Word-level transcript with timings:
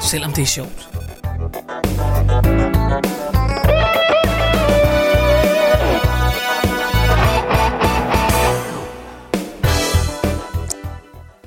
selvom 0.00 0.32
det 0.32 0.42
er 0.42 0.46
sjovt. 0.46 0.88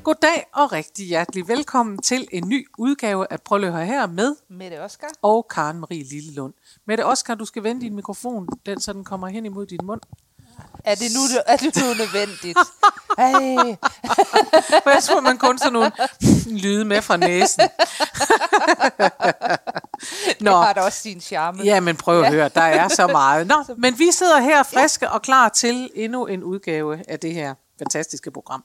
Goddag 0.04 0.46
og 0.54 0.72
rigtig 0.72 1.08
hjertelig 1.08 1.48
velkommen 1.48 1.98
til 1.98 2.28
en 2.32 2.50
ny 2.50 2.68
udgave 2.78 3.28
af 3.30 3.42
Prøv 3.42 3.58
lige 3.58 3.68
at 3.68 3.74
høre 3.74 3.86
her 3.86 4.08
med 4.08 4.36
Mette 4.50 4.82
Oskar. 4.82 5.08
og 5.22 5.48
Karen 5.50 5.80
Marie 5.80 6.04
Lillelund. 6.04 6.54
Mette 6.88 7.06
Oskar, 7.06 7.36
du 7.36 7.46
skal 7.46 7.64
vende 7.64 7.82
din 7.82 7.96
mikrofon, 7.96 8.48
den, 8.66 8.82
så 8.82 8.94
den 8.94 9.04
kommer 9.04 9.28
hen 9.28 9.46
imod 9.46 9.66
din 9.66 9.80
mund. 9.84 10.02
Er 10.84 10.96
det 10.96 11.08
nu, 11.16 11.22
er 11.48 11.58
det 11.58 11.76
nu 11.76 11.94
nødvendigt? 11.94 12.60
Ej, 13.18 13.76
For 14.84 14.90
jeg 14.90 15.04
tror, 15.04 15.20
man 15.20 15.38
kun 15.38 15.58
sådan 15.58 15.74
nogle 15.74 15.92
lyde 16.46 16.86
med 16.86 17.02
fra 17.02 17.18
næsen. 17.18 17.64
Nå, 20.46 20.52
har 20.52 20.74
da 20.74 20.82
også 20.82 21.00
sin 21.00 21.22
charme. 21.22 21.64
ja, 21.64 21.80
men 21.80 21.96
prøv 21.96 22.24
at 22.24 22.32
høre, 22.34 22.50
der 22.50 22.62
er 22.62 22.88
så 22.88 23.08
meget. 23.08 23.48
Nå, 23.48 23.64
men 23.78 24.00
vi 24.00 24.12
sidder 24.12 24.40
her 24.40 24.64
friske 24.64 25.10
og 25.10 25.22
klar 25.22 25.50
til 25.50 25.90
endnu 25.96 26.26
en 26.26 26.44
udgave 26.44 27.04
af 27.08 27.20
det 27.20 27.34
her 27.34 27.54
fantastiske 27.80 28.32
program. 28.32 28.64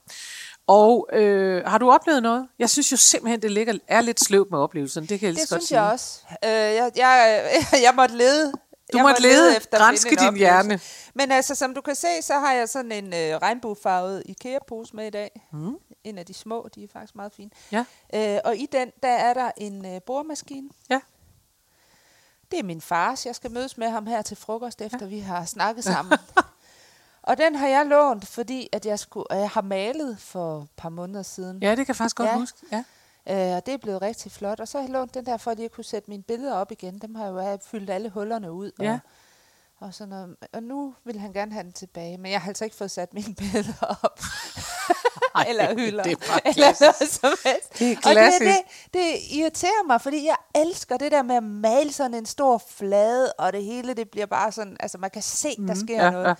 Og 0.67 1.07
øh, 1.13 1.63
har 1.65 1.77
du 1.77 1.91
oplevet 1.91 2.23
noget? 2.23 2.47
Jeg 2.59 2.69
synes 2.69 2.91
jo 2.91 2.97
simpelthen, 2.97 3.41
det 3.41 3.51
ligger, 3.51 3.73
er 3.87 4.01
lidt 4.01 4.25
sløvt 4.25 4.51
med 4.51 4.59
oplevelsen. 4.59 5.05
Det 5.05 5.19
kan 5.19 5.27
jeg 5.27 5.35
det 5.35 5.47
synes 5.47 5.63
sige. 5.63 5.81
jeg 5.81 5.91
også. 5.91 6.19
Øh, 6.45 6.49
jeg, 6.51 6.91
jeg, 6.95 7.41
jeg 7.85 7.93
måtte 7.95 8.17
lede. 8.17 8.53
Du 8.93 8.97
jeg 8.97 9.05
måtte 9.05 9.21
lede, 9.21 9.59
granske 9.71 10.09
en 10.11 10.17
din 10.17 10.27
oplevelse. 10.27 10.37
hjerne. 10.39 10.79
Men 11.13 11.31
altså, 11.31 11.55
som 11.55 11.73
du 11.73 11.81
kan 11.81 11.95
se, 11.95 12.21
så 12.21 12.33
har 12.33 12.53
jeg 12.53 12.69
sådan 12.69 12.91
en 12.91 13.13
øh, 13.13 13.37
regnbuefarvet 13.41 14.23
IKEA-pose 14.25 14.95
med 14.95 15.07
i 15.07 15.09
dag. 15.09 15.47
Mm. 15.51 15.75
En 16.03 16.17
af 16.17 16.25
de 16.25 16.33
små, 16.33 16.69
de 16.75 16.83
er 16.83 16.87
faktisk 16.93 17.15
meget 17.15 17.33
fine. 17.33 17.49
Ja. 17.71 17.85
Øh, 18.13 18.39
og 18.45 18.55
i 18.57 18.67
den, 18.71 18.91
der 19.03 19.09
er 19.09 19.33
der 19.33 19.51
en 19.57 19.85
øh, 19.85 20.01
boremaskine. 20.01 20.69
Ja. 20.89 20.99
Det 22.51 22.59
er 22.59 22.63
min 22.63 22.81
fars. 22.81 23.25
Jeg 23.25 23.35
skal 23.35 23.51
mødes 23.51 23.77
med 23.77 23.89
ham 23.89 24.07
her 24.07 24.21
til 24.21 24.37
frokost, 24.37 24.81
efter 24.81 24.97
ja. 25.01 25.05
vi 25.05 25.19
har 25.19 25.45
snakket 25.45 25.83
sammen. 25.83 26.17
og 27.23 27.37
den 27.37 27.55
har 27.55 27.67
jeg 27.67 27.85
lånt, 27.85 28.27
fordi 28.27 28.69
at 28.71 28.85
jeg, 28.85 28.99
skulle, 28.99 29.31
at 29.31 29.39
jeg 29.39 29.49
har 29.49 29.61
malet 29.61 30.17
for 30.19 30.61
et 30.61 30.67
par 30.77 30.89
måneder 30.89 31.23
siden. 31.23 31.59
ja, 31.61 31.69
det 31.69 31.77
kan 31.77 31.87
jeg 31.87 31.95
faktisk 31.95 32.15
godt 32.15 32.29
Ja. 32.29 32.37
huske. 32.39 32.57
Ja. 32.71 32.83
Øh, 33.29 33.35
og 33.55 33.65
det 33.65 33.73
er 33.73 33.77
blevet 33.77 34.01
rigtig 34.01 34.31
flot. 34.31 34.59
Og 34.59 34.67
så 34.67 34.77
har 34.77 34.85
jeg 34.85 34.91
lånt 34.93 35.13
den 35.13 35.25
der, 35.25 35.37
for 35.37 35.51
at 35.51 35.59
jeg 35.59 35.71
kunne 35.71 35.83
sætte 35.83 36.09
mine 36.09 36.23
billeder 36.23 36.53
op 36.55 36.71
igen. 36.71 36.99
Dem 36.99 37.15
har 37.15 37.23
jeg 37.25 37.31
jo 37.31 37.39
jeg 37.39 37.49
har 37.49 37.59
fyldt 37.71 37.89
alle 37.89 38.09
hullerne 38.09 38.51
ud. 38.51 38.71
Og, 38.79 38.85
Ja. 38.85 38.99
og, 39.79 39.93
sådan 39.93 40.09
noget. 40.09 40.35
og 40.53 40.63
nu 40.63 40.95
vil 41.05 41.19
han 41.19 41.33
gerne 41.33 41.51
have 41.53 41.63
den 41.63 41.73
tilbage. 41.73 42.17
Men 42.17 42.31
jeg 42.31 42.41
har 42.41 42.47
altså 42.47 42.63
ikke 42.63 42.75
fået 42.75 42.91
sat 42.91 43.13
mine 43.13 43.35
billeder 43.41 43.97
op. 44.03 44.19
Ej, 45.35 45.45
eller 45.49 45.73
hylder. 45.75 46.03
det 46.03 46.11
er 46.11 46.39
eller 46.55 46.67
noget 46.79 47.11
som 47.13 47.33
helst. 47.45 47.79
Det 47.79 47.91
er 47.91 47.95
Og 47.97 48.01
klassisk. 48.01 48.39
det, 48.41 48.55
det, 48.93 48.93
det 48.93 49.15
irriterer 49.37 49.87
mig, 49.87 50.01
fordi 50.01 50.25
jeg 50.25 50.35
elsker 50.55 50.97
det 50.97 51.11
der 51.11 51.23
med 51.23 51.35
at 51.35 51.43
male 51.43 51.93
sådan 51.93 52.13
en 52.13 52.25
stor 52.25 52.57
flade, 52.69 53.33
og 53.33 53.53
det 53.53 53.63
hele 53.63 53.93
det 53.93 54.09
bliver 54.09 54.25
bare 54.25 54.51
sådan, 54.51 54.77
altså 54.79 54.97
man 54.97 55.09
kan 55.09 55.21
se, 55.21 55.55
der 55.67 55.73
sker 55.75 55.83
Mhm. 55.83 55.89
ja, 55.91 56.09
noget. 56.11 56.27
ja. 56.27 56.33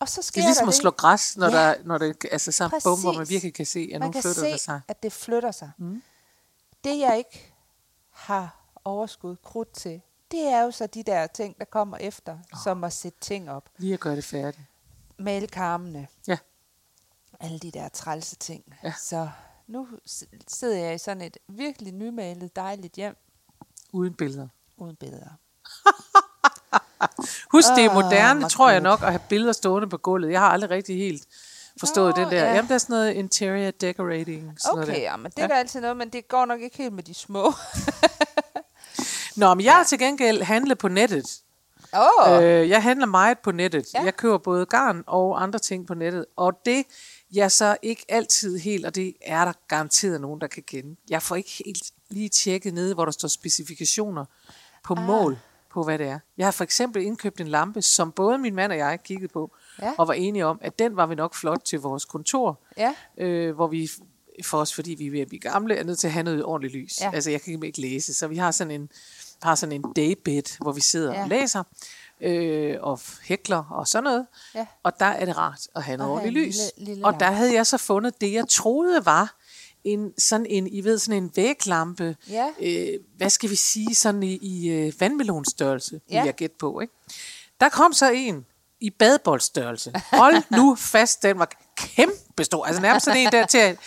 Og 0.00 0.08
så 0.08 0.22
sker 0.22 0.40
Det 0.40 0.44
er 0.44 0.48
ligesom 0.48 0.64
der 0.64 0.68
at 0.68 0.74
det. 0.74 0.80
slå 0.80 0.90
græs, 0.90 1.36
når, 1.36 1.46
Ja. 1.46 1.56
der, 1.56 1.74
når 1.84 1.98
det 1.98 2.16
altså 2.32 2.52
så 2.52 2.68
Præcis. 2.68 2.84
bum, 2.84 3.00
hvor 3.00 3.12
man 3.12 3.28
virkelig 3.28 3.54
kan 3.54 3.66
se, 3.66 3.90
at 3.94 4.00
man 4.00 4.08
nu 4.08 4.12
kan 4.12 4.22
flytter 4.22 4.40
se, 4.42 4.52
det 4.52 4.60
sig. 4.60 4.80
at 4.88 5.02
det 5.02 5.12
flytter 5.12 5.50
sig. 5.50 5.70
Mm. 5.78 6.02
Det 6.84 6.98
jeg 6.98 7.18
ikke 7.18 7.52
har 8.10 8.64
overskud 8.84 9.36
krudt 9.36 9.72
til, 9.72 10.00
det 10.30 10.40
er 10.40 10.60
jo 10.62 10.70
så 10.70 10.86
de 10.86 11.02
der 11.02 11.26
ting, 11.26 11.58
der 11.58 11.64
kommer 11.64 11.96
efter, 11.96 12.32
oh. 12.52 12.60
som 12.64 12.84
at 12.84 12.92
sætte 12.92 13.18
ting 13.20 13.50
op. 13.50 13.68
Lige 13.78 13.94
at 13.94 14.00
gøre 14.00 14.16
det 14.16 14.24
færdigt. 14.24 14.62
Male 15.18 15.46
karmene, 15.46 16.08
Ja. 16.28 16.38
alle 17.40 17.58
de 17.58 17.70
der 17.70 17.88
trælse 17.88 18.36
ting. 18.36 18.64
Ja. 18.82 18.92
Så 19.00 19.30
nu 19.66 19.88
sidder 20.48 20.76
jeg 20.78 20.94
i 20.94 20.98
sådan 20.98 21.22
et 21.22 21.38
virkelig 21.48 21.92
nymalet, 21.92 22.56
dejligt 22.56 22.94
hjem, 22.94 23.16
Uden 23.92 24.14
billeder. 24.14 24.48
uden 24.76 24.96
billeder. 24.96 25.30
Husk, 27.52 27.68
det 27.76 27.84
er 27.84 27.94
moderne, 27.94 28.40
hvor 28.40 28.48
tror 28.48 28.70
jeg 28.70 28.80
nok, 28.80 29.02
at 29.02 29.08
have 29.08 29.20
billeder 29.28 29.52
stående 29.52 29.88
på 29.88 29.96
gulvet. 29.96 30.32
Jeg 30.32 30.40
har 30.40 30.48
aldrig 30.48 30.70
rigtig 30.70 30.96
helt 30.96 31.22
forstået 31.80 32.16
Nå, 32.16 32.22
den 32.22 32.30
der. 32.32 32.44
ja. 32.44 32.54
Jamen, 32.54 32.68
der 32.68 32.74
er 32.74 32.78
sådan 32.78 32.94
noget 32.94 33.12
interior 33.12 33.70
decorating. 33.70 34.52
Sådan 34.58 34.82
Okay, 34.82 35.00
ja, 35.00 35.16
men 35.16 35.32
det 35.36 35.44
er 35.44 35.48
da 35.48 35.54
altid 35.54 35.80
noget, 35.80 35.96
men 35.96 36.08
det 36.08 36.28
går 36.28 36.44
nok 36.44 36.60
ikke 36.60 36.76
helt 36.76 36.92
med 36.92 37.02
de 37.02 37.14
små. 37.14 37.52
Nå, 39.36 39.54
men 39.54 39.64
jeg 39.64 39.72
har 39.72 39.84
til 39.84 39.98
gengæld 39.98 40.42
handlet 40.42 40.78
på 40.78 40.88
nettet. 40.88 41.40
Oh, 41.92 42.42
Øh, 42.42 42.68
jeg 42.68 42.82
handler 42.82 43.06
meget 43.06 43.38
på 43.38 43.52
nettet. 43.52 43.86
Ja. 43.94 44.02
Jeg 44.02 44.16
køber 44.16 44.38
både 44.38 44.66
garn 44.66 45.04
og 45.06 45.42
andre 45.42 45.58
ting 45.58 45.86
på 45.86 45.94
nettet. 45.94 46.26
Og 46.36 46.52
det, 46.64 46.84
jeg 47.32 47.52
så 47.52 47.76
ikke 47.82 48.04
altid 48.08 48.58
helt, 48.58 48.86
og 48.86 48.94
det 48.94 49.14
er 49.22 49.44
der 49.44 49.52
garanteret 49.68 50.20
nogen, 50.20 50.40
der 50.40 50.46
kan 50.46 50.62
kende. 50.62 50.96
Jeg 51.08 51.22
får 51.22 51.36
ikke 51.36 51.62
helt 51.64 51.82
lige 52.10 52.28
tjekket 52.28 52.74
nede, 52.74 52.94
hvor 52.94 53.04
der 53.04 53.12
står 53.12 53.28
specifikationer 53.28 54.24
på 54.84 54.94
ah. 54.94 55.06
mål 55.06 55.38
på, 55.70 55.82
hvad 55.82 55.98
det 55.98 56.06
er. 56.06 56.18
Jeg 56.38 56.46
har 56.46 56.50
for 56.50 56.64
eksempel 56.64 57.02
indkøbt 57.02 57.40
en 57.40 57.48
lampe, 57.48 57.82
som 57.82 58.12
både 58.12 58.38
min 58.38 58.54
mand 58.54 58.72
og 58.72 58.78
jeg 58.78 58.98
kiggede 59.04 59.28
på, 59.32 59.50
Ja. 59.82 59.92
og 59.98 60.08
var 60.08 60.14
enige 60.14 60.46
om, 60.46 60.58
at 60.62 60.78
den 60.78 60.96
var 60.96 61.06
vi 61.06 61.14
nok 61.14 61.34
flot 61.34 61.60
til 61.64 61.80
vores 61.80 62.04
kontor, 62.04 62.60
ja. 62.78 62.94
øh, 63.18 63.54
hvor 63.54 63.66
vi 63.66 63.90
for 64.44 64.58
os, 64.58 64.74
fordi 64.74 64.94
vi 64.94 65.06
er 65.06 65.10
ved 65.10 65.20
at 65.20 65.28
blive 65.28 65.40
gamle, 65.40 65.76
er 65.76 65.84
nødt 65.84 65.98
til 65.98 66.06
at 66.06 66.12
have 66.12 66.22
noget 66.22 66.44
ordentligt 66.44 66.74
lys. 66.74 67.00
Ja. 67.00 67.10
Altså, 67.14 67.30
jeg 67.30 67.42
kan 67.42 67.62
ikke 67.62 67.80
læse, 67.80 68.14
så 68.14 68.26
vi 68.28 68.36
har 68.36 68.50
sådan 68.50 68.70
en, 68.70 68.88
har 69.42 69.54
sådan 69.54 69.72
en 69.72 69.92
daybed, 69.96 70.58
hvor 70.62 70.72
vi 70.72 70.80
sidder 70.80 71.12
Ja. 71.14 71.22
og 71.22 71.28
læser, 71.28 71.62
øh, 72.20 72.76
og 72.80 73.00
hækler 73.22 73.64
og 73.70 73.86
sådan 73.88 74.04
noget. 74.04 74.26
Ja. 74.54 74.66
Og 74.82 74.92
der 75.00 75.06
er 75.06 75.24
det 75.24 75.36
rart 75.38 75.60
at 75.76 75.82
have 75.82 75.96
noget 75.96 76.12
ordentligt 76.12 76.36
en 76.38 76.44
lys. 76.48 76.56
lille- 76.76 76.90
lille 76.92 77.06
og 77.06 77.20
der 77.20 77.30
havde 77.30 77.54
jeg 77.54 77.66
så 77.66 77.78
fundet 77.78 78.20
det, 78.20 78.32
jeg 78.32 78.48
troede 78.48 79.06
var 79.06 79.36
en, 79.84 80.12
sådan 80.18 80.46
en, 80.46 80.66
I 80.66 80.84
ved, 80.84 80.98
sådan 80.98 81.22
en 81.22 81.30
væglampe, 81.36 82.16
Ja. 82.28 82.46
øh, 82.60 82.98
hvad 83.16 83.30
skal 83.30 83.50
vi 83.50 83.56
sige, 83.56 83.94
sådan 83.94 84.22
i, 84.22 84.38
i 84.42 84.68
øh, 84.68 84.92
vandmelonstørrelse, 85.00 86.00
ja. 86.10 86.14
Ja. 86.14 86.20
vil 86.20 86.26
jeg 86.26 86.34
gætte 86.34 86.56
på. 86.58 86.80
Ikke? 86.80 86.94
Der 87.60 87.68
kom 87.68 87.92
så 87.92 88.10
en 88.10 88.46
i 88.80 88.90
badeboldstørrelse. 88.90 89.92
Hold 90.12 90.42
nu 90.50 90.74
fast, 90.74 91.22
den 91.22 91.38
var 91.38 91.50
kæmpe 91.76 92.44
stor. 92.44 92.64
Altså 92.64 92.82
nærmest 92.82 93.04
sådan 93.04 93.20
en 93.20 93.32
der 93.32 93.46
til. 93.46 93.78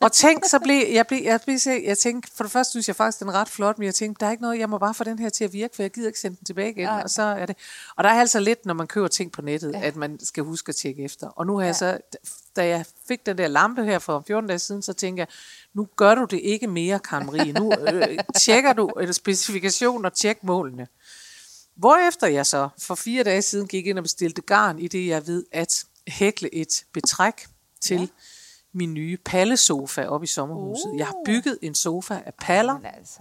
Og 0.00 0.12
tænk, 0.12 0.44
så 0.48 0.58
blev 0.58 0.86
jeg, 0.92 1.06
blev, 1.06 1.20
jeg, 1.24 1.40
blev, 1.44 1.58
jeg, 1.84 1.98
tænkte, 1.98 2.30
for 2.36 2.44
det 2.44 2.50
første 2.52 2.70
synes 2.70 2.88
jeg 2.88 2.96
faktisk, 2.96 3.20
den 3.20 3.28
er 3.28 3.32
ret 3.32 3.48
flot, 3.48 3.78
men 3.78 3.86
jeg 3.86 3.94
tænkte, 3.94 4.20
der 4.20 4.26
er 4.26 4.30
ikke 4.30 4.42
noget, 4.42 4.58
jeg 4.58 4.68
må 4.70 4.78
bare 4.78 4.94
få 4.94 5.04
den 5.04 5.18
her 5.18 5.28
til 5.28 5.44
at 5.44 5.52
virke, 5.52 5.76
for 5.76 5.82
jeg 5.82 5.90
gider 5.90 6.08
ikke 6.08 6.20
sende 6.20 6.36
den 6.36 6.44
tilbage 6.44 6.70
igen. 6.70 6.84
Nej. 6.84 7.02
Og 7.02 7.10
så 7.10 7.22
er 7.22 7.46
det. 7.46 7.56
Og 7.96 8.04
der 8.04 8.10
er 8.10 8.20
altså 8.20 8.40
lidt, 8.40 8.66
når 8.66 8.74
man 8.74 8.86
køber 8.86 9.08
ting 9.08 9.32
på 9.32 9.42
nettet, 9.42 9.72
ja. 9.72 9.80
at 9.80 9.96
man 9.96 10.18
skal 10.22 10.42
huske 10.44 10.68
at 10.68 10.76
tjekke 10.76 11.02
efter. 11.04 11.28
Og 11.28 11.46
nu 11.46 11.58
har 11.58 11.64
jeg 11.64 11.76
så, 11.76 11.98
da 12.56 12.66
jeg 12.66 12.84
fik 13.08 13.26
den 13.26 13.38
der 13.38 13.48
lampe 13.48 13.84
her 13.84 13.98
for 13.98 14.24
14 14.26 14.48
dage 14.48 14.58
siden, 14.58 14.82
så 14.82 14.92
tænker 14.92 15.20
jeg, 15.20 15.28
nu 15.74 15.88
gør 15.96 16.14
du 16.14 16.24
det 16.24 16.40
ikke 16.42 16.66
mere, 16.66 16.98
Karen 16.98 17.26
Marie. 17.26 17.52
Nu 17.52 17.72
øh, 17.72 18.18
tjekker 18.40 18.72
du 18.72 18.90
øh, 19.00 19.12
specifikationer 19.12 20.10
og 20.10 20.16
tjek 20.16 20.44
målene. 20.44 20.86
Hvorefter 21.76 22.26
jeg 22.26 22.46
så 22.46 22.68
for 22.78 22.94
fire 22.94 23.22
dage 23.22 23.42
siden 23.42 23.68
gik 23.68 23.86
ind 23.86 23.98
og 23.98 24.04
bestilte 24.04 24.42
garn, 24.42 24.78
i 24.78 24.88
det 24.88 25.06
jeg 25.06 25.26
ved 25.26 25.44
at 25.52 25.84
hækle 26.08 26.54
et 26.54 26.84
betræk 26.92 27.46
til 27.80 28.00
ja. 28.00 28.06
min 28.72 28.94
nye 28.94 29.16
pallesofa 29.24 30.06
op 30.06 30.22
i 30.22 30.26
sommerhuset. 30.26 30.90
Uh. 30.90 30.98
Jeg 30.98 31.06
har 31.06 31.16
bygget 31.26 31.58
en 31.62 31.74
sofa 31.74 32.20
af 32.26 32.34
paller, 32.40 32.78
Men 32.78 32.86
altså. 32.96 33.20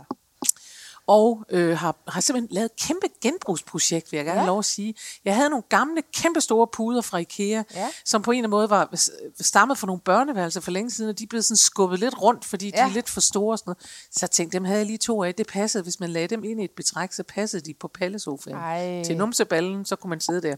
Og 1.10 1.46
øh, 1.50 1.78
har, 1.78 1.96
har 2.08 2.22
simpelthen 2.22 2.56
lavet 2.56 2.66
et 2.66 2.76
kæmpe 2.88 3.08
genbrugsprojekt, 3.22 4.12
vil 4.12 4.18
jeg 4.18 4.26
gerne 4.26 4.42
ja. 4.42 4.48
Lov 4.48 4.60
at 4.60 4.66
sige. 4.66 4.96
Jeg 5.26 5.36
havde 5.36 5.50
nogle 5.50 5.64
gamle, 5.70 6.02
kæmpe 6.14 6.42
store 6.42 6.68
puder 6.68 7.02
fra 7.02 7.18
Ikea, 7.18 7.64
Ja. 7.76 7.88
som 8.06 8.22
på 8.22 8.32
en 8.32 8.38
eller 8.38 8.40
anden 8.48 8.50
måde 8.50 8.70
var 8.70 8.96
stammet 9.42 9.78
fra 9.78 9.88
nogle 9.88 10.02
børneværelser 10.02 10.62
for 10.62 10.72
længe 10.72 10.92
siden, 10.92 11.10
og 11.10 11.20
de 11.20 11.28
blev 11.28 11.42
sådan 11.42 11.58
skubbet 11.58 12.00
lidt 12.00 12.22
rundt, 12.22 12.46
fordi 12.46 12.72
ja. 12.76 12.78
de 12.78 12.82
er 12.90 12.94
lidt 12.94 13.10
for 13.10 13.22
store 13.22 13.54
og 13.54 13.60
sådan 13.60 13.70
noget. 13.70 13.82
Så 14.12 14.20
jeg 14.22 14.32
tænkte, 14.32 14.58
dem 14.58 14.66
havde 14.66 14.80
jeg 14.80 14.86
lige 14.88 14.98
to 14.98 15.24
af. 15.24 15.36
Det 15.36 15.48
passede, 15.48 15.84
hvis 15.84 16.00
man 16.00 16.10
lagde 16.10 16.28
dem 16.28 16.44
ind 16.44 16.62
i 16.62 16.64
et 16.64 16.72
betræk, 16.72 17.14
så 17.14 17.24
passede 17.24 17.62
de 17.66 17.74
på 17.74 17.88
pallesofaen. 17.88 18.58
Ej. 18.58 19.04
Til 19.04 19.18
numseballen, 19.18 19.86
så 19.86 19.96
kunne 19.96 20.10
man 20.10 20.20
sidde 20.20 20.42
der. 20.42 20.56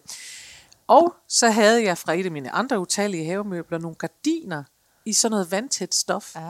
Og 0.87 1.15
så 1.27 1.49
havde 1.49 1.83
jeg 1.83 1.97
fra 1.97 2.13
et 2.13 2.25
af 2.25 2.31
mine 2.31 2.51
andre 2.51 2.79
utallige 2.79 3.25
havemøbler 3.25 3.77
nogle 3.77 3.95
gardiner 3.95 4.63
i 5.05 5.13
sådan 5.13 5.31
noget 5.31 5.51
vandtæt 5.51 5.95
stof 5.95 6.35
Ah, 6.35 6.43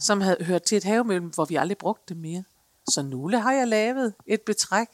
som 0.00 0.20
havde 0.20 0.36
hørt 0.44 0.62
til 0.62 0.76
et 0.76 0.84
havemøbel, 0.84 1.30
hvor 1.34 1.44
vi 1.44 1.56
aldrig 1.56 1.78
brugte 1.78 2.14
det 2.14 2.16
mere. 2.16 2.42
Så 2.90 3.02
nu 3.02 3.28
har 3.28 3.52
jeg 3.52 3.68
lavet 3.68 4.14
et 4.26 4.40
betræk 4.46 4.88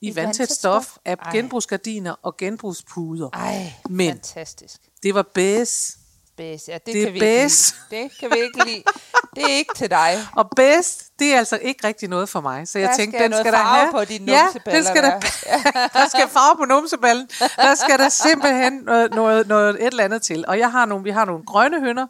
i 0.00 0.16
vandtæt 0.16 0.50
stof 0.52 0.96
af 1.04 1.16
Ej. 1.22 1.32
genbrugsgardiner 1.32 2.14
og 2.22 2.36
genbrugspuder. 2.36 3.30
ej, 3.32 3.72
Men- 3.90 4.12
fantastisk. 4.12 4.80
Det 5.02 5.14
var 5.14 5.22
bedst. 5.34 5.98
Bæs, 6.36 6.68
ja, 6.68 6.74
det, 6.74 6.86
Det 6.86 6.94
kan 6.94 7.02
vi 7.02 7.06
ikke 7.06 7.20
bæs. 7.20 7.74
lide. 7.90 8.02
Det 8.02 8.10
kan 8.20 8.30
vi 8.30 8.38
ikke 8.40 8.64
lide. 8.64 8.82
Det 9.36 9.42
er 9.44 9.48
ikke 9.48 9.74
til 9.76 9.90
dig. 9.90 10.18
Og 10.36 10.50
bedst, 10.56 11.18
det 11.18 11.34
er 11.34 11.38
altså 11.38 11.58
ikke 11.62 11.86
rigtig 11.86 12.08
noget 12.08 12.28
for 12.28 12.40
mig. 12.40 12.68
Så 12.68 12.78
jeg 12.78 12.88
Der 12.88 12.96
tænkte, 12.96 13.18
skal 13.18 13.30
den 13.30 13.38
skal 13.38 13.52
der 13.52 13.58
farve 13.58 13.78
have. 13.80 13.92
på 13.92 14.04
dine 14.04 14.32
ja, 14.32 14.46
den 14.70 14.84
skal 14.84 15.02
der, 15.02 15.20
der 16.00 16.08
skal 16.08 16.28
farve 16.28 16.56
på 16.56 16.64
numseballen. 16.64 17.28
Der 17.56 17.74
skal 17.74 17.98
der 17.98 18.08
simpelthen 18.08 18.72
noget, 18.72 19.14
noget, 19.14 19.46
noget 19.48 19.74
et 19.80 19.86
eller 19.86 20.04
andet 20.04 20.22
til. 20.22 20.44
Og 20.48 20.58
jeg 20.58 20.70
har 20.72 20.86
nogle, 20.86 21.04
vi 21.04 21.10
har 21.10 21.24
nogle 21.24 21.44
grønne 21.46 21.80
hønder 21.80 22.06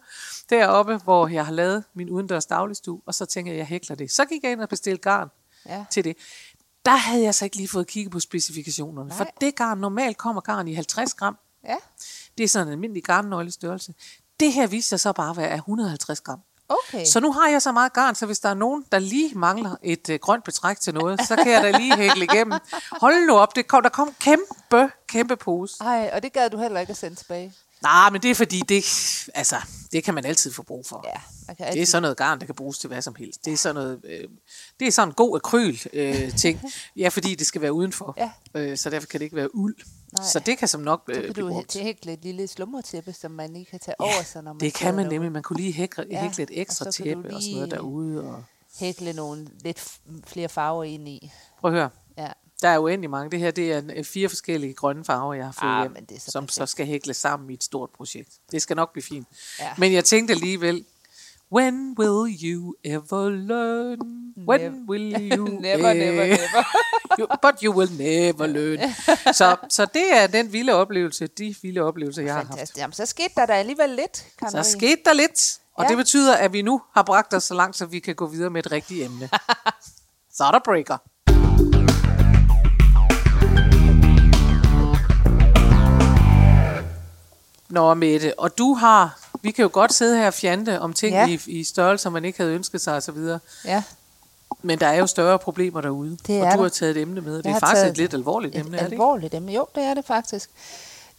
deroppe, 0.51 0.97
hvor 1.05 1.29
jeg 1.29 1.47
har 1.47 1.53
lavet 1.53 1.85
min 1.95 2.11
udendørs 2.11 2.47
dagligstue, 2.47 3.01
og 3.07 3.15
så 3.15 3.25
tænker 3.27 3.53
jeg, 3.53 3.59
jeg 3.59 3.67
hækler 3.67 3.97
det. 3.97 4.13
Så 4.13 4.25
gik 4.25 4.43
jeg 4.43 4.53
ind 4.53 4.61
og 4.61 4.69
bestilte 4.69 5.03
garn 5.03 5.29
Ja. 5.67 5.85
til 5.91 6.05
det. 6.05 6.17
Der 6.85 6.97
havde 6.97 7.23
jeg 7.23 7.35
så 7.35 7.45
ikke 7.45 7.57
lige 7.57 7.69
fået 7.69 7.87
kigget 7.87 8.13
på 8.13 8.21
specifikationerne. 8.21 9.11
For 9.13 9.25
Nej. 9.25 9.33
det 9.41 9.55
garn, 9.57 9.79
normalt 9.79 10.17
kommer 10.19 10.41
garn 10.41 10.69
i 10.69 10.75
50 10.75 11.15
gram. 11.15 11.39
Ja, 11.65 11.77
Det 12.39 12.45
er 12.45 12.49
sådan 12.49 12.67
en 12.69 12.73
almindelig 12.73 13.05
garnnøglestørrelse. 13.05 13.95
Det 14.41 14.53
her 14.53 14.67
viste 14.67 14.89
sig 14.89 15.01
så 15.01 15.13
bare 15.13 15.31
at 15.31 15.37
være 15.37 15.49
af 15.49 15.57
150 15.57 16.21
gram. 16.21 16.41
okay. 16.69 17.05
Så 17.05 17.21
nu 17.21 17.33
har 17.33 17.49
jeg 17.49 17.63
så 17.63 17.73
meget 17.73 17.93
garn, 17.93 18.15
så 18.15 18.27
hvis 18.27 18.41
der 18.41 18.49
er 18.49 18.55
nogen, 18.55 18.85
der 18.93 18.99
lige 18.99 19.35
mangler 19.39 19.77
et 19.83 20.09
øh, 20.09 20.19
grønt 20.23 20.45
betræk 20.45 20.81
til 20.81 20.95
noget, 20.95 21.21
så 21.27 21.37
kan 21.37 21.53
jeg 21.53 21.63
da 21.63 21.79
lige 21.79 21.97
hækle 21.97 22.25
igennem. 22.25 22.59
Hold 23.01 23.27
nu 23.27 23.37
op, 23.37 23.57
det 23.57 23.69
kom, 23.69 23.83
der 23.83 23.89
kom 23.91 24.15
kæmpe, 24.21 24.91
kæmpe 25.07 25.37
pose. 25.37 25.85
Ej, 25.85 26.11
og 26.13 26.23
det 26.23 26.33
gad 26.33 26.51
du 26.51 26.59
heller 26.59 26.81
ikke 26.81 26.91
at 26.91 26.97
sende 26.97 27.17
tilbage. 27.17 27.55
Nej, 27.87 28.11
men 28.11 28.23
det 28.23 28.31
er 28.31 28.35
fordi, 28.35 28.61
det, 28.61 28.85
altså, 29.35 29.57
det 29.93 30.05
kan 30.05 30.15
man 30.15 30.25
altid 30.25 30.53
få 30.53 30.63
brug 30.63 30.87
for. 30.87 31.05
Ja, 31.15 31.21
man 31.47 31.57
kan 31.57 31.73
Det 31.73 31.83
er 31.83 31.87
sådan 31.87 32.03
noget 32.03 32.17
garn, 32.17 32.41
der 32.41 32.47
kan 32.47 32.55
bruges 32.55 32.79
til 32.79 32.89
hvad 32.89 33.03
som 33.03 33.15
helst. 33.15 33.45
Det 33.45 33.53
er 33.53 33.57
sådan 33.57 33.75
noget, 33.75 34.01
øh, 34.05 34.25
det 34.81 34.89
er 34.89 34.93
sådan 34.93 35.09
en 35.09 35.15
god 35.15 35.37
akryl 35.37 35.77
øh, 35.93 36.37
ting. 36.37 36.61
Ja, 36.97 37.09
fordi 37.09 37.35
det 37.35 37.47
skal 37.47 37.61
være 37.61 37.73
udenfor. 37.73 38.15
Ja. 38.17 38.31
Øh, 38.55 38.77
så 38.79 38.91
derfor 38.91 39.07
kan 39.07 39.21
det 39.21 39.25
ikke 39.25 39.37
være 39.37 39.55
uld. 39.55 39.77
Nej. 40.13 40.25
Så 40.27 40.39
det 40.39 40.59
kan 40.59 40.69
som 40.69 40.81
nok 40.81 41.03
Så 41.07 41.13
øh, 41.19 41.25
kan 41.25 41.33
blive 41.33 41.47
du 41.49 41.53
brugt. 41.53 41.69
til 41.69 41.83
hækle 41.83 42.13
et 42.13 42.23
lille 42.23 42.47
slumretæppe, 42.49 43.13
som 43.13 43.31
man 43.31 43.53
lige 43.53 43.65
kan 43.65 43.79
tage 43.81 44.01
over 44.01 44.23
sig, 44.25 44.43
når 44.43 44.53
man 44.53 44.61
Det 44.61 44.75
kan 44.75 44.95
man 44.95 45.05
derude. 45.05 45.15
nemlig. 45.15 45.33
Man 45.33 45.43
kunne 45.43 45.57
lige 45.57 45.73
hækle, 45.73 46.07
Ja, 46.11 46.23
hækle 46.23 46.43
et 46.43 46.51
og 46.51 46.57
ekstra 46.59 46.85
så 46.85 46.99
du 46.99 47.05
tæppe 47.05 47.35
og 47.35 47.43
sådan 47.43 47.55
noget 47.55 47.71
derude. 47.71 48.23
Og... 48.25 48.45
Hækle 48.79 49.13
nogle 49.13 49.49
lidt 49.65 49.89
flere 50.27 50.49
farver 50.49 50.85
ind 50.85 51.09
i. 51.09 51.31
Prøv 51.61 51.71
at 51.71 51.79
høre. 51.79 51.91
Der 52.63 52.69
er 52.69 52.79
uendelig 52.79 53.11
mange. 53.11 53.31
Det 53.31 53.39
her 53.39 53.51
det 53.51 53.73
er 53.73 54.03
fire 54.05 54.29
forskellige 54.29 54.75
grønne 54.75 55.05
farver, 55.05 55.35
jeg 55.35 55.45
har 55.45 55.53
fået 55.53 55.71
Ah, 55.71 55.83
hjem, 55.83 55.93
men 55.93 56.05
det 56.05 56.17
er 56.17 56.21
så 56.21 56.31
som 56.31 56.49
så 56.49 56.61
perfekt. 56.61 56.71
skal 56.71 56.87
hækle 56.87 57.15
sammen 57.15 57.51
i 57.51 57.55
et 57.55 57.65
stort 57.65 57.91
projekt. 57.97 58.29
Det 58.51 58.63
skal 58.63 58.77
nok 58.77 58.93
blive 58.93 59.03
fint. 59.03 59.29
Ja. 59.61 59.73
Men 59.79 59.93
jeg 59.93 60.05
tænkte 60.05 60.35
alligevel, 60.35 60.85
when 61.53 61.95
will 61.99 62.39
you 62.45 62.75
ever 62.85 63.29
learn? 63.31 63.99
When 64.49 64.61
Never. 64.61 64.85
will 64.89 65.13
you 65.39 65.45
Never, 65.47 65.93
never, 65.95 66.25
eh- 66.25 66.29
never. 66.29 66.65
You- 67.21 67.37
But 67.43 67.61
you 67.63 67.73
will 67.79 67.93
never 67.99 68.47
learn. 68.47 68.95
så, 69.35 69.57
så 69.71 69.87
det 69.95 70.13
er 70.17 70.27
den 70.27 70.53
vilde 70.53 70.73
oplevelse, 70.75 71.27
de 71.27 71.55
vilde 71.63 71.81
oplevelser, 71.81 72.23
jeg 72.23 72.33
har 72.33 72.39
haft. 72.41 72.49
Fantastisk. 72.49 72.79
Jamen, 72.79 72.93
så 72.95 73.07
skete 73.07 73.33
der 73.37 73.47
da 73.47 73.53
alligevel 73.53 73.91
lidt, 73.91 74.25
Karen 74.39 74.51
Så 74.51 74.57
Marie. 74.57 74.71
skete 74.71 75.01
der 75.05 75.13
lidt, 75.13 75.59
og 75.75 75.85
Ja. 75.85 75.89
det 75.89 75.97
betyder, 75.97 76.37
at 76.37 76.53
vi 76.53 76.63
nu 76.63 76.83
har 76.95 77.03
bragt 77.03 77.35
os 77.35 77.45
så 77.45 77.55
langt, 77.55 77.77
så 77.77 77.87
vi 77.87 77.99
kan 77.99 78.15
gå 78.15 78.27
videre 78.27 78.51
med 78.51 78.67
et 78.67 78.73
rigtigt 78.73 79.05
emne. 79.05 79.29
så 80.33 80.45
er 80.45 80.51
der 80.51 80.61
breaker. 80.65 80.97
Nå, 87.69 87.95
Mette, 87.95 88.39
og 88.39 88.59
du 88.59 88.75
har, 88.75 89.19
vi 89.43 89.51
kan 89.51 89.63
jo 89.63 89.71
godt 89.73 89.93
sidde 89.95 90.19
her 90.19 90.27
og 90.27 90.35
fjante 90.35 90.81
om 90.81 90.93
ting 90.93 91.15
Ja. 91.15 91.27
i, 91.29 91.41
i 91.47 91.65
størrelser, 91.65 92.11
man 92.11 92.25
ikke 92.25 92.39
havde 92.39 92.53
ønsket 92.53 92.81
sig 92.81 92.97
osv., 92.97 93.17
Ja, 93.65 93.83
men 94.63 94.79
der 94.79 94.87
er 94.87 94.95
jo 94.95 95.07
større 95.07 95.39
problemer 95.39 95.81
derude, 95.81 96.19
Det 96.27 96.41
og 96.43 96.47
er 96.47 96.51
du 96.51 96.57
der. 96.57 96.63
har 96.63 96.69
taget 96.69 96.97
et 96.97 97.03
emne 97.03 97.21
med. 97.21 97.43
Det 97.43 97.47
er 97.47 97.59
faktisk 97.59 97.87
et 97.87 97.97
lidt 97.97 98.15
alvorligt 98.15 98.55
et 98.55 98.61
emne, 98.61 98.77
er 98.77 98.81
det 98.83 98.87
ikke? 98.93 98.95
alvorligt 99.03 99.35
emne. 99.35 99.53
Jo, 99.53 99.67
det 99.75 99.83
er 99.83 99.95
det 99.95 100.05
faktisk. 100.05 100.51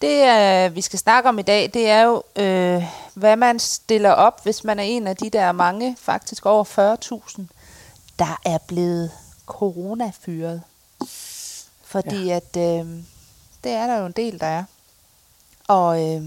Det, 0.02 0.28
øh, 0.30 0.76
vi 0.76 0.82
skal 0.82 1.00
snakke 1.00 1.30
om 1.30 1.40
i 1.40 1.42
dag, 1.42 1.72
det 1.74 1.90
er 1.90 2.02
jo, 2.04 2.24
øh, 2.36 2.84
hvad 3.14 3.36
man 3.36 3.60
stiller 3.60 4.12
op, 4.12 4.44
hvis 4.44 4.64
man 4.64 4.80
er 4.80 4.84
en 4.84 5.08
af 5.08 5.16
de 5.18 5.30
der 5.30 5.52
mange, 5.52 5.98
faktisk 6.00 6.46
over 6.46 6.64
40.000, 6.64 7.42
der 8.20 8.40
er 8.46 8.58
blevet 8.68 9.12
coronafyret. 9.46 10.62
Fordi 11.86 12.26
ja. 12.26 12.36
at 12.36 12.58
øh, 12.58 12.86
det 13.64 13.72
er 13.72 13.88
der 13.88 13.98
jo 14.00 14.06
en 14.06 14.12
del, 14.12 14.40
der 14.40 14.46
er. 14.48 14.64
Og, 15.68 16.16
øh, 16.16 16.22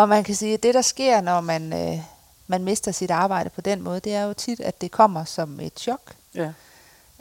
og 0.00 0.08
man 0.08 0.24
kan 0.24 0.34
sige, 0.34 0.54
at 0.54 0.62
det, 0.62 0.74
der 0.74 0.82
sker, 0.82 1.20
når 1.20 1.40
man, 1.40 1.72
øh, 1.72 1.98
man 2.46 2.64
mister 2.64 2.92
sit 2.92 3.10
arbejde 3.10 3.50
på 3.50 3.60
den 3.60 3.82
måde, 3.82 4.00
det 4.00 4.14
er 4.14 4.22
jo 4.22 4.32
tit, 4.32 4.60
at 4.60 4.80
det 4.80 4.90
kommer 4.90 5.24
som 5.24 5.60
et 5.60 5.72
chok. 5.80 6.00
Ja. 6.34 6.48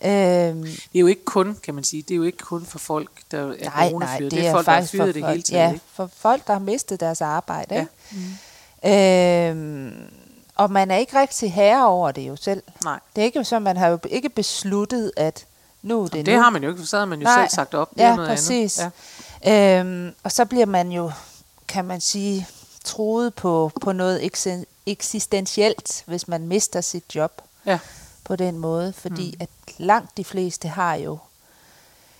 Øh, 0.03 0.55
Det 0.65 0.95
er 0.95 0.99
jo 0.99 1.07
ikke 1.07 1.25
kun, 1.25 1.57
kan 1.63 1.75
man 1.75 1.83
sige, 1.83 2.01
det 2.01 2.11
er 2.11 2.15
jo 2.15 2.23
ikke 2.23 2.37
kun 2.37 2.65
for 2.65 2.79
folk, 2.79 3.09
der 3.31 3.39
er 3.39 3.45
Nej, 3.45 3.57
nej, 3.63 3.89
coronafyret. 3.89 4.31
det 4.31 4.47
er, 4.47 4.51
folk, 4.51 4.65
der 4.65 4.71
er 4.71 4.85
fyret 4.85 5.07
for 5.07 5.13
det 5.21 5.27
hele 5.29 5.41
taget. 5.41 5.63
ja, 5.63 5.71
ikke? 5.73 5.85
for 5.93 6.09
folk, 6.17 6.47
der 6.47 6.53
har 6.53 6.59
mistet 6.59 6.99
deres 6.99 7.21
arbejde. 7.21 7.75
Ja. 7.75 7.85
Ikke? 8.83 9.49
Øhm, 9.49 9.93
og 10.55 10.71
man 10.71 10.91
er 10.91 10.95
ikke 10.97 11.19
rigtig 11.19 11.53
herre 11.53 11.87
over 11.87 12.11
det 12.11 12.21
jo 12.21 12.35
selv. 12.35 12.63
Nej, 12.83 12.99
Det 13.15 13.21
er 13.21 13.25
ikke 13.25 13.43
så, 13.43 13.59
man 13.59 13.77
har 13.77 13.87
jo 13.87 13.99
ikke 14.09 14.29
besluttet, 14.29 15.11
at 15.17 15.45
nu 15.81 16.01
er 16.03 16.07
det, 16.07 16.25
det 16.25 16.35
nu. 16.35 16.41
har 16.41 16.49
man 16.49 16.63
jo 16.63 16.69
ikke, 16.69 16.79
for 16.81 16.87
så 16.87 16.97
har 16.97 17.05
man 17.05 17.19
jo 17.19 17.23
Nej. 17.23 17.41
selv 17.41 17.49
sagt 17.49 17.73
op. 17.73 17.89
Det 17.93 18.01
er 18.01 18.09
Ja, 18.09 18.15
noget 18.15 18.29
præcis. 18.29 18.79
Andet. 19.43 19.79
Øhm, 20.07 20.13
og 20.23 20.31
så 20.31 20.45
bliver 20.45 20.65
man 20.65 20.91
jo, 20.91 21.11
kan 21.67 21.85
man 21.85 22.01
sige, 22.01 22.47
troet 22.83 23.33
på, 23.35 23.71
på 23.81 23.91
noget 23.91 24.25
eksen- 24.25 24.65
eksistentielt, 24.85 26.03
hvis 26.05 26.27
man 26.27 26.47
mister 26.47 26.81
sit 26.81 27.03
job 27.15 27.41
Ja. 27.65 27.79
på 28.23 28.35
den 28.35 28.57
måde. 28.57 28.93
Fordi 28.97 29.27
mm. 29.31 29.37
at 29.43 29.49
langt 29.77 30.17
de 30.17 30.23
fleste 30.23 30.67
har 30.67 30.95
jo 30.95 31.17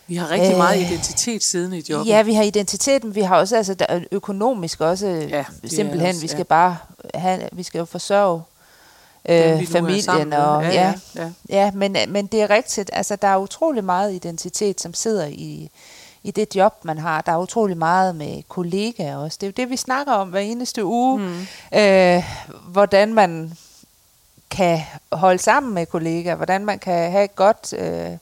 Vi 0.08 0.16
har 0.16 0.30
rigtig 0.32 0.52
øh, 0.52 0.58
meget 0.58 0.80
identitet 0.82 1.44
siden 1.44 1.74
i 1.74 1.84
jobbet. 1.90 2.10
Ja, 2.12 2.22
vi 2.22 2.34
har 2.34 2.44
identiteten, 2.44 3.16
vi 3.16 3.22
har 3.22 3.38
også 3.38 3.56
altså 3.58 3.74
der 3.74 3.86
er 3.90 4.00
økonomisk 4.12 4.82
også 4.82 5.08
Ja, 5.08 5.46
simpelthen, 5.66 6.10
også, 6.10 6.22
vi 6.22 6.28
skal 6.28 6.38
ja. 6.38 6.44
bare 6.44 6.78
have, 7.14 7.50
vi 7.52 7.64
skal 7.64 7.80
jo 7.80 7.86
forsørge 7.86 8.42
øh, 9.30 9.68
familien 9.68 10.34
og 10.34 10.64
Ja, 10.64 10.70
ja, 10.70 10.94
ja, 11.16 11.22
ja. 11.24 11.32
ja 11.50 11.72
men, 11.72 11.96
men 12.08 12.28
det 12.28 12.42
er 12.42 12.50
rigtigt, 12.50 12.90
altså 12.94 13.16
der 13.16 13.28
er 13.28 13.38
utrolig 13.38 13.84
meget 13.84 14.14
identitet, 14.14 14.82
som 14.82 14.94
sidder 14.94 15.26
i, 15.26 15.70
i 16.24 16.32
det 16.32 16.56
job, 16.56 16.86
man 16.86 16.98
har. 16.98 17.22
Der 17.22 17.32
er 17.32 17.38
utrolig 17.38 17.78
meget 17.78 18.16
med 18.16 18.44
kollegaer 18.50 19.18
også. 19.18 19.38
Det 19.42 19.48
er 19.48 19.52
jo 19.52 19.54
det, 19.58 19.70
vi 19.70 19.78
snakker 19.78 20.14
om 20.14 20.30
hver 20.30 20.40
eneste 20.40 20.86
uge. 20.86 21.20
Mm. 21.20 21.48
Øh, 21.80 22.24
hvordan 22.68 23.14
man 23.14 23.54
kan 24.52 24.80
holde 25.12 25.40
sammen 25.40 25.74
med 25.74 25.86
kollegaer, 25.86 26.36
hvordan 26.36 26.66
man 26.66 26.80
kan 26.80 27.12
have 27.12 27.24
et 27.24 27.36
godt 27.36 27.74
øh, 27.74 28.18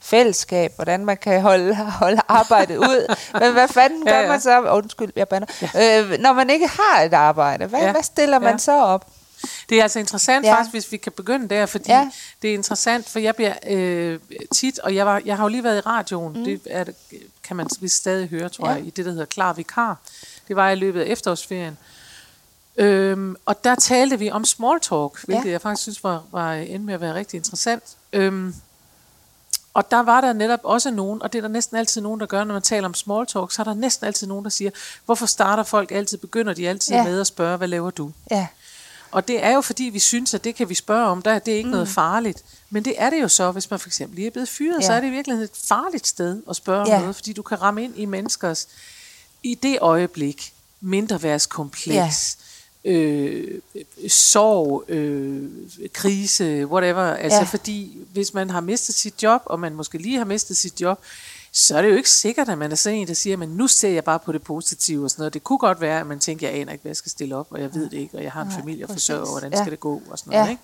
fællesskab, 0.00 0.72
hvordan 0.76 1.04
man 1.04 1.16
kan 1.16 1.42
holde, 1.42 1.74
holde 1.74 2.20
arbejdet 2.28 2.76
ud. 2.76 3.14
Men 3.40 3.52
hvad 3.52 3.68
fanden 3.68 4.04
gør 4.06 4.12
Ja, 4.12 4.20
ja, 4.20 4.28
man 4.28 4.40
så? 4.40 4.60
Undskyld, 4.62 5.12
jeg 5.16 5.28
bander. 5.28 5.46
Ja. 5.74 6.02
Øh, 6.02 6.18
når 6.18 6.32
man 6.32 6.50
ikke 6.50 6.66
har 6.66 7.02
et 7.02 7.14
arbejde, 7.14 7.66
hvad, 7.66 7.80
ja. 7.80 7.92
hvad 7.92 8.02
stiller 8.02 8.38
man 8.38 8.52
ja. 8.52 8.58
så 8.58 8.82
op? 8.82 9.06
Det 9.68 9.78
er 9.78 9.82
altså 9.82 9.98
interessant 9.98 10.46
ja. 10.46 10.54
Faktisk, 10.54 10.72
hvis 10.74 10.92
vi 10.92 10.96
kan 10.96 11.12
begynde 11.12 11.48
der, 11.48 11.66
fordi 11.66 11.90
Ja. 11.90 12.10
det 12.42 12.50
er 12.50 12.54
interessant, 12.54 13.08
for 13.08 13.18
jeg 13.18 13.36
bliver 13.36 13.54
øh, 13.66 14.18
tit, 14.54 14.78
og 14.78 14.94
jeg, 14.94 15.06
var, 15.06 15.22
jeg 15.24 15.36
har 15.36 15.44
jo 15.44 15.48
lige 15.48 15.64
været 15.64 15.76
i 15.76 15.80
radioen, 15.80 16.38
mm. 16.38 16.44
det 16.44 16.60
er, 16.66 16.84
kan 17.42 17.56
man 17.56 17.68
vist 17.80 17.96
stadig 17.96 18.28
høre, 18.28 18.48
tror 18.48 18.68
Ja. 18.68 18.74
jeg, 18.74 18.86
i 18.86 18.90
det, 18.90 19.04
der 19.04 19.10
hedder 19.10 19.24
Klar 19.24 19.52
Vikar. 19.52 19.96
Det 20.48 20.56
var 20.56 20.70
i 20.70 20.74
løbet 20.74 21.00
af 21.00 21.04
efterårsferien. 21.06 21.78
Øhm, 22.76 23.36
og 23.46 23.64
der 23.64 23.74
talte 23.74 24.18
vi 24.18 24.30
om 24.30 24.44
small 24.44 24.80
talk, 24.80 25.24
hvilket 25.24 25.44
Ja. 25.44 25.50
jeg 25.50 25.60
faktisk 25.60 25.82
synes 25.82 26.04
var, 26.04 26.22
var 26.32 26.52
endte 26.54 26.78
med 26.78 26.94
at 26.94 27.00
være 27.00 27.14
rigtig 27.14 27.36
interessant. 27.38 27.82
Øhm, 28.12 28.54
og 29.74 29.90
der 29.90 30.00
var 30.00 30.20
der 30.20 30.32
netop 30.32 30.60
også 30.62 30.90
nogen, 30.90 31.22
og 31.22 31.32
det 31.32 31.38
er 31.38 31.42
der 31.42 31.48
næsten 31.48 31.76
altid 31.76 32.00
nogen, 32.00 32.20
der 32.20 32.26
gør, 32.26 32.44
når 32.44 32.52
man 32.52 32.62
taler 32.62 32.88
om 32.88 32.94
small 32.94 33.26
talk, 33.26 33.52
så 33.52 33.62
er 33.62 33.64
der 33.64 33.74
næsten 33.74 34.06
altid 34.06 34.26
nogen, 34.26 34.44
der 34.44 34.50
siger, 34.50 34.70
hvorfor 35.04 35.26
starter 35.26 35.62
folk 35.62 35.90
altid, 35.92 36.18
begynder 36.18 36.52
de 36.54 36.68
altid 36.68 36.94
Ja. 36.94 37.04
med 37.04 37.20
at 37.20 37.26
spørge, 37.26 37.56
hvad 37.56 37.68
laver 37.68 37.90
du? 37.90 38.12
Ja, 38.30 38.46
Og 39.10 39.28
det 39.28 39.44
er 39.44 39.54
jo 39.54 39.60
fordi, 39.60 39.84
vi 39.84 39.98
synes, 39.98 40.34
at 40.34 40.44
det 40.44 40.54
kan 40.54 40.68
vi 40.68 40.74
spørge 40.74 41.06
om, 41.06 41.22
der, 41.22 41.38
det 41.38 41.52
er 41.52 41.56
ikke 41.56 41.66
mm. 41.66 41.70
noget 41.72 41.88
farligt. 41.88 42.44
Men 42.70 42.84
det 42.84 42.94
er 42.98 43.10
det 43.10 43.22
jo 43.22 43.28
så, 43.28 43.50
hvis 43.52 43.70
man 43.70 43.80
for 43.80 43.88
eksempel 43.88 44.16
lige 44.16 44.26
er 44.26 44.30
blevet 44.30 44.48
fyret, 44.48 44.80
ja. 44.80 44.86
så 44.86 44.92
er 44.92 45.00
det 45.00 45.06
i 45.06 45.10
virkeligheden 45.10 45.44
et 45.44 45.66
farligt 45.68 46.06
sted 46.06 46.42
at 46.50 46.56
spørge 46.56 46.88
Ja. 46.88 46.94
om 46.96 47.00
noget, 47.00 47.16
fordi 47.16 47.32
du 47.32 47.42
kan 47.42 47.62
ramme 47.62 47.84
ind 47.84 47.98
i 47.98 48.04
menneskers, 48.04 48.68
i 49.42 49.54
det 49.54 49.78
øjeblik, 49.80 50.52
mindreværdskompleks, 50.80 52.38
ja. 52.84 52.90
øh, 52.90 53.60
sorg, 54.08 54.84
øh, 54.88 55.48
krise, 55.92 56.66
whatever. 56.66 57.02
Altså 57.02 57.38
Ja. 57.38 57.44
fordi, 57.44 57.98
hvis 58.12 58.34
man 58.34 58.50
har 58.50 58.60
mistet 58.60 58.94
sit 58.94 59.22
job, 59.22 59.42
og 59.46 59.60
man 59.60 59.74
måske 59.74 59.98
lige 59.98 60.18
har 60.18 60.24
mistet 60.24 60.56
sit 60.56 60.80
job, 60.80 61.00
så 61.52 61.76
er 61.78 61.82
det 61.82 61.90
jo 61.90 61.96
ikke 61.96 62.10
sikkert, 62.10 62.48
at 62.48 62.58
man 62.58 62.72
er 62.72 62.76
sådan 62.76 62.98
en, 62.98 63.08
der 63.08 63.14
siger, 63.14 63.36
men 63.36 63.48
nu 63.48 63.66
ser 63.68 63.88
jeg 63.88 64.04
bare 64.04 64.18
på 64.18 64.32
det 64.32 64.42
positive 64.42 65.04
og 65.04 65.10
sådan 65.10 65.20
noget. 65.20 65.34
Det 65.34 65.44
kunne 65.44 65.58
godt 65.58 65.80
være, 65.80 66.00
at 66.00 66.06
man 66.06 66.20
tænker, 66.20 66.48
jeg 66.48 66.60
aner 66.60 66.72
ikke, 66.72 66.82
hvad 66.82 66.90
jeg 66.90 66.96
skal 66.96 67.10
stille 67.12 67.36
op, 67.36 67.46
og 67.50 67.60
jeg 67.60 67.74
ved 67.74 67.84
det 67.90 67.96
ikke, 67.98 68.16
og 68.16 68.22
jeg 68.22 68.32
har 68.32 68.42
en 68.42 68.48
Nej, 68.48 68.58
familie 68.60 68.84
at 68.84 68.90
forsørge, 68.90 69.22
og 69.22 69.30
hvordan 69.30 69.52
Ja. 69.52 69.58
skal 69.62 69.70
det 69.70 69.80
gå, 69.80 70.02
og 70.10 70.18
sådan 70.18 70.32
Ja. 70.32 70.38
noget. 70.38 70.50
Ikke? 70.50 70.62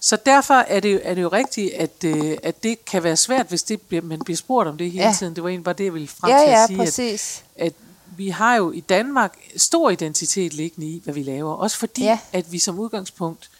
Så 0.00 0.16
derfor 0.26 0.54
er 0.54 0.80
det, 0.80 0.94
jo, 0.94 1.00
er 1.02 1.14
det 1.14 1.22
jo 1.22 1.28
rigtigt, 1.28 1.72
at, 1.74 2.04
øh, 2.04 2.36
at 2.42 2.62
det 2.62 2.84
kan 2.84 3.02
være 3.02 3.16
svært, 3.16 3.46
hvis 3.48 3.62
det 3.62 3.80
bliver, 3.80 4.02
man 4.02 4.18
bliver 4.18 4.36
spurgt 4.36 4.68
om 4.68 4.78
det 4.78 4.90
hele 4.90 5.04
Ja. 5.04 5.14
tiden. 5.18 5.34
Det 5.34 5.42
var 5.42 5.48
egentlig 5.48 5.64
bare 5.64 5.74
det, 5.74 5.84
jeg 5.84 5.94
ville 5.94 6.08
frem 6.08 6.30
ja, 6.30 6.38
til 6.38 6.48
ja 6.50 6.62
at 6.62 6.68
sige, 6.68 6.80
at, 6.80 6.84
præcis. 6.86 7.44
at 7.56 7.72
vi 8.16 8.28
har 8.28 8.56
jo 8.56 8.70
i 8.72 8.80
Danmark 8.80 9.38
stor 9.56 9.90
identitet 9.90 10.54
liggende 10.54 10.86
i, 10.88 11.00
hvad 11.04 11.14
vi 11.14 11.22
laver. 11.22 11.52
Også 11.54 11.76
fordi, 11.78 12.02
Ja. 12.04 12.18
at 12.32 12.52
vi 12.52 12.58
som 12.58 12.78
udgangspunkt 12.78 13.50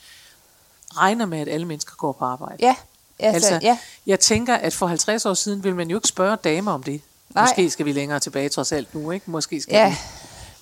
regner 0.97 1.27
med, 1.27 1.39
at 1.41 1.49
alle 1.49 1.67
mennesker 1.67 1.95
går 1.97 2.13
på 2.13 2.25
arbejde. 2.25 2.57
Ja, 2.61 2.75
altså, 3.19 3.55
Altså, 3.55 3.67
ja. 3.67 3.79
Jeg 4.07 4.21
tænker, 4.21 4.55
at 4.55 4.75
for 4.75 4.87
50 4.87 5.27
år 5.27 5.35
siden 5.35 5.65
ville 5.65 5.77
man 5.77 5.91
jo 5.91 5.97
ikke 5.97 6.09
spørge 6.09 6.37
damer 6.45 6.73
om 6.73 6.83
det. 6.83 7.01
Nej. 7.35 7.45
Måske 7.45 7.71
skal 7.71 7.87
vi 7.87 7.93
længere 7.93 8.21
tilbage 8.21 8.49
trods 8.49 8.73
alt 8.73 8.95
nu, 8.95 9.11
ikke? 9.11 9.31
Måske 9.31 9.61
skal 9.61 9.75
Ja. 9.75 9.89
vi. 9.89 9.97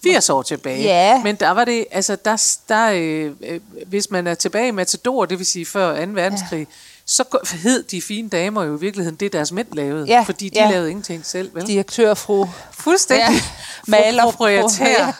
80 0.02 0.30
år 0.30 0.42
tilbage. 0.42 0.82
Ja. 0.82 1.22
Men 1.22 1.36
der 1.36 1.50
var 1.50 1.64
det, 1.64 1.86
altså 1.90 2.16
der, 2.24 2.56
der 2.68 2.90
øh, 2.94 3.30
øh, 3.42 3.60
hvis 3.86 4.10
man 4.10 4.26
er 4.26 4.34
tilbage 4.34 4.68
i 4.68 4.70
Matador, 4.70 5.24
det 5.24 5.38
vil 5.38 5.46
sige 5.46 5.66
før 5.66 6.06
2. 6.06 6.12
verdenskrig, 6.12 6.58
ja. 6.58 6.64
så 7.06 7.24
hed 7.62 7.82
de 7.82 8.02
fine 8.02 8.28
damer 8.28 8.64
jo 8.64 8.76
i 8.76 8.80
virkeligheden 8.80 9.16
det, 9.16 9.32
deres 9.32 9.52
mænd 9.52 9.66
lavede. 9.72 10.06
Ja, 10.06 10.22
fordi 10.26 10.48
de 10.48 10.58
ja. 10.62 10.70
lavede 10.70 10.90
ingenting 10.90 11.26
selv, 11.26 11.54
vel? 11.54 11.66
Direktør 11.66 12.14
fru. 12.14 12.46
Fuldstændig. 12.72 13.34
Ja. 13.34 13.40
Maler, 13.86 14.22
proprietær. 14.24 15.18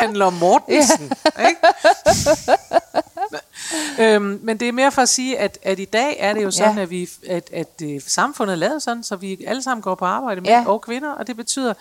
Handler 0.00 0.30
Mortensen. 0.30 1.12
Ikke? 1.48 1.60
øhm, 3.98 4.40
men 4.42 4.56
det 4.60 4.68
er 4.68 4.72
mere 4.72 4.92
for 4.92 5.02
at 5.02 5.08
sige, 5.08 5.38
at, 5.38 5.58
at 5.62 5.78
i 5.78 5.84
dag 5.84 6.16
er 6.18 6.32
det 6.32 6.42
jo 6.42 6.50
sådan, 6.50 6.76
Ja. 6.76 6.82
at, 6.82 6.90
vi, 6.90 7.08
at, 7.28 7.50
at 7.52 7.68
øh, 7.82 8.00
samfundet 8.06 8.52
er 8.52 8.58
lavet 8.58 8.82
sådan, 8.82 9.02
så 9.02 9.16
vi 9.16 9.44
alle 9.46 9.62
sammen 9.62 9.82
går 9.82 9.94
på 9.94 10.04
arbejde, 10.04 10.40
mænd 10.40 10.48
Ja. 10.52 10.64
og 10.66 10.80
kvinder, 10.80 11.10
og 11.12 11.26
det 11.26 11.36
betyder, 11.36 11.74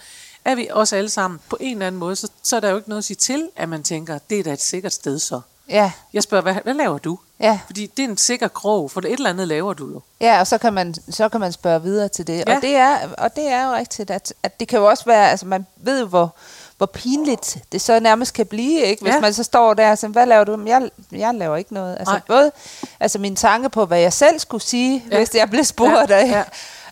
at 0.46 0.58
vi 0.58 0.68
også 0.72 0.96
alle 0.96 1.10
sammen 1.10 1.40
på 1.50 1.58
en 1.60 1.72
eller 1.78 1.88
anden 1.88 2.00
måde, 2.00 2.16
så, 2.16 2.30
så 2.44 2.56
er 2.56 2.60
der 2.60 2.70
jo 2.70 2.76
ikke 2.78 2.90
noget 2.90 2.98
at 3.02 3.06
sige 3.06 3.18
til, 3.18 3.50
at 3.56 3.70
man 3.70 3.84
tænker, 3.84 4.20
det 4.30 4.40
er 4.40 4.44
da 4.44 4.54
et 4.54 4.62
sikkert 4.62 4.94
sted 4.94 5.20
så. 5.20 5.42
Ja, 5.70 5.92
Jeg 6.14 6.24
spørger, 6.24 6.42
hvad, 6.42 6.54
hvad 6.64 6.74
laver 6.74 6.98
du? 6.98 7.20
ja. 7.40 7.60
Fordi 7.66 7.86
det 7.98 8.06
er 8.06 8.10
en 8.10 8.18
sikker 8.18 8.48
krog, 8.48 8.92
for 8.92 9.02
det 9.02 9.12
et 9.12 9.18
eller 9.18 9.30
andet 9.30 9.48
laver 9.48 9.74
du 9.74 9.88
jo. 9.94 10.02
Ja, 10.22 10.40
og 10.40 10.48
så 10.48 10.58
kan 10.58 10.74
man, 10.74 10.96
så 11.10 11.30
kan 11.30 11.40
man 11.40 11.52
spørge 11.52 11.82
videre 11.84 12.08
til 12.08 12.28
det. 12.28 12.44
Ja. 12.48 12.56
Og, 12.56 12.62
det 12.62 12.76
er, 12.76 12.98
og 13.18 13.36
det 13.36 13.48
er 13.48 13.66
jo 13.68 13.74
rigtigt, 13.76 14.12
at, 14.12 14.34
at 14.44 14.60
det 14.60 14.68
kan 14.68 14.80
jo 14.80 14.86
også 14.90 15.06
være, 15.06 15.32
altså 15.32 15.46
man 15.46 15.66
ved 15.76 16.00
jo, 16.00 16.06
hvor, 16.06 16.36
hvor 16.82 16.86
pinligt 16.86 17.58
det 17.72 17.82
så 17.82 18.00
nærmest 18.00 18.34
kan 18.34 18.46
blive, 18.46 18.82
ikke? 18.82 19.02
Hvis 19.02 19.10
Ja. 19.12 19.16
ja. 19.16 19.22
man 19.22 19.34
så 19.34 19.44
står 19.44 19.74
der 19.74 19.92
og 19.92 19.98
siger, 19.98 20.12
hvad 20.12 20.26
laver 20.26 20.44
du? 20.44 20.56
Men 20.58 20.68
jeg, 20.68 20.90
jeg 21.12 21.34
laver 21.36 21.58
ikke 21.58 21.74
noget. 21.74 21.98
Altså 22.00 22.20
både 22.28 22.52
altså 23.00 23.20
min 23.20 23.36
tanke 23.36 23.70
på, 23.70 23.86
hvad 23.86 24.00
jeg 24.00 24.14
selv 24.14 24.40
skulle 24.40 24.64
sige, 24.64 25.04
Ja. 25.10 25.16
ja. 25.16 25.18
hvis 25.18 25.36
jeg 25.36 25.50
blev 25.50 25.64
spurgt 25.64 26.10
Ja, 26.10 26.18
ja. 26.28 26.44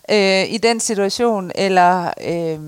af, 0.08 0.42
øh, 0.46 0.54
i 0.54 0.58
den 0.58 0.80
situation, 0.80 1.52
eller, 1.54 2.10
øh, 2.24 2.58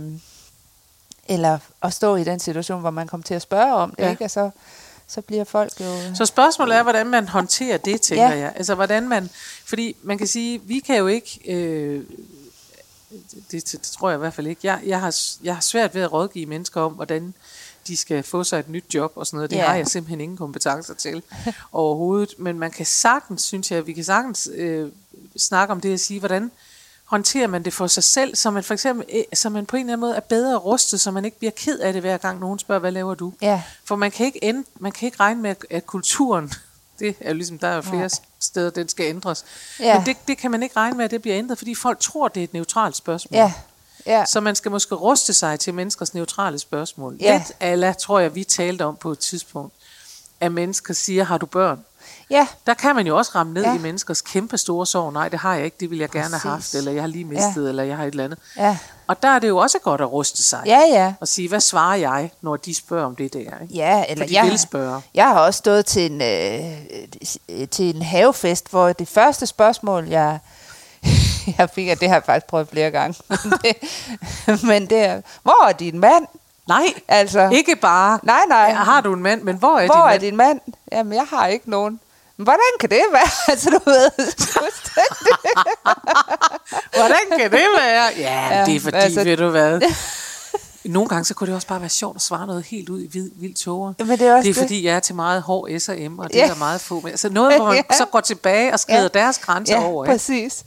eller 1.29 1.59
at 1.83 1.93
stå 1.93 2.17
i 2.17 2.25
den 2.25 2.41
situation, 2.41 2.81
hvor 2.81 2.91
man 2.91 3.07
kommer 3.09 3.25
til 3.25 3.35
at 3.35 3.43
spørge 3.43 3.75
om 3.75 3.91
det, 3.91 4.05
Ja. 4.05 4.11
ikke? 4.11 4.25
Og 4.25 4.31
så, 4.31 4.51
så 5.09 5.21
bliver 5.21 5.45
folk 5.45 5.81
jo... 5.81 6.15
Så 6.15 6.27
spørgsmålet 6.27 6.77
er, 6.77 6.83
hvordan 6.83 7.07
man 7.07 7.29
håndterer 7.29 7.77
det, 7.77 8.01
tænker 8.01 8.25
Ja. 8.25 8.39
jeg. 8.39 8.53
Altså, 8.57 8.75
hvordan 8.75 9.09
man... 9.09 9.31
Fordi 9.67 9.97
man 10.03 10.19
kan 10.19 10.27
sige, 10.27 10.61
vi 10.65 10.79
kan 10.79 10.97
jo 10.97 11.07
ikke... 11.07 11.41
Øh, 11.49 12.05
det, 13.13 13.53
det, 13.53 13.73
det 13.73 13.83
tror 13.83 14.11
jeg 14.11 14.17
i 14.17 14.19
hvert 14.19 14.35
fald 14.35 14.47
ikke. 14.47 14.61
Jeg, 14.65 14.81
jeg, 14.87 15.01
har, 15.01 15.17
jeg 15.43 15.55
har 15.55 15.61
svært 15.61 15.95
ved 15.95 16.03
at 16.03 16.13
rådgive 16.13 16.47
mennesker 16.47 16.81
om, 16.81 16.93
hvordan 16.93 17.35
de 17.87 17.97
skal 17.97 18.23
få 18.23 18.45
sig 18.45 18.59
et 18.59 18.69
nyt 18.69 18.85
job 18.95 19.13
og 19.17 19.27
sådan 19.27 19.37
noget. 19.37 19.51
Det 19.51 19.57
Ja. 19.57 19.67
har 19.67 19.75
jeg 19.77 19.87
simpelthen 19.87 20.21
ingen 20.21 20.37
kompetencer 20.37 20.95
til 20.95 21.23
overhovedet. 21.73 22.35
Men 22.39 22.59
man 22.59 22.71
kan 22.71 22.87
sagtens, 22.87 23.43
synes 23.43 23.71
jeg, 23.71 23.87
vi 23.87 23.93
kan 23.93 24.05
sagtens 24.05 24.49
øh, 24.55 24.89
snakke 25.37 25.73
om 25.73 25.81
det 25.81 25.93
at 25.93 26.01
sige, 26.01 26.19
hvordan 26.21 26.51
håndterer 27.05 27.47
man 27.47 27.63
det 27.63 27.73
for 27.73 27.87
sig 27.87 28.05
selv, 28.05 28.35
så 28.37 28.51
man 28.51 28.65
for 28.65 28.75
eksempel, 28.75 29.07
øh, 29.13 29.23
så 29.35 29.49
man 29.51 29.67
på 29.67 29.77
en 29.77 29.81
eller 29.81 29.93
anden 29.93 30.01
måde 30.01 30.17
er 30.17 30.21
bedre 30.21 30.57
rustet, 30.57 31.01
så 31.01 31.11
man 31.11 31.25
ikke 31.25 31.39
bliver 31.39 31.51
ked 31.57 31.79
af 31.79 31.93
det 31.93 32.03
hver 32.03 32.17
gang 32.19 32.41
nogen 32.41 32.59
spørger, 32.59 32.79
hvad 32.81 32.93
laver 32.93 33.15
du? 33.15 33.33
Ja, 33.43 33.63
For 33.85 33.97
man 33.97 34.11
kan 34.11 34.27
ikke, 34.27 34.45
end, 34.45 34.65
man 34.81 34.93
kan 34.93 35.07
ikke 35.07 35.21
regne 35.21 35.43
med, 35.43 35.55
at 35.71 35.87
kulturen, 35.87 36.53
det 36.99 37.17
er 37.21 37.29
jo 37.31 37.35
ligesom, 37.37 37.59
der 37.59 37.69
er 37.69 37.81
flere 37.81 38.01
Nej. 38.01 38.09
steder, 38.41 38.71
den 38.71 38.89
skal 38.89 39.07
ændres. 39.07 39.45
Ja. 39.81 39.97
Men 39.99 40.07
det, 40.07 40.17
det 40.29 40.39
kan 40.39 40.51
man 40.51 40.63
ikke 40.63 40.77
regne 40.77 40.97
med, 40.97 41.05
at 41.05 41.11
det 41.11 41.23
bliver 41.23 41.39
ændret, 41.39 41.59
fordi 41.59 41.75
folk 41.75 42.01
tror, 42.01 42.29
det 42.29 42.41
er 42.41 42.45
et 42.45 42.53
neutralt 42.53 42.97
spørgsmål. 42.97 43.37
ja, 43.39 43.53
ja. 44.07 44.25
Så 44.25 44.41
man 44.41 44.55
skal 44.55 44.71
måske 44.71 44.95
ruste 44.95 45.33
sig 45.33 45.61
til 45.61 45.75
menneskers 45.75 46.15
neutrale 46.15 46.59
spørgsmål. 46.59 47.17
Ja. 47.21 47.39
Lidt 47.39 47.53
ala, 47.61 47.93
tror 47.93 48.19
jeg, 48.19 48.35
vi 48.35 48.45
talte 48.45 48.85
om 48.85 48.97
på 48.97 49.11
et 49.13 49.19
tidspunkt, 49.19 49.75
at 50.41 50.53
mennesker 50.53 50.95
siger, 50.95 51.25
har 51.25 51.39
du 51.39 51.47
børn? 51.47 51.85
Ja, 52.31 52.47
Der 52.67 52.75
kan 52.75 52.95
man 52.97 53.07
jo 53.07 53.17
også 53.17 53.33
ramme 53.35 53.53
ned 53.53 53.63
ja. 53.63 53.75
I 53.75 53.79
menneskers 53.79 54.21
kæmpe 54.21 54.59
store 54.59 54.87
sorg. 54.87 55.13
Nej, 55.13 55.29
det 55.29 55.39
har 55.39 55.55
jeg 55.55 55.65
ikke, 55.65 55.77
det 55.81 55.91
vil 55.91 55.99
jeg 55.99 56.09
gerne 56.11 56.29
have 56.29 56.51
haft, 56.53 56.61
Præcis. 56.61 56.75
eller 56.75 56.93
jeg 56.93 57.03
har 57.03 57.07
lige 57.09 57.25
mistet, 57.25 57.63
ja. 57.65 57.69
eller 57.69 57.83
jeg 57.83 57.97
har 57.97 58.05
et 58.05 58.11
eller 58.11 58.25
andet. 58.25 58.39
ja, 58.57 58.79
Og 59.13 59.23
der 59.23 59.29
er 59.29 59.39
det 59.39 59.49
jo 59.49 59.57
også 59.57 59.79
godt 59.79 60.01
at 60.01 60.13
ruste 60.13 60.43
sig. 60.43 60.63
ja, 60.67 60.81
ja. 60.89 61.13
Og 61.21 61.29
sige, 61.29 61.49
hvad 61.49 61.61
svarer 61.61 61.97
jeg, 61.97 62.31
når 62.41 62.57
de 62.57 62.75
spørger 62.75 63.07
om 63.07 63.17
det 63.17 63.33
der? 63.33 63.39
Ikke? 63.41 63.75
Ja, 63.75 64.05
eller 64.09 64.25
For 64.25 64.29
de 64.29 64.35
jeg, 64.35 64.45
vil 64.45 64.59
spørge. 64.59 65.03
jeg 65.15 65.25
har 65.29 65.41
også 65.41 65.59
stået 65.59 65.87
til 65.87 66.13
en, 66.13 66.23
øh, 66.23 67.67
til 67.71 67.97
en 67.97 68.03
havefest, 68.03 68.71
hvor 68.71 68.93
det 68.93 69.09
første 69.09 69.47
spørgsmål, 69.47 70.09
jeg, 70.09 70.39
jeg 71.59 71.71
fik, 71.71 71.89
og 71.89 72.01
det 72.01 72.09
har 72.09 72.17
jeg 72.17 72.23
faktisk 72.25 72.47
prøvet 72.47 72.69
flere 72.69 72.91
gange, 72.91 73.23
men 73.45 73.53
det, 73.63 73.77
men 74.65 74.87
det 74.87 74.99
er, 74.99 75.21
hvor 75.43 75.67
er 75.69 75.73
din 75.73 75.99
mand? 75.99 76.27
Nej, 76.69 76.87
Altså, 77.09 77.49
ikke 77.53 77.77
bare, 77.77 78.19
nej, 78.23 78.41
nej. 78.49 78.73
har 78.73 79.01
du 79.01 79.13
en 79.15 79.23
mand, 79.23 79.43
men 79.43 79.57
hvor 79.57 79.79
er 79.79 79.87
hvor 79.87 79.95
din 79.95 80.01
er 80.01 80.07
mand? 80.07 80.21
din 80.21 80.37
mand? 80.37 80.61
Jamen, 80.93 81.13
jeg 81.13 81.25
har 81.31 81.47
ikke 81.47 81.71
nogen. 81.71 82.01
Men 82.43 82.47
hvordan 82.47 82.73
kan 82.81 82.91
det 82.91 83.03
være? 83.13 83.29
Altså, 83.53 83.71
du 83.71 83.81
ved. 83.91 84.11
Hvordan 86.97 87.39
kan 87.39 87.51
det 87.51 87.61
være? 87.79 88.11
Ja, 88.17 88.19
ja 88.19 88.59
Ja, 88.59 88.65
det 88.67 88.77
er 88.77 88.81
fordi, 88.81 88.97
altså- 88.97 89.25
ved 89.25 89.37
du 89.37 89.49
hvad? 89.49 89.81
Nogle 90.85 91.09
gange 91.09 91.25
så 91.25 91.35
kunne 91.35 91.47
det 91.47 91.55
også 91.55 91.67
bare 91.67 91.81
være 91.81 91.91
sjovt 91.91 92.17
at 92.17 92.23
svare 92.23 92.47
noget 92.47 92.65
helt 92.65 92.89
ud 92.89 93.03
i 93.03 93.07
vid, 93.07 93.31
vildt 93.35 93.57
tåger. 93.59 93.93
Men 93.99 94.09
det 94.09 94.21
er 94.23 94.35
også 94.37 94.43
det 94.43 94.51
er 94.51 94.55
det. 94.55 94.63
fordi, 94.63 94.85
jeg 94.87 94.95
er 94.97 95.01
til 95.01 95.15
meget 95.15 95.43
hård 95.43 95.79
S 95.79 95.89
og 95.89 95.97
M, 96.11 96.19
og 96.19 96.29
det 96.29 96.35
Ja. 96.37 96.45
er 96.45 96.49
der 96.49 96.55
meget 96.55 96.81
få 96.81 97.01
med. 97.01 97.11
Altså 97.11 97.29
noget, 97.29 97.57
hvor 97.57 97.67
man 97.67 97.85
Ja. 97.91 97.97
så 97.97 98.05
går 98.05 98.21
tilbage 98.21 98.73
og 98.73 98.81
skrider 98.81 99.03
Ja. 99.03 99.09
deres 99.09 99.39
grænser 99.39 99.75
ja, 99.81 99.85
over. 99.85 100.05
Ikke? 100.05 100.15
præcis. 100.15 100.65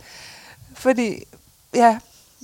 Fordi, 0.75 1.23
ja, 1.73 1.97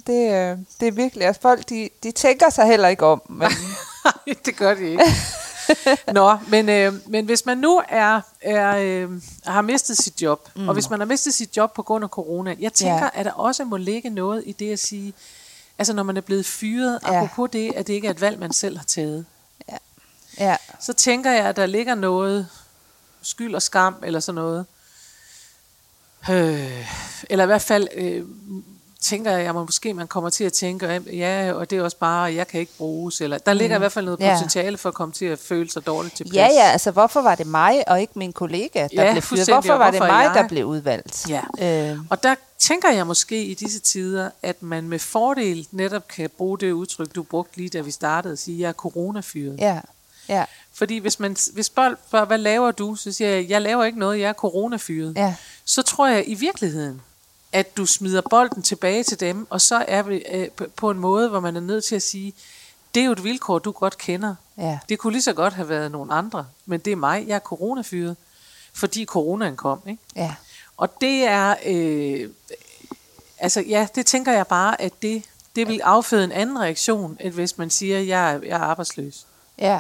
det, 0.07 0.33
øh, 0.33 0.57
det 0.79 0.87
er 0.87 0.91
virkelig, 0.91 1.27
at 1.27 1.39
folk, 1.41 1.69
de, 1.69 1.89
de 2.03 2.11
tænker 2.11 2.49
sig 2.49 2.65
heller 2.65 2.87
ikke 2.87 3.05
om. 3.05 3.21
Men, 3.29 3.51
det 4.45 4.55
gør 4.57 4.73
de 4.73 4.89
ikke. 4.89 5.03
Nå, 6.13 6.37
men, 6.47 6.69
øh, 6.69 6.93
men 7.09 7.25
hvis 7.25 7.45
man 7.45 7.57
nu 7.57 7.81
er, 7.89 8.21
er 8.41 8.75
øh, 8.77 9.21
har 9.45 9.61
mistet 9.61 9.97
sit 9.97 10.21
job, 10.21 10.49
mm. 10.55 10.67
og 10.67 10.73
hvis 10.73 10.89
man 10.89 10.99
har 10.99 11.05
mistet 11.07 11.33
sit 11.33 11.57
job 11.57 11.73
på 11.73 11.83
grund 11.83 12.03
af 12.03 12.09
corona, 12.09 12.55
jeg 12.59 12.73
tænker, 12.73 12.95
Ja. 12.95 13.03
ja. 13.03 13.09
at 13.13 13.25
der 13.25 13.31
også 13.31 13.63
må 13.63 13.77
ligge 13.77 14.09
noget 14.09 14.43
i 14.45 14.51
det 14.51 14.71
at 14.71 14.79
sige, 14.79 15.13
altså 15.77 15.93
når 15.93 16.03
man 16.03 16.17
er 16.17 16.21
blevet 16.21 16.45
fyret, 16.45 16.99
Ja. 17.07 17.13
ja. 17.13 17.23
apropos 17.23 17.49
det, 17.53 17.73
at 17.75 17.87
det 17.87 17.93
ikke 17.93 18.07
er 18.07 18.11
et 18.11 18.21
valg, 18.21 18.39
man 18.39 18.53
selv 18.53 18.77
har 18.77 18.85
taget, 18.85 19.25
ja, 20.39 20.55
så 20.79 20.93
tænker 20.93 21.31
jeg, 21.31 21.45
at 21.45 21.55
der 21.55 21.65
ligger 21.65 21.95
noget 21.95 22.47
skyld 23.21 23.55
og 23.55 23.61
skam, 23.61 23.95
eller 24.03 24.19
sådan 24.19 24.35
noget. 24.35 24.65
Øh, 26.29 26.87
eller 27.29 27.43
i 27.43 27.45
hvert 27.45 27.61
fald 27.61 27.87
øh, 27.95 28.25
tænker 29.01 29.31
jeg, 29.31 29.47
at 29.49 29.55
man 29.55 29.65
måske 29.65 29.93
man 29.93 30.07
kommer 30.07 30.29
til 30.29 30.43
at 30.43 30.53
tænke, 30.53 31.01
ja, 31.13 31.51
og 31.53 31.69
det 31.69 31.77
er 31.77 31.83
også 31.83 31.97
bare, 31.97 32.33
jeg 32.33 32.47
kan 32.47 32.59
ikke 32.59 32.71
bruges. 32.77 33.21
Eller, 33.21 33.37
der 33.37 33.53
ligger 33.53 33.77
mm. 33.77 33.79
i 33.79 33.81
hvert 33.81 33.91
fald 33.91 34.05
noget 34.05 34.19
Ja. 34.19 34.33
potentiale 34.35 34.77
for 34.77 34.89
at 34.89 34.95
komme 34.95 35.13
til 35.13 35.25
at 35.25 35.39
føle 35.39 35.71
sig 35.71 35.85
dårligt 35.85 36.15
tilpas. 36.15 36.33
ja, 36.35 36.45
ja, 36.47 36.71
altså 36.71 36.91
hvorfor 36.91 37.21
var 37.21 37.35
det 37.35 37.47
mig 37.47 37.83
og 37.89 38.01
ikke 38.01 38.13
min 38.15 38.33
kollega, 38.33 38.87
der 38.95 39.03
Ja, 39.03 39.11
blev 39.11 39.21
fyret? 39.21 39.47
Hvorfor 39.47 39.73
og 39.73 39.79
var 39.79 39.91
det 39.91 39.99
hvorfor 39.99 40.13
mig, 40.13 40.23
jeg? 40.23 40.33
der 40.35 40.47
blev 40.47 40.65
udvalgt? 40.65 41.29
Ja. 41.29 41.41
Øh, 41.91 41.97
Og 42.09 42.23
der 42.23 42.35
tænker 42.59 42.89
jeg 42.91 43.07
måske 43.07 43.43
i 43.45 43.53
disse 43.53 43.79
tider, 43.79 44.29
at 44.43 44.63
man 44.63 44.89
med 44.89 44.99
fordel 44.99 45.67
netop 45.71 46.07
kan 46.07 46.29
bruge 46.37 46.57
det 46.59 46.71
udtryk, 46.71 47.15
du 47.15 47.23
brugte 47.23 47.57
lige 47.57 47.69
da 47.69 47.81
vi 47.81 47.91
startede, 47.91 48.31
at 48.31 48.39
sige, 48.39 48.55
at 48.55 48.61
jeg 48.61 48.67
er 48.69 48.73
coronafyret. 48.73 49.55
ja, 49.59 49.79
ja, 50.29 50.45
Fordi 50.73 50.97
hvis 50.97 51.19
man 51.19 51.35
hvis 51.53 51.71
folk 51.75 51.99
spørger, 52.07 52.25
hvad 52.25 52.37
laver 52.37 52.71
du? 52.71 52.95
Så 52.95 53.11
siger 53.11 53.29
jeg, 53.29 53.49
jeg 53.49 53.61
laver 53.61 53.83
ikke 53.83 53.99
noget, 53.99 54.19
jeg 54.19 54.29
er 54.29 54.33
coronafyret. 54.33 55.13
ja, 55.15 55.35
Så 55.65 55.81
tror 55.81 56.07
jeg 56.07 56.23
i 56.27 56.33
virkeligheden, 56.33 57.01
at 57.53 57.77
du 57.77 57.85
smider 57.85 58.21
bolden 58.29 58.61
tilbage 58.63 59.03
til 59.03 59.19
dem, 59.19 59.47
og 59.49 59.61
så 59.61 59.85
er 59.87 60.01
vi 60.01 60.15
øh, 60.31 60.47
på- 60.75 60.89
en 60.91 60.99
måde, 60.99 61.29
hvor 61.29 61.39
man 61.39 61.55
er 61.55 61.59
nødt 61.61 61.83
til 61.83 61.95
at 61.95 62.01
sige, 62.01 62.33
det 62.95 63.01
er 63.01 63.05
jo 63.05 63.11
et 63.11 63.23
vilkår, 63.23 63.59
du 63.59 63.71
godt 63.71 63.97
kender. 63.97 64.35
ja, 64.57 64.79
Det 64.89 64.99
kunne 64.99 65.13
lige 65.13 65.21
så 65.21 65.33
godt 65.33 65.53
have 65.53 65.69
været 65.69 65.91
nogle 65.91 66.13
andre, 66.13 66.47
men 66.65 66.79
det 66.79 66.91
er 66.91 66.95
mig, 66.95 67.27
jeg 67.27 67.35
er 67.35 67.39
coronafyret, 67.39 68.15
fordi 68.73 69.05
coronaen 69.05 69.55
kom. 69.55 69.79
Ikke? 69.87 70.01
ja, 70.15 70.35
Og 70.77 71.01
det 71.01 71.23
er, 71.23 71.55
øh, 71.65 72.29
altså 73.39 73.61
ja, 73.61 73.87
det 73.95 74.05
tænker 74.05 74.31
jeg 74.31 74.47
bare, 74.47 74.81
at 74.81 74.93
det, 75.01 75.23
det 75.55 75.67
vil 75.67 75.81
afføde 75.83 76.23
en 76.23 76.31
anden 76.31 76.59
reaktion, 76.59 77.17
end 77.19 77.33
hvis 77.33 77.57
man 77.57 77.69
siger, 77.69 77.99
jeg 77.99 78.31
er, 78.33 78.39
jeg 78.43 78.49
er 78.49 78.57
arbejdsløs. 78.63 79.25
ja, 79.57 79.79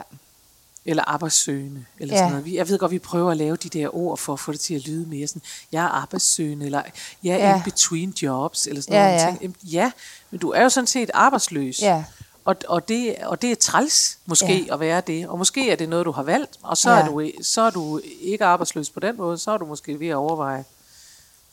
Eller 0.85 1.03
arbejdssøgende, 1.07 1.85
eller 1.99 2.13
Ja. 2.13 2.19
sådan 2.19 2.31
noget. 2.31 2.45
Vi- 2.45 2.55
Jeg 2.57 2.69
ved 2.69 2.79
godt, 2.79 2.91
vi 2.91 2.99
prøver 2.99 3.31
at 3.31 3.37
lave 3.37 3.55
de 3.55 3.69
der 3.69 3.95
ord 3.95 4.17
for 4.17 4.33
at 4.33 4.39
få 4.39 4.51
det 4.51 4.59
til 4.59 4.73
at 4.73 4.87
lyde 4.87 5.05
mere 5.09 5.27
sådan, 5.27 5.41
jeg 5.71 5.83
er 5.83 5.87
arbejdssøgende, 5.89 6.65
eller 6.65 6.81
jeg 7.23 7.33
er 7.39 7.49
Ja. 7.49 7.55
in 7.55 7.61
between 7.63 8.09
jobs, 8.21 8.67
eller 8.67 8.81
sådan 8.81 8.93
Ja, 8.95 9.05
noget. 9.05 9.33
ja. 9.33 9.37
Ting. 9.39 9.55
Ja, 9.63 9.91
men 10.31 10.39
du 10.39 10.49
er 10.49 10.63
jo 10.63 10.69
sådan 10.69 10.87
set 10.87 11.11
arbejdsløs. 11.13 11.81
ja, 11.81 12.03
Og, 12.45 12.55
og, 12.67 12.87
det, 12.87 13.15
og 13.23 13.41
det 13.41 13.51
er 13.51 13.55
træls 13.55 14.17
måske 14.25 14.65
Ja. 14.65 14.73
at 14.73 14.79
være 14.79 15.01
det. 15.07 15.27
Og 15.27 15.37
måske 15.37 15.71
er 15.71 15.75
det 15.75 15.89
noget, 15.89 16.05
du 16.05 16.11
har 16.11 16.23
valgt, 16.23 16.57
og 16.61 16.77
så, 16.77 16.91
Ja. 16.91 16.99
er, 17.01 17.05
du, 17.05 17.31
så 17.41 17.61
er 17.61 17.69
du 17.69 18.01
ikke 18.21 18.45
arbejdsløs 18.45 18.89
på 18.89 18.99
den 18.99 19.17
måde, 19.17 19.37
så 19.37 19.51
er 19.51 19.57
du 19.57 19.65
måske 19.65 19.99
ved 19.99 20.07
at 20.07 20.15
overveje 20.15 20.63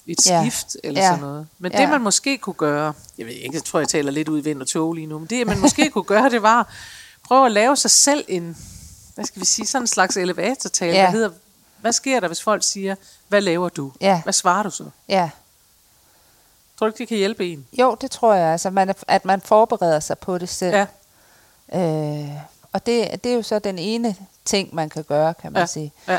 et 0.06 0.26
Ja. 0.26 0.42
skift 0.42 0.76
eller 0.84 1.00
Ja. 1.00 1.08
sådan 1.08 1.20
noget. 1.20 1.46
Men 1.58 1.72
Ja. 1.72 1.80
det 1.80 1.88
man 1.88 2.00
måske 2.00 2.38
kunne 2.38 2.54
gøre, 2.54 2.92
jeg 3.18 3.26
ved 3.26 3.32
ikke, 3.32 3.54
jeg 3.54 3.64
tror, 3.64 3.78
jeg 3.78 3.88
taler 3.88 4.10
lidt 4.10 4.28
ud 4.28 4.38
i 4.38 4.44
vind 4.44 4.60
og 4.62 4.68
tog 4.68 4.92
lige 4.94 5.06
nu, 5.06 5.18
men 5.18 5.26
det 5.26 5.46
man 5.46 5.58
måske 5.60 5.90
kunne 5.90 6.04
gøre, 6.04 6.30
det 6.30 6.42
var 6.42 6.74
prøve 7.24 7.46
at 7.46 7.52
lave 7.52 7.76
sig 7.76 7.90
selv 7.90 8.24
en, 8.28 8.56
hvad 9.18 9.26
skal 9.26 9.40
vi 9.40 9.46
sige, 9.46 9.66
sådan 9.66 9.82
en 9.82 9.86
slags 9.86 10.16
elevatortale, 10.16 10.92
Ja. 10.96 11.02
der 11.02 11.10
hedder, 11.10 11.30
hvad 11.80 11.92
sker 11.92 12.20
der, 12.20 12.26
hvis 12.26 12.42
folk 12.42 12.62
siger, 12.64 12.94
hvad 13.28 13.40
laver 13.40 13.68
du? 13.68 13.92
Ja. 14.00 14.20
Hvad 14.22 14.32
svarer 14.32 14.62
du 14.62 14.70
så? 14.70 14.84
ja. 15.08 15.30
Tror 16.78 16.86
du 16.86 16.88
ikke, 16.88 16.98
det 16.98 17.08
kan 17.08 17.16
hjælpe 17.16 17.52
en? 17.52 17.66
Jo, 17.72 17.96
det 18.00 18.10
tror 18.10 18.34
jeg, 18.34 18.52
altså, 18.52 18.70
man, 18.70 18.94
at 19.08 19.24
man 19.24 19.40
forbereder 19.40 20.00
sig 20.00 20.18
på 20.18 20.38
det 20.38 20.48
selv. 20.48 20.74
Ja, 20.76 20.86
Øh, 21.74 22.28
og 22.72 22.86
det, 22.86 23.24
det 23.24 23.32
er 23.32 23.36
jo 23.36 23.42
så 23.42 23.58
den 23.58 23.78
ene 23.78 24.16
ting, 24.44 24.74
man 24.74 24.88
kan 24.90 25.04
gøre, 25.04 25.34
kan 25.34 25.52
man 25.52 25.62
Ja. 25.62 25.66
sige. 25.66 25.92
ja. 26.08 26.18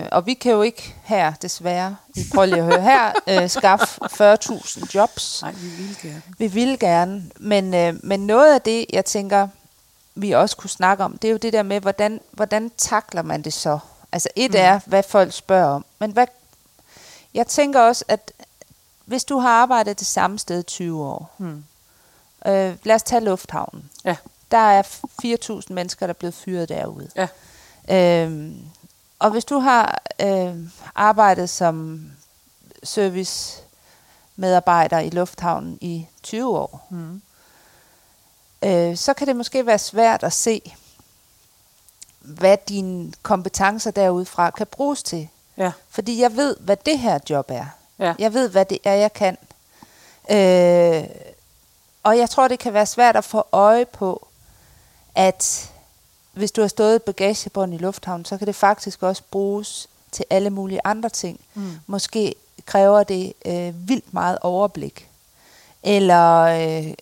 Øh, 0.00 0.08
og 0.12 0.26
vi 0.26 0.34
kan 0.34 0.52
jo 0.52 0.62
ikke 0.62 0.94
her, 1.04 1.32
desværre, 1.42 1.96
I 2.16 2.24
prøver 2.34 2.46
lige 2.46 2.58
at 2.58 2.64
høre 2.64 2.80
her, 2.82 3.12
øh, 3.42 3.50
skaffe 3.50 4.00
40.000 4.04 4.94
jobs. 4.94 5.42
Nej, 5.42 5.52
vi 5.52 5.68
vil 5.68 5.96
gerne. 6.02 6.22
Vi 6.38 6.46
vil 6.46 6.78
gerne, 6.78 7.22
men, 7.36 7.74
øh, 7.74 7.94
men 8.02 8.26
noget 8.26 8.54
af 8.54 8.60
det, 8.62 8.86
jeg 8.92 9.04
tænker, 9.04 9.48
vi 10.16 10.32
også 10.32 10.56
kunne 10.56 10.70
snakke 10.70 11.04
om, 11.04 11.18
det 11.18 11.28
er 11.28 11.32
jo 11.32 11.36
det 11.38 11.52
der 11.52 11.62
med, 11.62 11.80
hvordan, 11.80 12.20
hvordan 12.32 12.70
takler 12.76 13.22
man 13.22 13.42
det 13.42 13.52
så? 13.52 13.78
Altså 14.12 14.28
et 14.36 14.50
Mm. 14.50 14.56
er, 14.58 14.80
hvad 14.86 15.02
folk 15.02 15.32
spørger 15.32 15.66
om, 15.68 15.84
men 15.98 16.10
hvad, 16.10 16.26
jeg 17.34 17.46
tænker 17.46 17.80
også, 17.80 18.04
at 18.08 18.32
hvis 19.04 19.24
du 19.24 19.38
har 19.38 19.48
arbejdet 19.50 19.98
det 19.98 20.06
samme 20.06 20.38
sted 20.38 20.60
i 20.60 20.62
20 20.62 21.04
år, 21.04 21.34
Mm. 21.38 21.64
øh, 22.46 22.76
lad 22.84 22.94
os 22.94 23.02
tage 23.02 23.24
lufthavnen. 23.24 23.90
Ja. 24.04 24.16
Der 24.50 24.58
er 24.58 24.82
4.000 25.22 25.72
mennesker, 25.74 26.06
der 26.06 26.12
er 26.12 26.18
blevet 26.18 26.34
fyret 26.34 26.68
derude. 26.68 27.10
Ja. 27.16 27.28
Øhm, 28.24 28.58
og 29.18 29.30
hvis 29.30 29.44
du 29.44 29.58
har 29.58 30.02
øh, 30.20 30.56
arbejdet 30.94 31.50
som 31.50 32.06
service 32.82 33.62
medarbejder 34.36 34.98
i 34.98 35.10
lufthavnen 35.10 35.78
i 35.80 36.06
20 36.22 36.58
år, 36.58 36.86
Mm. 36.90 37.22
Øh, 38.62 38.96
så 38.96 39.14
kan 39.14 39.26
det 39.26 39.36
måske 39.36 39.66
være 39.66 39.78
svært 39.78 40.22
at 40.22 40.32
se, 40.32 40.74
hvad 42.20 42.56
dine 42.68 43.12
kompetencer 43.22 43.90
derudfra 43.90 44.50
kan 44.50 44.66
bruges 44.66 45.02
til. 45.02 45.28
Ja. 45.56 45.72
Fordi 45.88 46.20
jeg 46.20 46.36
ved, 46.36 46.56
hvad 46.60 46.76
det 46.76 46.98
her 46.98 47.18
job 47.30 47.50
er. 47.50 47.66
Ja. 47.98 48.14
Jeg 48.18 48.34
ved, 48.34 48.48
hvad 48.48 48.64
det 48.64 48.78
er, 48.84 48.94
jeg 48.94 49.12
kan. 49.12 49.38
Øh, 50.30 51.04
og 52.02 52.18
jeg 52.18 52.30
tror, 52.30 52.48
det 52.48 52.58
kan 52.58 52.72
være 52.72 52.86
svært 52.86 53.16
at 53.16 53.24
få 53.24 53.46
øje 53.52 53.84
på, 53.84 54.28
at 55.14 55.70
hvis 56.32 56.52
du 56.52 56.60
har 56.60 56.68
stået 56.68 57.02
bagagebånd 57.02 57.74
i 57.74 57.78
lufthavnen, 57.78 58.24
så 58.24 58.38
kan 58.38 58.46
det 58.46 58.54
faktisk 58.54 59.02
også 59.02 59.22
bruges 59.30 59.88
til 60.12 60.24
alle 60.30 60.50
mulige 60.50 60.80
andre 60.84 61.08
ting. 61.08 61.40
Mm. 61.54 61.70
Måske 61.86 62.34
kræver 62.66 63.02
det 63.02 63.32
øh, 63.46 63.88
vildt 63.88 64.14
meget 64.14 64.38
overblik. 64.40 65.08
Eller 65.86 66.42
øh, 66.42 66.92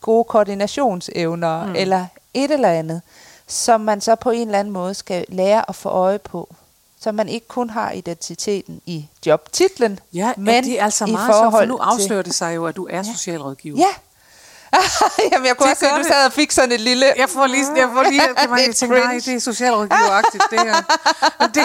gode 0.00 0.24
koordinationsevner, 0.24 1.66
Mm. 1.66 1.74
eller 1.76 2.06
et 2.34 2.50
eller 2.50 2.68
andet, 2.68 3.02
som 3.46 3.80
man 3.80 4.00
så 4.00 4.14
på 4.14 4.30
en 4.30 4.48
eller 4.48 4.58
anden 4.58 4.72
måde 4.74 4.94
skal 4.94 5.24
lære 5.28 5.64
at 5.68 5.74
få 5.74 5.88
øje 5.88 6.18
på. 6.18 6.54
Så 7.00 7.12
man 7.12 7.28
ikke 7.28 7.48
kun 7.48 7.70
har 7.70 7.90
identiteten 7.92 8.80
i 8.86 9.08
jobtitlen, 9.26 9.98
Ja, 10.12 10.32
men 10.36 10.64
det 10.64 10.80
er 10.80 10.84
altså 10.84 11.04
i 11.06 11.10
meget 11.10 11.26
så, 11.26 11.32
for 11.32 11.42
forhold 11.42 11.68
nu 11.68 11.76
til- 11.76 11.82
afslører 11.82 12.22
det 12.22 12.34
sig 12.34 12.54
jo, 12.56 12.66
at 12.66 12.76
du 12.76 12.86
er 12.90 13.02
socialrådgiver. 13.02 13.78
Ja. 13.78 13.86
Jamen, 15.32 15.46
jeg 15.46 15.56
kunne 15.56 15.66
Det 15.66 15.72
også 15.72 15.80
se, 15.80 15.86
at 15.90 15.98
du 15.98 16.08
sad 16.08 16.26
og 16.26 16.32
fik 16.32 16.50
sådan 16.50 16.72
et 16.72 16.80
lille... 16.80 17.06
Jeg 17.16 17.28
får 17.28 17.46
lige, 17.46 17.64
jeg 17.76 17.88
får 17.94 18.02
lige, 18.02 18.20
det 18.42 18.50
var, 18.50 18.56
jeg 18.58 18.76
tænkte, 18.76 18.98
nej, 19.00 19.12
det 19.24 19.28
er 19.34 19.38
socialrådgiveragtigt, 19.38 20.44
det 20.50 20.60
her. 20.60 20.74
Men 21.40 21.50
det, 21.54 21.62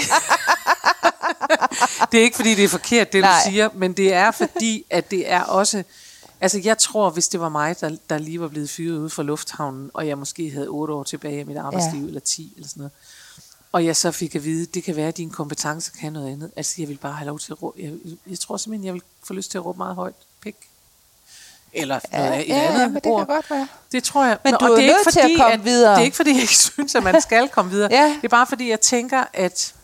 det 2.11 2.19
er 2.19 2.23
ikke, 2.23 2.35
fordi 2.35 2.55
det 2.55 2.63
er 2.63 2.67
forkert, 2.69 3.13
det 3.13 3.21
Nej. 3.21 3.31
du 3.45 3.49
siger, 3.49 3.69
men 3.73 3.93
det 3.93 4.13
er, 4.13 4.31
fordi, 4.31 4.85
at 4.89 5.11
det 5.11 5.31
er 5.31 5.41
også... 5.41 5.83
Altså, 6.41 6.59
jeg 6.63 6.77
tror, 6.77 7.09
hvis 7.09 7.27
det 7.27 7.39
var 7.39 7.49
mig, 7.49 7.81
der, 7.81 7.97
der 8.09 8.17
lige 8.17 8.41
var 8.41 8.47
blevet 8.47 8.69
fyret 8.69 8.97
ude 8.97 9.09
fra 9.09 9.23
lufthavnen, 9.23 9.91
og 9.93 10.07
jeg 10.07 10.17
måske 10.17 10.51
havde 10.51 10.67
otte 10.67 10.93
år 10.93 11.03
tilbage 11.03 11.39
af 11.39 11.45
mit 11.45 11.57
arbejdsliv, 11.57 12.01
ja. 12.01 12.07
eller 12.07 12.19
10 12.19 12.53
eller 12.55 12.67
sådan 12.67 12.79
noget, 12.81 12.91
og 13.71 13.85
jeg 13.85 13.95
så 13.95 14.11
fik 14.11 14.35
at 14.35 14.43
vide, 14.43 14.65
det 14.65 14.83
kan 14.83 14.95
være, 14.95 15.07
at 15.07 15.17
dine 15.17 15.31
kompetencer 15.31 15.91
kan 15.99 16.13
noget 16.13 16.31
andet. 16.31 16.51
Altså, 16.55 16.73
jeg 16.77 16.87
vil 16.89 16.97
bare 16.97 17.13
have 17.13 17.27
lov 17.27 17.39
til 17.39 17.51
at 17.51 17.63
råbe. 17.63 17.79
Jeg, 17.81 17.93
jeg 18.29 18.39
tror 18.39 18.57
simpelthen, 18.57 18.85
jeg 18.85 18.93
vil 18.93 19.01
få 19.23 19.33
lyst 19.33 19.51
til 19.51 19.57
at 19.57 19.65
råbe 19.65 19.77
meget 19.77 19.95
højt. 19.95 20.15
Pik. 20.41 20.55
Eller 21.73 21.99
Ja, 22.11 22.25
noget, 22.29 22.41
et 22.41 22.47
ja, 22.47 22.61
andet 22.67 22.79
ja, 22.81 22.87
men 22.87 22.95
det 22.95 23.05
ord. 23.05 23.25
kan 23.27 23.35
godt 23.35 23.49
være. 23.51 23.67
Det 23.91 24.03
tror 24.03 24.25
jeg. 24.25 24.37
Men 24.43 24.51
Nå, 24.53 24.57
du 24.57 24.65
og 24.65 24.71
er 24.71 24.75
det 24.75 24.85
nødt 24.85 25.13
til 25.13 25.19
at 25.19 25.31
komme 25.51 25.63
videre. 25.63 25.91
Det 25.91 25.99
er 25.99 26.03
ikke 26.03 26.15
fordi, 26.17 26.31
jeg 26.31 26.41
ikke 26.41 26.55
synes, 26.73 26.95
at 26.95 27.03
man 27.03 27.21
skal 27.21 27.49
komme 27.49 27.71
videre. 27.71 27.91
Ja. 27.91 28.05
Det 28.15 28.23
er 28.23 28.29
bare 28.29 28.47
fordi, 28.47 28.69
jeg 28.69 28.81
tænker, 28.81 29.23
at 29.33 29.75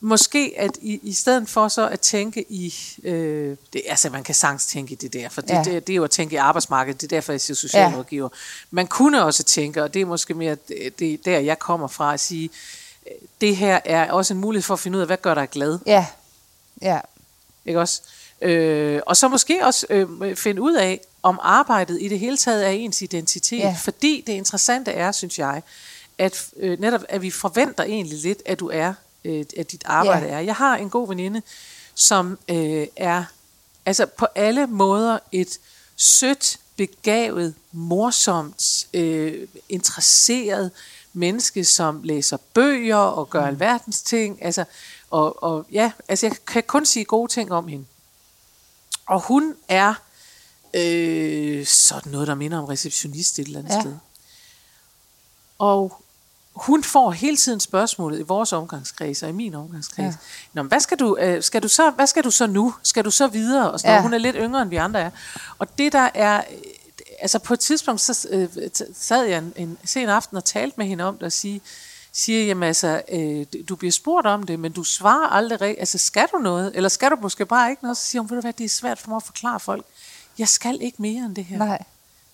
måske 0.00 0.54
at 0.56 0.70
i, 0.82 1.00
i 1.02 1.12
stedet 1.12 1.48
for 1.48 1.68
så 1.68 1.88
at 1.88 2.00
tænke 2.00 2.44
i, 2.48 2.74
øh, 3.02 3.56
det, 3.72 3.82
altså 3.88 4.10
man 4.10 4.24
kan 4.24 4.34
sagtens 4.34 4.66
tænke 4.66 4.92
i 4.92 4.94
det 4.94 5.12
der, 5.12 5.28
for 5.28 5.40
det, 5.40 5.50
Ja. 5.50 5.62
det, 5.64 5.86
det 5.86 5.92
er 5.92 5.96
jo 5.96 6.04
at 6.04 6.10
tænke 6.10 6.34
i 6.34 6.36
arbejdsmarkedet, 6.36 7.00
det 7.00 7.06
er 7.12 7.16
derfor, 7.16 7.32
jeg 7.32 7.40
siger 7.40 7.54
socialrådgiver. 7.56 8.28
Ja. 8.32 8.38
Man 8.70 8.86
kunne 8.86 9.24
også 9.24 9.42
tænke, 9.42 9.82
og 9.82 9.94
det 9.94 10.02
er 10.02 10.06
måske 10.06 10.34
mere 10.34 10.56
det, 10.98 11.12
er 11.12 11.16
der, 11.24 11.38
jeg 11.38 11.58
kommer 11.58 11.86
fra, 11.88 12.14
at 12.14 12.20
sige, 12.20 12.50
øh, 13.06 13.12
det 13.40 13.56
her 13.56 13.80
er 13.84 14.12
også 14.12 14.34
en 14.34 14.40
mulighed 14.40 14.62
for 14.62 14.74
at 14.74 14.80
finde 14.80 14.96
ud 14.96 15.00
af, 15.00 15.08
hvad 15.08 15.16
gør 15.16 15.34
dig 15.34 15.50
glad? 15.50 15.78
Ja, 15.86 16.06
ja, 16.82 17.00
Ikke 17.64 17.80
også? 17.80 18.02
Øh, 18.42 19.00
og 19.06 19.16
så 19.16 19.28
måske 19.28 19.66
også 19.66 19.86
øh, 19.90 20.36
finde 20.36 20.62
ud 20.62 20.74
af, 20.74 21.00
om 21.22 21.38
arbejdet 21.42 21.98
i 22.02 22.08
det 22.08 22.18
hele 22.18 22.36
taget 22.36 22.66
er 22.66 22.70
ens 22.70 23.02
identitet. 23.02 23.58
Ja. 23.58 23.76
Fordi 23.82 24.24
det 24.26 24.32
interessante 24.32 24.90
er, 24.90 25.12
synes 25.12 25.38
jeg, 25.38 25.62
at 26.18 26.46
øh, 26.56 26.80
netop 26.80 27.00
at 27.08 27.22
vi 27.22 27.30
forventer 27.30 27.84
egentlig 27.84 28.18
lidt, 28.18 28.42
at 28.46 28.60
du 28.60 28.68
er, 28.68 28.94
øh, 29.26 29.44
at 29.56 29.72
dit 29.72 29.82
arbejde 29.84 30.26
Ja. 30.26 30.32
er. 30.32 30.40
Jeg 30.40 30.54
har 30.54 30.76
en 30.76 30.90
god 30.90 31.08
veninde, 31.08 31.42
som 31.94 32.38
øh, 32.48 32.86
er 32.96 33.24
altså 33.86 34.06
på 34.06 34.26
alle 34.34 34.66
måder 34.66 35.18
et 35.32 35.58
sødt, 35.96 36.58
begavet, 36.76 37.54
morsomt, 37.72 38.86
øh, 38.94 39.48
interesseret 39.68 40.70
menneske, 41.12 41.64
som 41.64 42.02
læser 42.02 42.36
bøger 42.54 42.96
og 42.96 43.30
gør 43.30 43.46
alverdens 43.46 44.02
ting. 44.02 44.44
Altså, 44.44 44.64
og, 45.10 45.42
og 45.42 45.66
ja, 45.72 45.92
altså 46.08 46.26
jeg 46.26 46.36
kan 46.46 46.62
kun 46.62 46.86
sige 46.86 47.04
gode 47.04 47.32
ting 47.32 47.52
om 47.52 47.68
hende. 47.68 47.84
Og 49.06 49.20
hun 49.20 49.54
er 49.68 49.94
øh, 50.74 51.66
sådan 51.66 52.12
noget, 52.12 52.28
der 52.28 52.34
minder 52.34 52.58
om 52.58 52.64
receptionist 52.64 53.38
et 53.38 53.46
eller 53.46 53.58
andet 53.58 53.74
ja. 53.74 53.80
sted. 53.80 53.94
Og 55.58 56.02
hun 56.56 56.84
får 56.84 57.10
hele 57.10 57.36
tiden 57.36 57.60
spørgsmålet 57.60 58.18
i 58.18 58.22
vores 58.22 58.52
omgangskreds 58.52 59.22
og 59.22 59.28
i 59.28 59.32
min 59.32 59.54
omgangskreds. 59.54 60.14
Ja. 60.14 60.18
Nå, 60.52 60.62
men 60.62 60.68
hvad 60.68 60.80
skal 60.80 60.98
du, 60.98 61.16
øh, 61.16 61.42
skal 61.42 61.62
du 61.62 61.68
så, 61.68 61.90
hvad 61.90 62.06
skal 62.06 62.24
du 62.24 62.30
så 62.30 62.46
nu? 62.46 62.74
Skal 62.82 63.04
du 63.04 63.10
så 63.10 63.26
videre? 63.26 63.70
Og 63.72 63.80
sådan 63.80 63.94
Ja. 63.94 64.02
Hun 64.02 64.14
er 64.14 64.18
lidt 64.18 64.36
yngre, 64.38 64.62
end 64.62 64.70
vi 64.70 64.76
andre 64.76 65.00
er. 65.00 65.10
Og 65.58 65.78
det 65.78 65.92
der 65.92 66.08
er, 66.14 66.36
øh, 66.36 66.56
altså 67.20 67.38
på 67.38 67.54
et 67.54 67.60
tidspunkt, 67.60 68.00
så 68.00 68.28
øh, 68.30 68.48
sad 68.94 69.24
jeg 69.24 69.38
en, 69.38 69.52
en 69.56 69.78
sen 69.84 70.08
aften 70.08 70.36
og 70.36 70.44
talte 70.44 70.74
med 70.78 70.86
hende 70.86 71.04
om 71.04 71.14
det 71.14 71.22
og 71.22 71.32
sige, 71.32 71.60
siger, 72.12 72.44
jamen 72.44 72.62
altså, 72.62 73.02
øh, 73.12 73.46
du 73.68 73.76
bliver 73.76 73.92
spurgt 73.92 74.26
om 74.26 74.42
det, 74.42 74.60
men 74.60 74.72
du 74.72 74.84
svarer 74.84 75.26
aldrig 75.28 75.60
rigtigt. 75.60 75.78
Altså, 75.80 75.98
skal 75.98 76.26
du 76.32 76.38
noget? 76.38 76.72
Eller 76.74 76.88
skal 76.88 77.10
du 77.10 77.16
måske 77.22 77.46
bare 77.46 77.70
ikke 77.70 77.82
noget? 77.84 77.96
Så 77.96 78.02
siger 78.02 78.22
hun, 78.22 78.30
ved 78.30 78.36
du 78.36 78.40
hvad, 78.40 78.52
det 78.52 78.64
er 78.64 78.68
svært 78.68 78.98
for 78.98 79.08
mig 79.08 79.16
at 79.16 79.22
forklare 79.22 79.60
folk. 79.60 79.84
Jeg 80.38 80.48
skal 80.48 80.78
ikke 80.82 81.02
mere 81.02 81.24
end 81.24 81.36
det 81.36 81.44
her. 81.44 81.58
nej, 81.58 81.82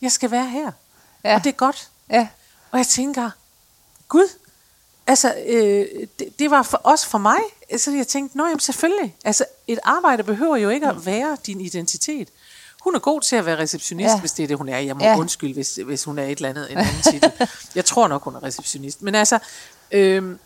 Jeg 0.00 0.12
skal 0.12 0.30
være 0.30 0.46
her. 0.48 0.70
Ja. 1.24 1.35
Og 1.35 1.44
det 1.44 1.50
er 1.50 1.54
godt. 1.56 1.88
ja, 2.11 2.28
Og 2.70 2.78
jeg 2.78 2.87
tænker, 2.87 3.30
Gud, 4.12 4.29
altså, 5.07 5.35
øh, 5.46 5.87
det, 6.18 6.38
det 6.38 6.51
var 6.51 6.62
for, 6.62 6.77
også 6.77 7.09
for 7.09 7.18
mig. 7.18 7.38
Så 7.77 7.90
jeg 7.90 8.07
tænkte, 8.09 8.37
nå 8.37 8.46
jamen 8.46 8.61
selvfølgelig. 8.61 9.16
Altså, 9.25 9.44
et 9.66 9.79
arbejde 9.83 10.22
behøver 10.22 10.57
jo 10.57 10.68
ikke 10.68 10.87
at 10.88 11.07
være 11.07 11.37
din 11.46 11.61
identitet. 11.61 12.29
Hun 12.85 12.94
er 12.94 12.98
god 12.98 13.20
til 13.20 13.37
at 13.37 13.46
være 13.46 13.59
receptionist, 13.59 14.09
Ja. 14.12 14.20
hvis 14.20 14.33
det 14.33 14.42
er 14.42 14.46
det, 14.46 14.57
hun 14.59 14.68
er. 14.68 14.79
Jeg 14.79 14.96
må 14.96 15.05
ja. 15.05 15.18
undskylde, 15.18 15.55
hvis, 15.55 15.79
hvis 15.87 16.05
hun 16.05 16.18
er 16.18 16.25
et 16.25 16.31
eller 16.37 16.48
andet, 16.48 16.72
en 16.72 16.79
anden 16.79 17.03
titel. 17.12 17.33
Jeg 17.75 17.85
tror 17.85 18.09
nok, 18.09 18.22
hun 18.25 18.35
er 18.35 18.42
receptionist. 18.42 19.03
Men 19.03 19.14
altså, 19.14 19.38
øh, 19.90 20.37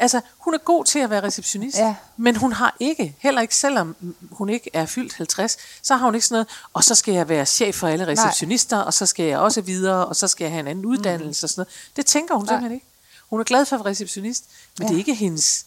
altså, 0.00 0.20
hun 0.38 0.54
er 0.54 0.58
god 0.58 0.84
til 0.84 0.98
at 0.98 1.10
være 1.10 1.22
receptionist, 1.22 1.78
Ja. 1.78 1.94
men 2.16 2.36
hun 2.36 2.52
har 2.52 2.76
ikke, 2.80 3.16
heller 3.18 3.40
ikke 3.40 3.56
selvom 3.56 3.96
hun 4.30 4.48
ikke 4.48 4.70
er 4.72 4.86
fyldt 4.86 5.14
50, 5.14 5.56
så 5.82 5.96
har 5.96 6.04
hun 6.04 6.14
ikke 6.14 6.26
sådan 6.26 6.34
noget, 6.34 6.48
og 6.72 6.84
så 6.84 6.94
skal 6.94 7.14
jeg 7.14 7.28
være 7.28 7.46
chef 7.46 7.74
for 7.74 7.88
alle 7.88 8.06
receptionister, 8.06 8.78
og 8.78 8.94
så 8.94 9.06
skal 9.06 9.24
jeg 9.26 9.38
også 9.38 9.60
videre, 9.60 10.06
og 10.06 10.16
så 10.16 10.28
skal 10.28 10.44
jeg 10.44 10.52
have 10.52 10.60
en 10.60 10.66
anden 10.68 10.84
uddannelse 10.86 11.46
og 11.46 11.50
sådan 11.50 11.60
noget. 11.60 11.68
Det 11.96 12.06
tænker 12.06 12.34
hun 12.34 12.44
Nej. 12.44 12.52
simpelthen 12.54 12.72
ikke. 12.74 12.86
Hun 13.30 13.40
er 13.40 13.44
glad 13.44 13.64
for 13.64 13.76
at 13.76 13.84
være 13.84 13.90
receptionist, 13.90 14.44
men 14.78 14.84
Ja. 14.86 14.88
det 14.88 14.94
er 14.94 14.98
ikke 14.98 15.14
hendes, 15.14 15.66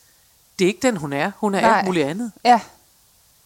det 0.60 0.66
er 0.66 0.68
ikke 0.70 0.88
den, 0.88 0.98
hun 0.98 1.14
er. 1.14 1.32
Hun 1.38 1.56
er 1.56 1.62
Nej. 1.62 1.78
alt 1.78 1.86
muligt 1.86 2.08
andet. 2.08 2.32
ja, 2.46 2.60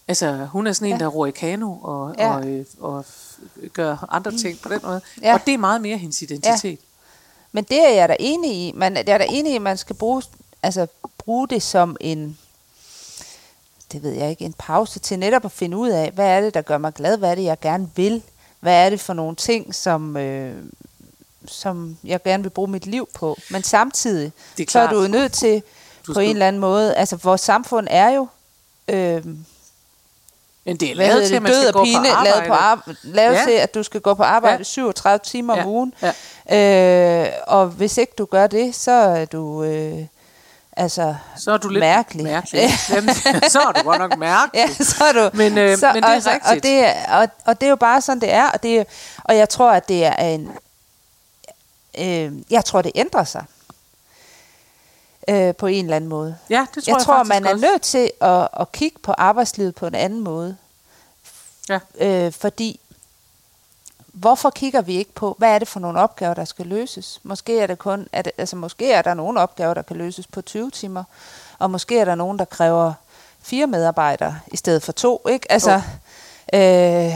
Altså, 0.10 0.45
hun 0.52 0.67
er 0.67 0.73
sådan 0.73 0.88
en, 0.88 0.91
Ja. 0.93 1.04
der 1.04 1.08
ror 1.08 1.26
i 1.26 1.32
kano 1.32 1.71
og, 1.82 2.15
Ja. 2.17 2.36
og, 2.36 2.47
øh, 2.47 2.65
og 2.80 3.06
gør 3.73 4.06
andre 4.10 4.38
ting 4.38 4.60
på 4.60 4.69
den 4.69 4.80
måde. 4.84 5.02
Ja. 5.21 5.34
Og 5.34 5.45
det 5.45 5.54
er 5.54 5.58
meget 5.58 5.82
mere 5.82 5.97
hendes 5.97 6.21
identitet. 6.21 6.80
Men 7.52 7.63
det 7.63 7.86
er 7.86 7.93
jeg 7.93 8.10
da 8.10 8.15
enig 8.19 8.52
i. 8.67 8.71
Man, 8.76 8.95
jeg 8.95 9.08
er 9.08 9.17
da 9.17 9.26
enig 9.30 9.52
i, 9.54 9.56
at 9.56 9.62
man 9.62 9.78
skal 9.78 9.95
bruge, 9.95 10.23
altså, 10.63 10.88
bruge 11.17 11.48
det 11.48 11.63
som 11.63 11.98
en, 12.00 12.38
det 13.91 14.04
ved 14.04 14.12
jeg 14.12 14.30
ikke, 14.30 14.46
en 14.46 14.54
pause 14.54 15.00
til 15.00 15.20
netop 15.20 15.46
at 15.46 15.52
finde 15.52 15.78
ud 15.78 15.89
af, 15.89 16.12
hvad 16.12 16.26
er 16.28 16.41
det, 16.41 16.54
der 16.54 16.62
gør 16.62 16.78
mig 16.78 16.93
glad? 16.93 17.17
Hvad 17.17 17.32
er 17.32 17.36
det, 17.36 17.43
jeg 17.43 17.60
gerne 17.60 17.89
vil? 17.96 18.22
Hvad 18.60 18.86
er 18.86 18.89
det 18.89 19.00
for 19.00 19.13
nogle 19.13 19.36
ting, 19.36 19.76
som, 19.76 20.17
øh, 20.17 20.63
som 21.46 21.98
jeg 22.04 22.24
gerne 22.24 22.43
vil 22.43 22.50
bruge 22.50 22.67
mit 22.67 22.86
liv 22.86 23.10
på? 23.15 23.38
Men 23.52 23.63
samtidig, 23.63 24.32
Det 24.58 24.67
er 24.67 24.72
så 24.72 24.80
er 24.80 24.84
klart. 24.88 24.96
du 24.96 25.02
jo 25.02 25.08
nødt 25.08 25.32
til 25.34 25.63
Du 26.08 26.13
på 26.13 26.20
en 26.20 26.30
eller 26.30 26.48
anden 26.48 26.60
måde, 26.60 26.96
altså 26.96 27.15
vores 27.15 27.41
samfund 27.41 27.88
er 27.91 28.10
jo, 28.10 28.28
øh, 28.88 29.26
Men 30.65 30.78
det 30.78 30.91
er 30.91 30.96
lavet 30.96 31.28
til, 31.28 31.36
at 31.36 31.41
man 31.41 31.54
skal 31.54 31.67
og 31.67 31.74
gå 31.74 31.84
pine, 31.84 32.00
på 32.04 32.15
arbejde. 32.15 32.30
lavet, 32.30 32.48
på 32.48 32.54
ar- 32.54 32.96
lavet 33.04 33.36
Ja. 33.36 33.43
til, 33.46 33.52
at 33.52 33.74
du 33.74 33.84
skal 33.84 34.02
gå 34.02 34.13
på 34.13 34.24
arbejde 34.24 34.58
Ja. 34.58 34.63
37 34.63 35.20
timer 35.24 35.54
om 35.54 35.60
Ja. 35.60 35.65
ugen. 35.67 35.93
Ja. 36.50 37.26
Øh, 37.26 37.32
og 37.48 37.67
hvis 37.67 37.98
ikke 37.98 38.13
du 38.17 38.26
gør 38.26 38.48
det, 38.48 38.76
så 38.76 38.91
er 38.91 39.26
du 39.26 39.63
øh, 39.63 40.06
altså 40.78 41.16
Så 41.38 41.52
er 41.52 41.58
du 41.58 41.70
lidt 41.70 41.80
mærkelig. 41.80 42.24
mærkelig. 42.24 42.70
Jamen, 42.96 43.16
så 43.50 43.60
er 43.60 43.72
du 43.72 43.84
godt 43.84 44.00
nok 44.00 44.18
mærkelig. 44.18 44.66
Ja, 44.80 44.84
så 44.84 45.04
er 45.04 45.12
du. 45.13 45.38
Men, 45.38 45.58
øh, 45.58 45.78
så, 45.78 45.92
men 45.94 46.04
det 46.04 46.10
er 46.10 46.16
og, 46.16 46.26
rigtigt. 46.26 46.46
Og 46.58 46.63
det, 46.63 46.86
er, 46.86 47.18
og, 47.18 47.28
og 47.46 47.62
det 47.62 47.66
er 47.68 47.70
jo 47.70 47.76
bare 47.76 48.02
sådan, 48.02 48.22
det 48.22 48.32
er. 48.34 48.50
Og, 48.50 48.63
det, 48.63 48.80
er- 48.80 48.84
og 49.24 49.38
jeg 49.38 49.50
tror, 49.50 49.72
at 49.72 49.88
det 49.88 50.06
er 50.06 50.13
en... 50.16 50.52
Øh, 52.00 52.32
jeg 52.50 52.66
tror, 52.66 52.82
det 52.82 52.92
ændrer 52.96 53.24
sig. 53.24 53.44
Øh, 55.30 55.56
på 55.56 55.68
en 55.68 55.86
eller 55.86 55.96
anden 55.96 56.10
måde. 56.10 56.38
Ja, 56.50 56.66
det 56.76 56.84
tror 56.84 56.92
jeg, 56.92 56.98
jeg 56.98 57.06
tror, 57.06 57.24
man 57.24 57.46
er 57.46 57.54
også. 57.54 57.66
nødt 57.66 57.82
til 57.82 58.12
at, 58.22 58.48
at 58.60 58.72
kigge 58.72 59.00
på 59.04 59.12
arbejdslivet 59.18 59.76
på 59.76 59.88
en 59.88 59.96
anden 59.96 60.20
måde. 60.20 60.58
Ja. 61.70 61.80
Øh, 62.00 62.32
fordi 62.34 62.80
hvorfor 64.19 64.49
kigger 64.49 64.82
vi 64.82 64.93
ikke 64.97 65.13
på, 65.13 65.36
hvad 65.38 65.49
er 65.56 65.60
det 65.60 65.67
for 65.67 65.80
nogle 65.80 65.99
opgaver, 65.99 66.34
der 66.34 66.45
skal 66.45 66.65
løses? 66.65 67.19
Måske 67.23 67.60
er 67.60 67.67
det 67.67 67.80
kun, 67.80 68.08
er 68.12 68.21
det, 68.21 68.32
altså 68.38 68.56
måske 68.56 68.91
er 68.91 69.01
der 69.01 69.13
nogle 69.13 69.39
opgaver, 69.39 69.73
der 69.73 69.82
kan 69.82 69.95
løses 69.95 70.27
på 70.27 70.41
20 70.41 70.71
timer, 70.71 71.03
og 71.60 71.71
måske 71.71 71.99
er 71.99 72.06
der 72.06 72.15
nogen, 72.15 72.39
der 72.39 72.45
kræver 72.45 72.93
fire 73.41 73.67
medarbejdere 73.67 74.39
i 74.51 74.58
stedet 74.58 74.84
for 74.84 74.91
to, 74.91 75.21
ikke? 75.30 75.51
Altså, 75.51 75.82
øh, 76.53 77.12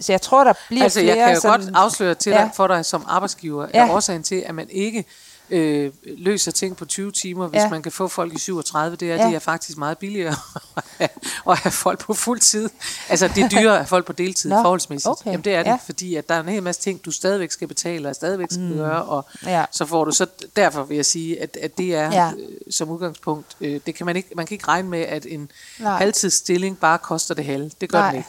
så 0.00 0.12
jeg 0.12 0.20
tror, 0.22 0.44
der 0.44 0.52
bliver 0.68 0.82
altså, 0.84 1.00
flere 1.00 1.16
jeg 1.16 1.26
kan 1.26 1.34
jo 1.34 1.40
sådan, 1.40 1.60
godt 1.60 1.76
afsløre 1.76 2.14
til 2.14 2.30
Ja. 2.32 2.38
dig, 2.38 2.50
for 2.54 2.66
dig 2.66 2.84
som 2.84 3.04
arbejdsgiver, 3.08 3.66
Ja. 3.74 3.86
er 3.86 3.90
årsagen 3.92 4.22
til, 4.22 4.42
at 4.46 4.54
man 4.54 4.66
ikke 4.70 5.04
øh, 5.50 5.92
løser 6.04 6.52
ting 6.52 6.76
på 6.76 6.84
20 6.84 7.12
timer, 7.12 7.48
hvis 7.48 7.58
Ja. 7.58 7.68
man 7.70 7.82
kan 7.82 7.92
få 7.92 8.08
folk 8.08 8.34
i 8.34 8.38
37, 8.38 8.96
det 8.96 9.10
er, 9.10 9.16
Ja. 9.16 9.26
det 9.26 9.34
er 9.34 9.38
faktisk 9.38 9.78
meget 9.78 9.98
billigere 9.98 10.34
at 10.76 10.84
have, 10.98 11.08
at 11.50 11.58
have 11.58 11.72
folk 11.72 11.98
på 11.98 12.14
fuld 12.14 12.40
tid. 12.40 12.68
Altså, 13.08 13.28
det 13.28 13.44
er 13.44 13.48
dyrere 13.48 13.72
at 13.72 13.78
have 13.78 13.86
folk 13.86 14.06
på 14.06 14.12
deltid 14.12 14.50
Nå, 14.50 14.56
forholdsmæssigt. 14.56 15.10
okay. 15.10 15.30
Jamen, 15.30 15.44
det 15.44 15.54
er 15.54 15.62
det, 15.62 15.70
Ja. 15.70 15.78
fordi 15.84 16.14
at 16.14 16.28
der 16.28 16.34
er 16.34 16.40
en 16.40 16.48
hel 16.48 16.62
masse 16.62 16.80
ting, 16.80 17.04
du 17.04 17.10
stadigvæk 17.10 17.50
skal 17.50 17.68
betale 17.68 18.08
og 18.08 18.14
stadigvæk 18.14 18.48
skal 18.50 18.62
mm. 18.62 18.74
gøre, 18.76 19.04
og 19.04 19.24
Ja. 19.46 19.64
så 19.72 19.86
får 19.86 20.04
du 20.04 20.10
så, 20.12 20.26
derfor 20.56 20.82
vil 20.82 20.94
jeg 20.96 21.06
sige, 21.06 21.42
at, 21.42 21.56
at 21.62 21.78
det 21.78 21.94
er 21.94 22.12
ja. 22.12 22.30
øh, 22.38 22.48
som 22.70 22.88
udgangspunkt, 22.90 23.56
øh, 23.60 23.80
det 23.86 23.94
kan 23.94 24.06
man 24.06 24.16
ikke, 24.16 24.28
man 24.36 24.46
kan 24.46 24.54
ikke 24.54 24.68
regne 24.68 24.88
med, 24.88 25.00
at 25.00 25.26
en 25.28 25.50
Nej. 25.78 25.98
halvtidsstilling 25.98 26.78
bare 26.78 26.98
koster 26.98 27.34
det 27.34 27.44
halve. 27.44 27.70
Det 27.80 27.88
gør 27.88 27.98
Nej. 27.98 28.08
den 28.10 28.16
ikke 28.16 28.28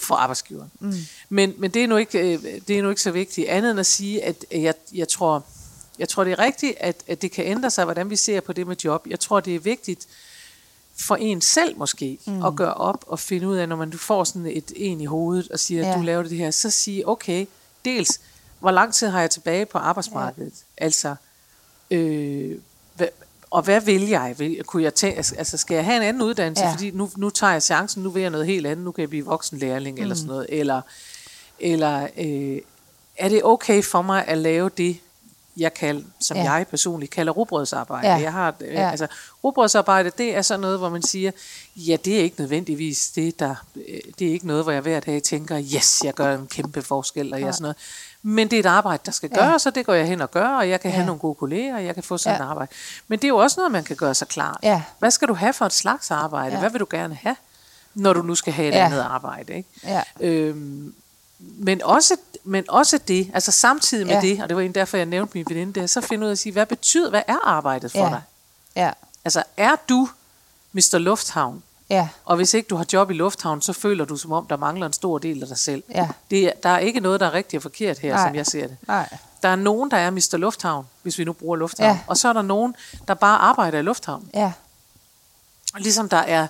for 0.00 0.14
arbejdsgiveren. 0.14 0.70
Mm. 0.80 0.94
Men, 1.28 1.54
men 1.58 1.70
det, 1.70 1.82
er 1.84 1.86
nu 1.88 1.96
ikke, 1.96 2.18
øh, 2.34 2.38
det 2.68 2.78
er 2.78 2.82
nu 2.82 2.88
ikke 2.90 3.02
så 3.02 3.10
vigtigt. 3.10 3.48
Andet 3.48 3.70
end 3.70 3.80
at 3.80 3.86
sige, 3.86 4.24
at 4.24 4.44
jeg, 4.52 4.74
jeg, 4.94 5.08
tror, 5.08 5.44
jeg 6.02 6.08
tror, 6.08 6.24
det 6.24 6.32
er 6.32 6.38
rigtigt, 6.38 6.74
at, 6.80 6.96
at 7.06 7.22
det 7.22 7.32
kan 7.32 7.44
ændre 7.44 7.70
sig, 7.70 7.84
hvordan 7.84 8.10
vi 8.10 8.16
ser 8.16 8.40
på 8.40 8.52
det 8.52 8.66
med 8.66 8.76
job. 8.84 9.06
Jeg 9.10 9.20
tror, 9.20 9.40
det 9.40 9.54
er 9.54 9.58
vigtigt 9.58 10.06
for 10.96 11.16
en 11.16 11.40
selv 11.40 11.78
måske, 11.78 12.18
mm. 12.26 12.44
at 12.44 12.56
gøre 12.56 12.74
op 12.74 13.04
og 13.06 13.18
finde 13.18 13.48
ud 13.48 13.56
af, 13.56 13.68
når 13.68 13.76
man 13.76 13.90
du 13.90 13.98
får 13.98 14.24
sådan 14.24 14.46
et 14.46 14.72
en 14.76 15.00
i 15.00 15.04
hovedet 15.04 15.48
og 15.48 15.58
siger, 15.60 15.82
at 15.82 15.88
Ja. 15.88 15.96
du 15.96 16.02
laver 16.02 16.22
det 16.22 16.38
her, 16.38 16.50
så 16.50 16.70
sige, 16.70 17.08
okay, 17.08 17.46
dels, 17.84 18.20
hvor 18.60 18.70
lang 18.70 18.94
tid 18.94 19.08
har 19.08 19.20
jeg 19.20 19.30
tilbage 19.30 19.66
på 19.66 19.78
arbejdsmarkedet? 19.78 20.52
Ja. 20.80 20.84
Altså, 20.84 21.14
øh, 21.90 22.58
hvad, 22.94 23.08
og 23.50 23.62
hvad 23.62 23.80
vil 23.80 24.08
jeg? 24.08 24.34
Vil, 24.38 24.64
kunne 24.64 24.82
jeg 24.82 24.94
tage, 24.94 25.16
altså 25.16 25.56
skal 25.56 25.74
jeg 25.74 25.84
have 25.84 25.96
en 25.96 26.02
anden 26.02 26.22
uddannelse, 26.22 26.64
ja. 26.64 26.72
fordi 26.72 26.90
nu, 26.90 27.10
nu 27.16 27.30
tager 27.30 27.52
jeg 27.52 27.62
chancen, 27.62 28.02
nu 28.02 28.10
vil 28.10 28.20
jeg 28.20 28.30
noget 28.30 28.46
helt 28.46 28.66
andet, 28.66 28.84
nu 28.84 28.92
kan 28.92 29.02
jeg 29.02 29.08
blive 29.08 29.24
voksenlærling 29.24 29.96
mm. 29.96 30.02
eller 30.02 30.14
sådan 30.14 30.28
noget, 30.28 30.46
eller, 30.48 30.80
eller 31.60 32.08
øh, 32.18 32.60
er 33.16 33.28
det 33.28 33.44
okay 33.44 33.82
for 33.82 34.02
mig 34.02 34.26
at 34.26 34.38
lave 34.38 34.70
det, 34.76 34.96
jeg 35.56 35.74
kan, 35.74 36.06
som 36.20 36.36
Ja. 36.36 36.42
ja. 36.42 36.52
jeg 36.52 36.66
personligt 36.66 37.12
kalder 37.12 37.32
rugbrødsarbejde. 37.32 38.08
Ja. 38.08 38.14
Jeg 38.14 38.32
har, 38.32 38.54
øh, 38.60 38.74
Ja. 38.74 38.90
altså, 38.90 39.06
rugbrødsarbejde, 39.44 40.10
det 40.18 40.36
er 40.36 40.42
sådan 40.42 40.60
noget, 40.60 40.78
hvor 40.78 40.88
man 40.88 41.02
siger, 41.02 41.30
ja, 41.76 41.96
det 42.04 42.18
er 42.18 42.22
ikke 42.22 42.36
nødvendigvis 42.40 43.10
det, 43.10 43.38
der, 43.40 43.54
øh, 43.76 44.00
det 44.18 44.28
er 44.28 44.32
ikke 44.32 44.46
noget, 44.46 44.62
hvor 44.64 44.72
jeg 44.72 44.80
hver 44.82 45.00
dag 45.00 45.22
tænker, 45.22 45.62
yes, 45.76 46.00
jeg 46.04 46.14
gør 46.14 46.34
en 46.34 46.46
kæmpe 46.46 46.82
forskel, 46.82 47.32
og 47.34 47.40
jeg 47.40 47.54
sådan 47.54 47.62
noget. 47.62 47.76
Men 48.22 48.50
det 48.50 48.56
er 48.56 48.60
et 48.60 48.66
arbejde, 48.66 49.02
der 49.06 49.12
skal 49.12 49.30
Ja. 49.34 49.44
gøres, 49.44 49.66
og 49.66 49.74
det 49.74 49.86
går 49.86 49.94
jeg 49.94 50.06
hen 50.06 50.20
og 50.20 50.30
gør, 50.30 50.48
og 50.48 50.68
jeg 50.68 50.80
kan 50.80 50.90
Ja. 50.90 50.94
have 50.96 51.06
nogle 51.06 51.20
gode 51.20 51.34
kolleger, 51.34 51.74
og 51.76 51.84
jeg 51.84 51.94
kan 51.94 52.02
få 52.02 52.18
sådan 52.18 52.38
Ja. 52.40 52.44
et 52.44 52.48
arbejde. 52.50 52.72
Men 53.08 53.18
det 53.18 53.24
er 53.24 53.28
jo 53.28 53.36
også 53.36 53.60
noget, 53.60 53.72
man 53.72 53.84
kan 53.84 53.96
gøre 53.96 54.14
sig 54.14 54.28
klart. 54.28 54.58
Ja. 54.62 54.82
Hvad 54.98 55.10
skal 55.10 55.28
du 55.28 55.34
have 55.34 55.52
for 55.52 55.66
et 55.66 55.72
slags 55.72 56.10
arbejde? 56.10 56.52
Ja. 56.54 56.60
Hvad 56.60 56.70
vil 56.70 56.80
du 56.80 56.86
gerne 56.90 57.14
have, 57.14 57.36
når 57.94 58.12
du 58.12 58.22
nu 58.22 58.34
skal 58.34 58.52
have 58.52 58.68
et 58.68 58.74
Ja. 58.74 58.84
andet 58.84 59.00
arbejde? 59.00 59.52
Ikke? 59.54 59.68
Ja. 59.84 60.02
Øhm, 60.20 60.94
men, 61.58 61.82
også, 61.82 62.16
men 62.44 62.64
også 62.68 62.98
det, 63.08 63.30
altså 63.34 63.50
samtidig 63.52 64.06
med 64.06 64.14
Ja. 64.14 64.20
det, 64.20 64.42
og 64.42 64.48
det 64.48 64.56
var 64.56 64.60
egentlig 64.62 64.74
derfor, 64.80 64.96
jeg 64.96 65.06
nævnte 65.06 65.38
min 65.38 65.46
veninde 65.48 65.80
der, 65.80 65.86
så 65.86 66.00
finde 66.00 66.24
ud 66.24 66.28
af 66.28 66.32
at 66.32 66.38
sige, 66.38 66.52
hvad 66.52 66.66
betyder, 66.66 67.10
hvad 67.10 67.22
er 67.28 67.36
arbejdet 67.48 67.90
for 67.90 67.98
Ja. 67.98 68.08
dig? 68.08 68.22
Ja, 68.76 68.90
Altså, 69.24 69.42
er 69.56 69.76
du 69.88 70.08
Mr. 70.72 70.98
Lufthavn, 70.98 71.62
ja, 71.90 72.08
og 72.24 72.36
hvis 72.36 72.54
ikke 72.54 72.66
du 72.68 72.76
har 72.76 72.86
job 72.92 73.10
i 73.10 73.14
lufthavn, 73.14 73.62
så 73.62 73.72
føler 73.72 74.04
du 74.04 74.16
som 74.16 74.32
om, 74.32 74.46
der 74.46 74.56
mangler 74.56 74.86
en 74.86 74.92
stor 74.92 75.18
del 75.18 75.42
af 75.42 75.48
dig 75.48 75.58
selv. 75.58 75.82
Ja. 75.94 76.08
Det, 76.30 76.44
er- 76.46 76.52
der 76.62 76.68
er 76.68 76.78
ikke 76.78 77.00
noget, 77.00 77.20
der 77.20 77.26
er 77.26 77.32
rigtigt 77.32 77.58
og 77.58 77.62
forkert 77.62 77.98
her, 77.98 78.14
Nej. 78.16 78.26
som 78.28 78.34
jeg 78.36 78.46
ser 78.46 78.66
det. 78.66 78.76
nej, 78.88 79.08
Der 79.42 79.48
er 79.48 79.56
nogen, 79.56 79.90
der 79.90 79.96
er 79.96 80.10
Mr. 80.10 80.36
Lufthavn, 80.36 80.86
hvis 81.02 81.18
vi 81.18 81.24
nu 81.24 81.32
bruger 81.32 81.56
lufthavn. 81.56 81.90
Ja. 81.96 82.00
Og 82.06 82.16
så 82.16 82.28
er 82.28 82.32
der 82.32 82.42
nogen, 82.42 82.74
der 83.08 83.14
bare 83.14 83.38
arbejder 83.38 83.78
i 83.78 83.82
lufthavn. 83.82 84.28
ja, 84.34 84.52
Ligesom 85.78 86.08
der 86.08 86.16
er, 86.16 86.46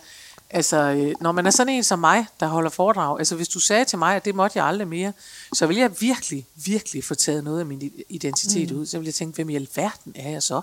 altså, 0.52 0.76
øh, 0.76 1.14
når 1.20 1.32
man 1.32 1.46
er 1.46 1.50
sådan 1.50 1.72
en 1.74 1.84
som 1.84 1.98
mig, 1.98 2.26
der 2.40 2.46
holder 2.46 2.70
foredrag, 2.70 3.18
altså 3.18 3.36
hvis 3.36 3.48
du 3.48 3.60
sagde 3.60 3.84
til 3.84 3.98
mig, 3.98 4.16
at 4.16 4.24
det 4.24 4.34
måtte 4.34 4.58
jeg 4.58 4.66
aldrig 4.66 4.88
mere, 4.88 5.12
så 5.54 5.66
vil 5.66 5.76
jeg 5.76 6.00
virkelig, 6.00 6.46
virkelig 6.54 7.04
få 7.04 7.14
taget 7.14 7.44
noget 7.44 7.60
af 7.60 7.66
min 7.66 7.92
identitet 8.08 8.70
mm. 8.70 8.78
ud. 8.78 8.86
Så 8.86 8.98
vil 8.98 9.04
jeg 9.04 9.14
tænke, 9.14 9.34
hvem 9.34 9.50
i 9.50 9.54
alverden 9.54 10.12
er 10.14 10.30
jeg 10.30 10.42
så, 10.42 10.60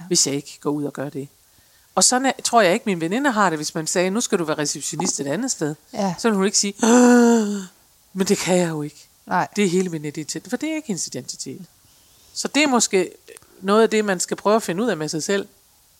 ja. 0.00 0.04
hvis 0.06 0.26
jeg 0.26 0.34
ikke 0.34 0.58
går 0.60 0.70
ud 0.70 0.84
og 0.84 0.92
gør 0.92 1.08
det. 1.08 1.28
Og 1.94 2.04
sådan 2.04 2.26
er, 2.26 2.32
tror 2.44 2.60
jeg 2.60 2.72
ikke, 2.74 2.82
min 2.86 3.00
veninde 3.00 3.30
har 3.30 3.50
det, 3.50 3.58
hvis 3.58 3.74
man 3.74 3.86
sagde, 3.86 4.10
nu 4.10 4.20
skal 4.20 4.38
du 4.38 4.44
være 4.44 4.58
receptionist 4.58 5.20
et 5.20 5.26
andet 5.26 5.50
sted. 5.50 5.74
Ja. 5.92 6.14
Så 6.18 6.28
vil 6.28 6.36
hun 6.36 6.44
ikke 6.46 6.58
sige, 6.58 6.74
"Åh, 6.82 7.62
men 8.12 8.26
det 8.28 8.38
kan 8.38 8.56
jeg 8.58 8.68
jo 8.68 8.82
ikke. 8.82 9.08
nej, 9.26 9.48
Det 9.56 9.64
er 9.64 9.68
hele 9.68 9.88
min 9.88 10.04
identitet, 10.04 10.50
for 10.50 10.56
det 10.56 10.70
er 10.70 10.74
ikke 10.74 10.86
hendes 10.88 11.06
identitet. 11.06 11.60
Så 12.34 12.48
det 12.48 12.62
er 12.62 12.66
måske 12.66 13.10
noget 13.60 13.82
af 13.82 13.90
det, 13.90 14.04
man 14.04 14.20
skal 14.20 14.36
prøve 14.36 14.56
at 14.56 14.62
finde 14.62 14.82
ud 14.82 14.88
af 14.88 14.96
med 14.96 15.08
sig 15.08 15.22
selv. 15.22 15.48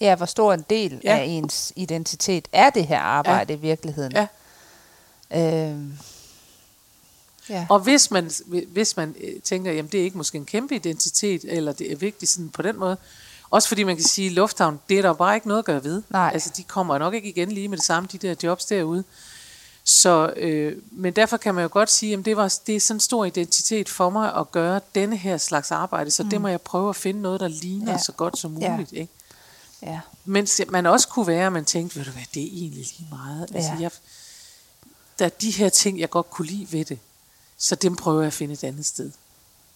Ja, 0.01 0.15
hvor 0.15 0.27
stor 0.27 0.53
en 0.55 0.65
del 0.71 1.01
Ja. 1.05 1.19
af 1.19 1.25
ens 1.25 1.73
identitet 1.77 2.49
er 2.53 2.71
det 2.71 2.87
her 2.87 2.99
arbejde 3.01 3.53
ja. 3.53 3.59
i 3.59 3.61
virkeligheden. 3.63 4.13
Ja. 4.13 4.27
Øhm, 5.71 5.93
ja. 7.49 7.67
Og 7.71 7.79
hvis 7.81 8.11
man, 8.11 8.31
hvis 8.73 8.97
man 8.97 9.15
øh, 9.21 9.41
tænker, 9.43 9.73
jamen 9.73 9.93
det 9.93 10.01
er 10.01 10.05
ikke 10.05 10.17
måske 10.17 10.39
en 10.39 10.45
kæmpe 10.47 10.75
identitet, 10.75 11.45
eller 11.49 11.73
det 11.73 11.93
er 11.93 11.97
vigtigt 11.97 12.31
sådan 12.31 12.49
på 12.49 12.63
den 12.63 12.79
måde, 12.79 12.97
også 13.51 13.69
fordi 13.69 13.83
man 13.85 13.97
kan 13.97 14.05
sige, 14.05 14.27
at 14.27 14.33
lufthavn, 14.33 14.81
det 14.89 14.99
er 14.99 15.03
der 15.03 15.13
bare 15.13 15.35
ikke 15.35 15.49
noget 15.49 15.59
at 15.59 15.65
gøre 15.65 15.85
ved. 15.85 16.03
Nej. 16.11 16.31
Altså 16.33 16.51
de 16.57 16.63
kommer 16.63 16.99
nok 16.99 17.15
ikke 17.15 17.29
igen 17.29 17.53
lige 17.53 17.69
med 17.69 17.79
det 17.79 17.85
samme, 17.87 18.09
de 18.13 18.19
der 18.19 18.35
jobs 18.43 18.65
derude. 18.65 19.05
Så, 19.85 20.33
øh, 20.37 20.77
men 20.91 21.13
derfor 21.13 21.37
kan 21.37 21.55
man 21.55 21.63
jo 21.63 21.69
godt 21.73 21.91
sige, 21.91 22.15
at 22.19 22.25
det, 22.25 22.37
var, 22.37 22.55
det 22.67 22.77
er 22.77 22.81
sådan 22.81 22.97
en 22.97 23.01
stor 23.01 23.25
identitet 23.25 23.89
for 23.89 24.11
mig 24.11 24.35
at 24.37 24.53
gøre 24.53 24.81
denne 24.95 25.17
her 25.17 25.37
slags 25.37 25.71
arbejde, 25.71 26.11
så 26.11 26.23
mm. 26.23 26.31
det 26.31 26.41
må 26.41 26.49
jeg 26.49 26.61
prøve 26.61 26.89
at 26.89 26.97
finde 26.97 27.23
noget, 27.23 27.41
der 27.41 27.49
ligner 27.49 27.87
Ja. 27.87 27.93
ja. 27.93 27.99
så 27.99 28.13
godt 28.13 28.39
som 28.39 28.59
Ja. 28.59 28.71
muligt. 28.71 28.93
Ikke? 28.93 29.13
Ja. 29.83 30.01
Mens 30.25 30.61
man 30.69 30.87
også 30.87 31.09
kunne 31.09 31.27
være, 31.27 31.47
at 31.47 31.53
man 31.53 31.65
tænkte, 31.65 31.97
ved 31.97 32.05
du 32.05 32.11
hvad, 32.11 32.23
det 32.35 32.43
er 32.43 32.47
egentlig 32.53 32.87
lige 32.99 33.07
meget. 33.11 33.49
Altså, 33.55 33.71
Ja. 33.71 33.77
jeg, 33.81 33.91
der 35.19 35.25
er 35.25 35.29
de 35.29 35.51
her 35.51 35.69
ting, 35.69 36.01
jeg 36.01 36.11
godt 36.11 36.31
kunne 36.31 36.47
lide 36.49 36.67
ved 36.73 36.85
det, 36.85 36.99
så 37.59 37.75
dem 37.75 37.97
prøver 37.97 38.21
jeg 38.21 38.27
at 38.27 38.33
finde 38.33 38.55
et 38.55 38.65
andet 38.65 38.87
sted. 38.87 39.11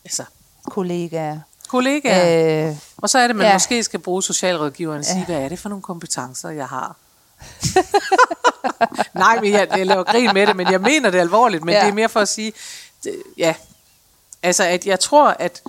Altså, 0.04 0.24
kollegaer. 0.64 1.40
kollegaer. 1.68 2.68
Øh, 2.70 2.76
og 2.96 3.10
så 3.10 3.18
er 3.18 3.26
det, 3.26 3.36
man 3.36 3.46
ja. 3.46 3.52
måske 3.52 3.82
skal 3.82 4.00
bruge 4.00 4.22
socialrådgiveren 4.22 4.98
og 4.98 5.04
sige, 5.04 5.18
Ja. 5.18 5.24
hvad 5.24 5.36
er 5.36 5.48
det 5.48 5.58
for 5.58 5.68
nogle 5.68 5.82
kompetencer, 5.82 6.48
jeg 6.50 6.68
har? 6.68 6.96
Nej, 9.14 9.40
men 9.40 9.52
jeg, 9.52 9.68
jeg 9.76 9.86
laver 9.86 10.02
grin 10.02 10.30
med 10.34 10.46
det, 10.46 10.56
men 10.56 10.70
jeg 10.72 10.80
mener 10.80 11.10
det 11.10 11.18
alvorligt, 11.18 11.64
men 11.64 11.74
ja. 11.74 11.80
det 11.80 11.88
er 11.88 11.92
mere 11.92 12.08
for 12.08 12.20
at 12.20 12.28
sige, 12.28 12.52
det, 13.04 13.22
ja, 13.38 13.54
altså 14.42 14.64
at 14.64 14.86
jeg 14.86 15.00
tror, 15.00 15.28
at 15.38 15.62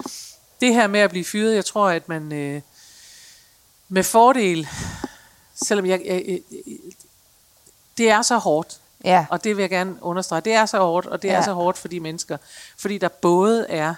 det 0.61 0.73
her 0.73 0.87
med 0.87 0.99
at 0.99 1.09
blive 1.09 1.25
fyret, 1.25 1.55
jeg 1.55 1.65
tror, 1.65 1.89
at 1.89 2.09
man 2.09 2.31
øh, 2.33 2.61
med 3.89 4.03
fordel, 4.03 4.67
selvom 5.63 5.85
jeg, 5.85 6.01
jeg, 6.05 6.23
jeg, 6.27 6.39
det 7.97 8.09
er 8.09 8.21
så 8.21 8.37
hårdt, 8.37 8.79
ja, 9.03 9.25
og 9.29 9.43
det 9.43 9.57
vil 9.57 9.63
jeg 9.63 9.69
gerne 9.69 10.03
understrege. 10.03 10.41
Det 10.41 10.53
er 10.53 10.65
så 10.65 10.79
hårdt, 10.79 11.07
og 11.07 11.21
det 11.21 11.27
ja. 11.27 11.33
Er 11.33 11.41
så 11.41 11.53
hårdt 11.53 11.77
for 11.77 11.87
de 11.87 11.99
mennesker. 11.99 12.37
Fordi 12.77 12.97
der 12.97 13.07
både 13.07 13.65
er 13.69 13.95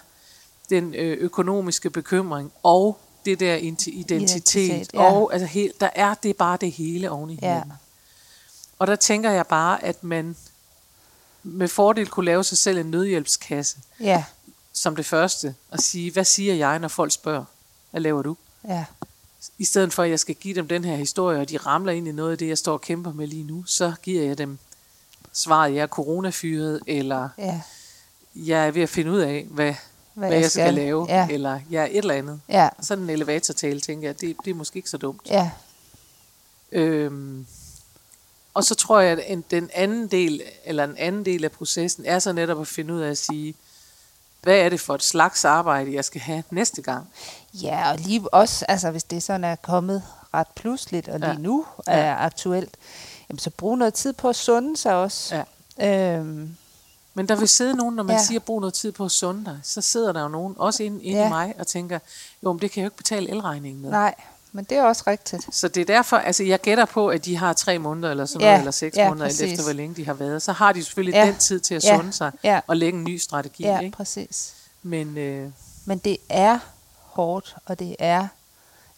den 0.69 0.95
øh, 0.95 1.17
økonomiske 1.17 1.89
bekymring, 1.89 2.51
og 2.63 2.99
det 3.25 3.39
der 3.39 3.57
identi- 3.57 3.89
identitet, 3.89 4.21
Identitet, 4.21 4.93
ja. 4.93 5.03
og 5.03 5.33
altså 5.33 5.45
helt, 5.45 5.81
der 5.81 5.89
er 5.95 6.13
det 6.13 6.37
bare 6.37 6.57
det 6.61 6.71
hele 6.71 7.11
oven 7.11 7.29
i 7.29 7.39
ja, 7.41 7.47
hinanden. 7.47 7.73
Og 8.79 8.87
der 8.87 8.95
tænker 8.95 9.31
jeg 9.31 9.47
bare, 9.47 9.83
at 9.83 10.03
man 10.03 10.35
med 11.43 11.67
fordel 11.67 12.07
kunne 12.07 12.25
lave 12.25 12.43
sig 12.43 12.57
selv 12.57 12.77
en 12.77 12.85
nødhjælpskasse, 12.85 13.77
ja, 13.99 14.23
som 14.73 14.95
det 14.95 15.05
første, 15.05 15.55
og 15.71 15.79
sige, 15.79 16.11
hvad 16.11 16.23
siger 16.25 16.53
jeg, 16.53 16.79
når 16.79 16.87
folk 16.87 17.11
spørger? 17.11 17.45
Hvad 17.91 18.01
laver 18.01 18.21
du? 18.21 18.37
ja, 18.67 18.85
I 19.57 19.65
stedet 19.65 19.93
for, 19.93 20.03
at 20.03 20.09
jeg 20.09 20.19
skal 20.19 20.35
give 20.35 20.55
dem 20.55 20.67
den 20.67 20.85
her 20.85 20.95
historie, 20.95 21.39
og 21.41 21.49
de 21.49 21.57
ramler 21.57 21.91
ind 21.91 22.07
i 22.07 22.11
noget 22.11 22.31
af 22.31 22.37
det, 22.37 22.47
jeg 22.47 22.57
står 22.57 22.73
og 22.73 22.81
kæmper 22.81 23.13
med 23.13 23.27
lige 23.27 23.43
nu, 23.43 23.63
så 23.65 23.93
giver 24.03 24.23
jeg 24.23 24.37
dem 24.37 24.57
svaret, 25.33 25.73
jeg 25.75 25.81
er 25.81 25.87
coronafyret, 25.87 26.79
eller 26.87 27.29
ja, 27.37 27.61
jeg 28.35 28.67
er 28.67 28.71
ved 28.71 28.81
at 28.81 28.89
finde 28.89 29.11
ud 29.11 29.19
af, 29.19 29.45
hvad, 29.49 29.73
hvad, 30.13 30.29
Hvad 30.29 30.39
jeg 30.39 30.51
skal, 30.51 30.63
skal. 30.63 30.73
lave, 30.73 31.05
Ja. 31.09 31.27
eller 31.31 31.59
jeg 31.69 31.81
er 31.83 31.87
et 31.91 31.97
eller 31.97 32.13
andet. 32.13 32.41
ja, 32.49 32.69
Sådan 32.81 33.03
en 33.03 33.09
elevatortale, 33.09 33.79
tænker 33.79 34.07
jeg, 34.07 34.21
det, 34.21 34.35
det 34.45 34.51
er 34.51 34.55
måske 34.55 34.77
ikke 34.77 34.89
så 34.89 34.97
dumt. 34.97 35.21
ja, 35.29 35.51
Øhm, 36.71 37.45
og 38.53 38.63
så 38.63 38.75
tror 38.75 38.99
jeg, 38.99 39.11
at 39.11 39.23
en, 39.27 39.43
den 39.51 39.69
anden 39.73 40.07
del, 40.07 40.41
eller 40.65 40.83
en 40.83 40.97
anden 40.97 41.25
del 41.25 41.43
af 41.43 41.51
processen, 41.51 42.05
er 42.05 42.19
så 42.19 42.31
netop 42.33 42.61
at 42.61 42.67
finde 42.67 42.93
ud 42.93 42.99
af 42.99 43.09
at 43.09 43.17
sige, 43.17 43.55
hvad 44.47 44.57
er 44.59 44.69
det 44.69 44.79
for 44.79 44.95
et 44.95 45.03
slags 45.03 45.45
arbejde, 45.45 45.93
jeg 45.93 46.05
skal 46.05 46.21
have 46.21 46.43
næste 46.51 46.81
gang? 46.81 47.07
ja, 47.53 47.91
og 47.91 47.97
lige 47.97 48.33
også, 48.33 48.65
altså 48.67 48.91
hvis 48.91 49.03
det 49.03 49.23
sådan 49.23 49.43
er 49.43 49.55
kommet 49.55 50.03
ret 50.33 50.47
pludseligt, 50.55 51.07
og 51.09 51.19
lige 51.19 51.31
Ja. 51.31 51.37
nu 51.37 51.65
er 51.87 52.15
aktuelt, 52.15 52.77
jamen, 53.29 53.39
så 53.39 53.49
brug 53.49 53.77
noget 53.77 53.93
tid 53.93 54.13
på 54.13 54.29
at 54.29 54.35
sunde 54.35 54.77
sig 54.77 54.93
også. 54.95 55.43
Ja. 55.79 56.17
Øhm, 56.17 56.55
Men 57.13 57.27
der 57.29 57.35
vil 57.35 57.47
sidde 57.47 57.73
nogen, 57.75 57.95
når 57.95 58.03
man 58.03 58.13
Ja. 58.15 58.19
ja. 58.19 58.25
siger, 58.25 58.39
brug 58.39 58.59
noget 58.61 58.73
tid 58.73 58.91
på 58.91 59.05
at 59.05 59.11
sunde 59.11 59.45
dig, 59.45 59.59
så 59.63 59.81
sidder 59.81 60.11
der 60.13 60.21
jo 60.21 60.27
nogen, 60.27 60.55
også 60.57 60.83
inde, 60.83 61.03
inde 61.03 61.19
Ja. 61.19 61.25
i 61.25 61.29
mig, 61.29 61.53
og 61.59 61.67
tænker, 61.67 61.99
jo, 62.43 62.53
men 62.53 62.61
det 62.61 62.71
kan 62.71 62.81
jeg 62.81 62.85
jo 62.85 62.87
ikke 62.87 62.97
betale 62.97 63.29
elregningen 63.29 63.81
med. 63.81 63.89
nej, 63.91 64.15
men 64.57 64.65
det 64.65 64.77
er 64.77 64.83
også 64.83 65.03
rigtigt. 65.07 65.55
Så 65.55 65.67
det 65.67 65.81
er 65.81 65.85
derfor, 65.85 66.17
altså 66.17 66.43
jeg 66.43 66.59
gætter 66.61 66.85
på, 66.85 67.07
at 67.07 67.25
de 67.25 67.37
har 67.37 67.53
tre 67.53 67.79
måneder 67.79 68.11
eller 68.11 68.25
sådan 68.25 68.41
Ja, 68.41 68.47
noget, 68.47 68.59
eller 68.59 68.71
seks 68.71 68.97
ja, 68.97 69.07
måneder, 69.09 69.25
alt 69.25 69.33
præcis. 69.33 69.51
efter 69.51 69.63
hvor 69.63 69.73
længe 69.73 69.95
de 69.95 70.05
har 70.05 70.13
været. 70.13 70.41
Så 70.41 70.51
har 70.51 70.71
de 70.73 70.83
selvfølgelig 70.83 71.13
Ja, 71.19 71.25
den 71.25 71.35
tid 71.35 71.59
til 71.59 71.75
at 71.75 71.83
ja, 71.83 71.97
sunde 71.97 72.13
sig 72.13 72.31
ja. 72.43 72.59
og 72.67 72.77
lægge 72.77 72.97
en 72.99 73.03
ny 73.03 73.17
strategi. 73.17 73.63
Ja, 73.63 73.79
Ikke? 73.79 73.97
præcis. 73.97 74.53
Men 74.83 75.17
øh, 75.17 75.49
Men 75.85 75.97
det 75.97 76.17
er 76.29 76.59
hårdt, 77.03 77.55
og 77.65 77.79
det 77.79 77.95
er 77.99 78.27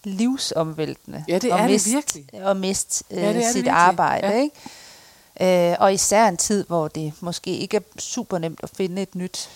livsomvæltende. 0.04 1.26
Ja, 1.28 1.38
det 1.40 1.52
er 1.52 1.58
det 1.58 1.70
miste, 1.72 1.90
virkelig. 1.90 2.26
At 2.34 2.58
miste 2.58 3.04
øh, 3.12 3.18
Ja, 3.18 3.22
det 3.22 3.30
er 3.30 3.34
det 3.34 3.46
sit 3.46 3.56
virkelig. 3.56 3.74
arbejde, 3.74 4.28
Ja. 4.28 4.42
ikke? 4.42 5.72
Øh, 5.72 5.78
og 5.80 5.94
især 5.94 6.28
en 6.28 6.38
tid, 6.38 6.66
hvor 6.68 6.88
det 6.88 7.14
måske 7.20 7.58
ikke 7.58 7.78
er 7.78 7.82
super 8.00 8.38
nemt 8.38 8.60
at 8.64 8.70
finde 8.78 9.02
et 9.02 9.16
nyt. 9.16 9.50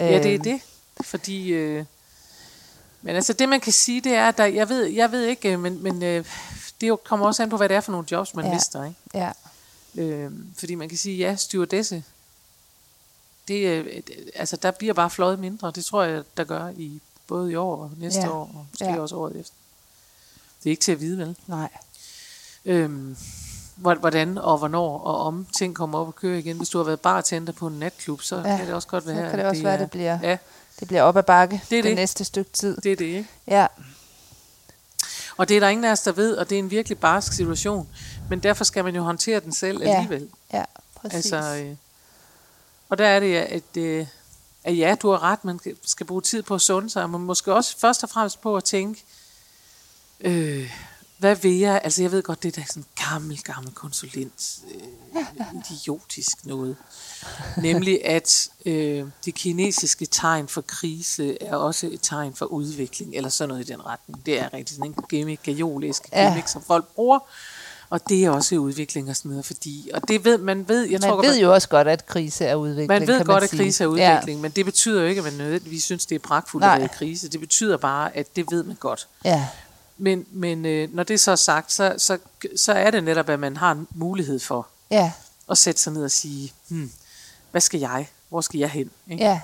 ja, 0.00 0.18
det 0.22 0.26
er 0.34 0.38
øh, 0.38 0.44
det. 0.44 0.60
Fordi, 1.00 1.48
øh, 1.48 1.84
men 3.02 3.16
altså 3.16 3.32
det 3.32 3.48
man 3.48 3.60
kan 3.60 3.72
sige, 3.72 4.00
det 4.00 4.14
er, 4.14 4.28
at 4.28 4.38
der, 4.38 4.44
jeg, 4.44 4.68
ved, 4.68 4.84
jeg 4.84 5.12
ved 5.12 5.24
ikke, 5.24 5.52
øh, 5.52 5.60
men, 5.60 5.82
men 5.82 6.02
øh, 6.02 6.24
det 6.80 6.88
jo 6.88 6.96
kommer 7.04 7.26
også 7.26 7.42
an 7.42 7.50
på, 7.50 7.56
hvad 7.56 7.68
det 7.68 7.76
er 7.76 7.80
for 7.80 7.92
nogle 7.92 8.06
jobs, 8.10 8.34
man 8.34 8.44
Ja. 8.44 8.54
mister. 8.54 8.84
Ikke? 8.84 8.96
Ja, 9.14 9.32
Øh, 9.94 10.30
fordi 10.58 10.74
man 10.74 10.88
kan 10.88 10.98
sige, 10.98 11.16
ja, 11.16 11.36
stewardesse, 11.36 12.04
det, 13.48 13.66
øh, 13.66 14.02
altså 14.34 14.56
der 14.56 14.70
bliver 14.70 14.94
bare 14.94 15.10
fløjet 15.10 15.38
mindre. 15.38 15.70
Det 15.74 15.84
tror 15.84 16.02
jeg, 16.02 16.22
der 16.36 16.44
gør 16.44 16.68
i 16.76 17.00
både 17.26 17.52
i 17.52 17.54
år 17.54 17.76
og 17.76 17.90
næste 17.98 18.20
Ja. 18.20 18.30
år, 18.30 18.40
og 18.54 18.66
måske 18.70 18.84
Ja. 18.84 19.00
også 19.00 19.16
året 19.16 19.36
efter. 19.40 19.54
Det 20.62 20.66
er 20.66 20.70
ikke 20.70 20.82
til 20.82 20.92
at 20.92 21.00
vide, 21.00 21.18
vel? 21.18 21.36
nej. 21.46 21.68
Øhm, 22.64 23.16
hvor- 23.76 23.94
hvordan 23.94 24.38
og 24.38 24.58
hvornår 24.58 24.98
og 24.98 25.18
om 25.20 25.46
ting 25.58 25.74
kommer 25.74 25.98
op 25.98 26.06
og 26.06 26.16
kører 26.16 26.38
igen. 26.38 26.56
Hvis 26.56 26.68
du 26.68 26.78
har 26.78 26.84
været 26.84 27.00
bartender 27.00 27.52
på 27.52 27.66
en 27.66 27.78
natklub, 27.78 28.22
så 28.22 28.36
Ja, 28.36 28.56
kan 28.56 28.66
det 28.66 28.74
også 28.74 28.88
godt 28.88 29.04
så 29.04 29.12
være, 29.12 29.30
kan 29.30 29.38
det 29.38 29.46
også 29.46 29.62
være, 29.62 29.74
er, 29.74 29.78
det 29.78 29.90
bliver- 29.90 30.18
Ja, 30.22 30.36
Det 30.80 30.88
bliver 30.88 31.02
op 31.02 31.16
ad 31.16 31.22
bakke 31.22 31.62
Det 31.70 31.78
er 31.78 31.82
det, 31.82 31.88
det. 31.88 31.96
næste 31.96 32.24
stykke 32.24 32.50
tid. 32.50 32.76
det 32.76 32.92
er 32.92 32.96
det, 32.96 33.04
ikke? 33.04 33.26
Ja, 33.46 33.66
Og 35.36 35.48
det 35.48 35.56
er 35.56 35.60
der 35.60 35.68
ingen 35.68 35.84
af 35.84 35.92
os, 35.92 36.00
der 36.00 36.12
ved, 36.12 36.36
og 36.36 36.50
det 36.50 36.54
er 36.54 36.58
en 36.58 36.70
virkelig 36.70 36.98
barsk 36.98 37.32
situation. 37.32 37.88
Men 38.30 38.40
derfor 38.42 38.64
skal 38.64 38.84
man 38.84 38.94
jo 38.96 39.02
håndtere 39.02 39.40
den 39.40 39.52
selv 39.52 39.82
Ja. 39.82 39.94
alligevel. 39.96 40.28
ja, 40.52 40.64
præcis. 40.94 41.32
Altså, 41.32 41.56
øh, 41.64 41.76
og 42.88 42.98
der 42.98 43.06
er 43.06 43.20
det, 43.20 43.36
at, 43.36 43.76
øh, 43.76 44.06
at 44.64 44.78
ja, 44.78 44.96
du 45.02 45.10
har 45.10 45.22
ret, 45.22 45.44
man 45.44 45.60
skal 45.84 46.06
bruge 46.06 46.22
tid 46.22 46.42
på 46.42 46.54
at 46.54 46.60
sunde 46.60 46.90
sig, 46.90 47.10
men 47.10 47.20
måske 47.20 47.54
også 47.54 47.78
først 47.78 48.02
og 48.02 48.10
fremmest 48.10 48.40
på 48.40 48.56
at 48.56 48.64
tænke, 48.64 49.04
øh, 50.20 50.70
hvad 51.20 51.36
vil 51.36 51.58
jeg? 51.58 51.80
Altså, 51.84 52.02
jeg 52.02 52.12
ved 52.12 52.22
godt, 52.22 52.42
det 52.42 52.56
er 52.56 52.60
da 52.60 52.66
sådan 52.66 52.84
gammel, 53.10 53.42
gammel 53.42 53.72
konsulent, 53.74 54.58
øh, 54.74 55.46
idiotisk 55.70 56.46
noget. 56.46 56.76
Nemlig, 57.56 58.06
at 58.06 58.48
øh, 58.66 59.04
det 59.24 59.34
kinesiske 59.34 60.06
tegn 60.06 60.48
for 60.48 60.60
krise 60.60 61.42
er 61.42 61.56
også 61.56 61.86
et 61.86 61.98
tegn 62.02 62.34
for 62.34 62.46
udvikling, 62.46 63.14
eller 63.14 63.28
sådan 63.30 63.48
noget 63.48 63.68
i 63.68 63.72
den 63.72 63.86
retning. 63.86 64.26
Det 64.26 64.40
er 64.40 64.54
rigtig 64.54 64.76
sådan 64.76 64.90
en 64.90 65.04
gimmick, 65.08 65.42
gajolisk 65.42 66.02
Ja. 66.12 66.24
gimmick, 66.28 66.48
som 66.48 66.62
folk 66.62 66.86
bruger, 66.94 67.18
og 67.90 68.08
det 68.08 68.24
er 68.24 68.30
også 68.30 68.54
udvikling 68.56 69.10
og 69.10 69.16
sådan 69.16 69.28
noget, 69.30 69.44
fordi, 69.44 69.90
og 69.94 70.08
det 70.08 70.24
ved, 70.24 70.38
man 70.38 70.68
ved, 70.68 70.82
jeg 70.82 70.90
man 70.90 71.00
tror, 71.00 71.22
ved 71.22 71.32
godt, 71.32 71.42
jo 71.42 71.52
også 71.52 71.68
godt, 71.68 71.88
at 71.88 72.06
krise 72.06 72.44
er 72.44 72.54
udvikling, 72.54 72.88
man 72.88 73.06
ved 73.06 73.16
kan 73.16 73.26
godt, 73.26 73.42
man 73.42 73.44
at 73.44 73.50
krise 73.50 73.84
er 73.84 73.88
udvikling, 73.88 74.38
ja. 74.38 74.42
men 74.42 74.50
det 74.50 74.64
betyder 74.64 75.02
jo 75.02 75.06
ikke, 75.08 75.18
at 75.18 75.24
man 75.24 75.32
nødvendigvis 75.32 75.84
synes, 75.84 76.06
det 76.06 76.14
er 76.14 76.18
pragtfuldt 76.18 76.64
at 76.66 76.78
være 76.78 76.88
krise. 76.88 77.28
Det 77.28 77.40
betyder 77.40 77.76
bare, 77.76 78.16
at 78.16 78.36
det 78.36 78.46
ved 78.50 78.62
man 78.62 78.76
godt. 78.76 79.08
Ja, 79.24 79.30
ja, 79.30 79.46
Men, 80.00 80.26
men 80.30 80.66
øh, 80.66 80.94
når 80.94 81.02
det 81.02 81.20
så 81.20 81.30
er 81.30 81.36
sagt, 81.36 81.72
så, 81.72 81.94
så, 81.98 82.18
så 82.56 82.72
er 82.72 82.90
det 82.90 83.04
netop, 83.04 83.28
at 83.28 83.40
man 83.40 83.56
har 83.56 83.72
en 83.72 83.86
mulighed 83.90 84.38
for 84.38 84.68
ja, 84.90 85.12
at 85.50 85.58
sætte 85.58 85.80
sig 85.80 85.92
ned 85.92 86.04
og 86.04 86.10
sige, 86.10 86.52
hmm, 86.68 86.92
hvad 87.50 87.60
skal 87.60 87.80
jeg? 87.80 88.08
Hvor 88.28 88.40
skal 88.40 88.60
jeg 88.60 88.70
hen? 88.70 88.90
Ikke? 89.10 89.24
ja, 89.24 89.40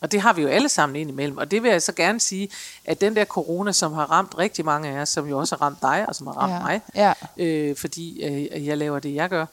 Og 0.00 0.12
det 0.12 0.20
har 0.20 0.32
vi 0.32 0.42
jo 0.42 0.48
alle 0.48 0.68
sammen 0.68 0.96
indimellem. 0.96 1.38
Og 1.38 1.50
det 1.50 1.62
vil 1.62 1.70
jeg 1.70 1.82
så 1.82 1.92
gerne 1.92 2.20
sige, 2.20 2.48
at 2.84 3.00
den 3.00 3.16
der 3.16 3.24
corona, 3.24 3.72
som 3.72 3.92
har 3.92 4.10
ramt 4.10 4.38
rigtig 4.38 4.64
mange 4.64 4.88
af 4.88 5.00
os, 5.00 5.08
som 5.08 5.28
jo 5.28 5.38
også 5.38 5.56
har 5.56 5.62
ramt 5.66 5.82
dig, 5.82 6.04
og 6.08 6.14
som 6.14 6.26
har 6.26 6.34
ramt 6.34 6.52
ja, 6.52 6.60
mig, 6.60 6.80
ja, 6.94 7.12
øh, 7.36 7.76
fordi 7.76 8.22
øh, 8.22 8.66
jeg 8.66 8.78
laver 8.78 8.98
det, 8.98 9.14
jeg 9.14 9.28
gør, 9.28 9.46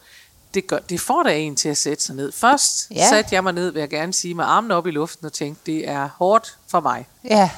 det, 0.54 0.68
gør, 0.68 0.80
det 0.80 1.00
får 1.00 1.24
da 1.24 1.38
en 1.40 1.56
til 1.56 1.70
at 1.70 1.78
sætte 1.78 2.04
sig 2.04 2.16
ned. 2.16 2.32
Først 2.32 2.92
ja. 2.92 3.10
satte 3.10 3.36
jeg 3.36 3.44
mig 3.44 3.54
ned, 3.54 3.72
vil 3.72 3.80
jeg 3.80 3.90
gerne 3.90 4.14
sige, 4.14 4.34
med 4.34 4.46
armene 4.46 4.76
op 4.76 4.88
i 4.88 4.92
luften 4.92 5.26
og 5.26 5.34
tænkte, 5.34 5.72
det 5.72 5.90
er 5.90 6.10
hårdt 6.18 6.58
for 6.68 6.80
mig. 6.80 7.08
ja, 7.24 7.50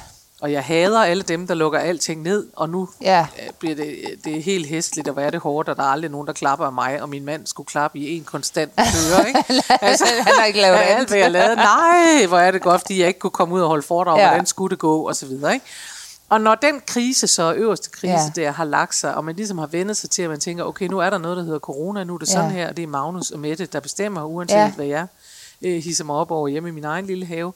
Og 0.44 0.52
jeg 0.52 0.64
hader 0.64 1.04
alle 1.04 1.22
dem, 1.22 1.46
der 1.46 1.54
lukker 1.54 1.78
alting 1.78 2.22
ned, 2.22 2.46
og 2.56 2.68
nu 2.70 2.88
ja, 3.00 3.26
øh, 3.42 3.48
bliver 3.58 3.74
det, 3.74 3.96
det 4.24 4.36
er 4.36 4.42
helt 4.42 4.66
hæstligt, 4.66 5.08
og 5.08 5.14
hvor 5.14 5.22
er 5.22 5.30
det 5.30 5.40
hårdt, 5.40 5.68
og 5.68 5.76
der 5.76 5.82
er 5.82 5.86
aldrig 5.86 6.10
nogen, 6.10 6.26
der 6.26 6.32
klapper 6.32 6.66
af 6.66 6.72
mig, 6.72 7.02
og 7.02 7.08
min 7.08 7.24
mand 7.24 7.46
skulle 7.46 7.66
klappe 7.66 7.98
i 7.98 8.16
en 8.16 8.24
konstant 8.24 8.72
køre, 8.76 9.28
ikke? 9.28 9.44
Altså, 9.68 10.04
Han 10.20 10.34
har 10.38 10.44
ikke 10.44 10.60
lavet 10.60 10.76
alt, 10.82 11.08
hvad 11.08 11.18
jeg 11.18 11.30
lavede. 11.30 11.56
Nej, 11.56 12.26
hvor 12.28 12.38
er 12.38 12.50
det 12.50 12.62
godt, 12.62 12.80
fordi 12.80 13.00
jeg 13.00 13.08
ikke 13.08 13.20
kunne 13.20 13.30
komme 13.30 13.54
ud 13.54 13.60
og 13.60 13.68
holde 13.68 13.82
foredrag, 13.82 14.18
Ja. 14.18 14.28
hvordan 14.28 14.46
skulle 14.46 14.70
det 14.70 14.78
gå, 14.78 15.08
og 15.08 15.16
så 15.16 15.26
videre, 15.26 15.54
ikke? 15.54 15.66
Og 16.28 16.40
når 16.40 16.54
den 16.54 16.80
krise 16.86 17.26
så, 17.26 17.54
øverste 17.54 17.90
krise 17.90 18.12
Ja. 18.36 18.42
der, 18.42 18.50
har 18.50 18.64
lagt 18.64 18.94
sig, 18.94 19.14
og 19.14 19.24
man 19.24 19.36
ligesom 19.36 19.58
har 19.58 19.66
vendet 19.66 19.96
sig 19.96 20.10
til, 20.10 20.22
at 20.22 20.30
man 20.30 20.40
tænker, 20.40 20.64
okay, 20.64 20.86
nu 20.86 20.98
er 20.98 21.10
der 21.10 21.18
noget, 21.18 21.36
der 21.36 21.42
hedder 21.44 21.58
corona, 21.58 22.04
nu 22.04 22.14
er 22.14 22.18
det 22.18 22.28
sådan 22.28 22.50
Ja. 22.50 22.56
her, 22.56 22.68
og 22.68 22.76
det 22.76 22.82
er 22.82 22.86
Magnus 22.86 23.30
og 23.30 23.38
Mette, 23.38 23.66
der 23.66 23.80
bestemmer, 23.80 24.24
uanset 24.24 24.54
Ja. 24.56 24.62
ja. 24.64 24.70
hvad 24.72 24.86
jeg 24.86 25.06
øh, 25.62 25.82
hisser 25.82 26.04
mig 26.04 26.16
op 26.16 26.30
over 26.30 26.48
hjemme 26.48 26.68
i 26.68 26.72
min 26.72 26.84
egen 26.84 27.06
lille 27.06 27.26
have, 27.26 27.52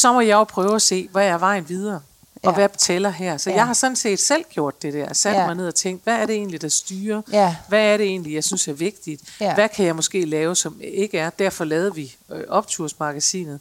så 0.00 0.12
må 0.12 0.20
jeg 0.20 0.32
jo 0.34 0.44
prøve 0.44 0.74
at 0.74 0.82
se, 0.82 1.08
hvad 1.12 1.26
er 1.26 1.38
vejen 1.38 1.68
videre, 1.68 2.00
og 2.42 2.50
Ja. 2.50 2.54
hvad 2.54 2.68
tæller 2.78 3.10
her. 3.10 3.36
Så 3.36 3.50
Ja. 3.50 3.56
jeg 3.56 3.66
har 3.66 3.74
sådan 3.74 3.96
set 3.96 4.18
selv 4.20 4.44
gjort 4.50 4.82
det 4.82 4.92
der, 4.94 5.12
sat 5.12 5.34
Ja. 5.34 5.46
mig 5.46 5.54
ned 5.54 5.68
og 5.68 5.74
tænkt, 5.74 6.04
hvad 6.04 6.14
er 6.14 6.26
det 6.26 6.34
egentlig, 6.36 6.62
der 6.62 6.68
styrer? 6.68 7.22
Ja. 7.32 7.56
Hvad 7.68 7.80
er 7.92 7.96
det 7.96 8.06
egentlig, 8.06 8.34
jeg 8.34 8.44
synes 8.44 8.68
er 8.68 8.72
vigtigt? 8.72 9.22
Ja. 9.40 9.54
Hvad 9.54 9.68
kan 9.68 9.86
jeg 9.86 9.96
måske 9.96 10.24
lave, 10.24 10.56
som 10.56 10.80
ikke 10.80 11.18
er? 11.18 11.30
Derfor 11.30 11.64
lavede 11.64 11.94
vi 11.94 12.16
øh, 12.32 12.44
Optursmagasinet, 12.48 13.60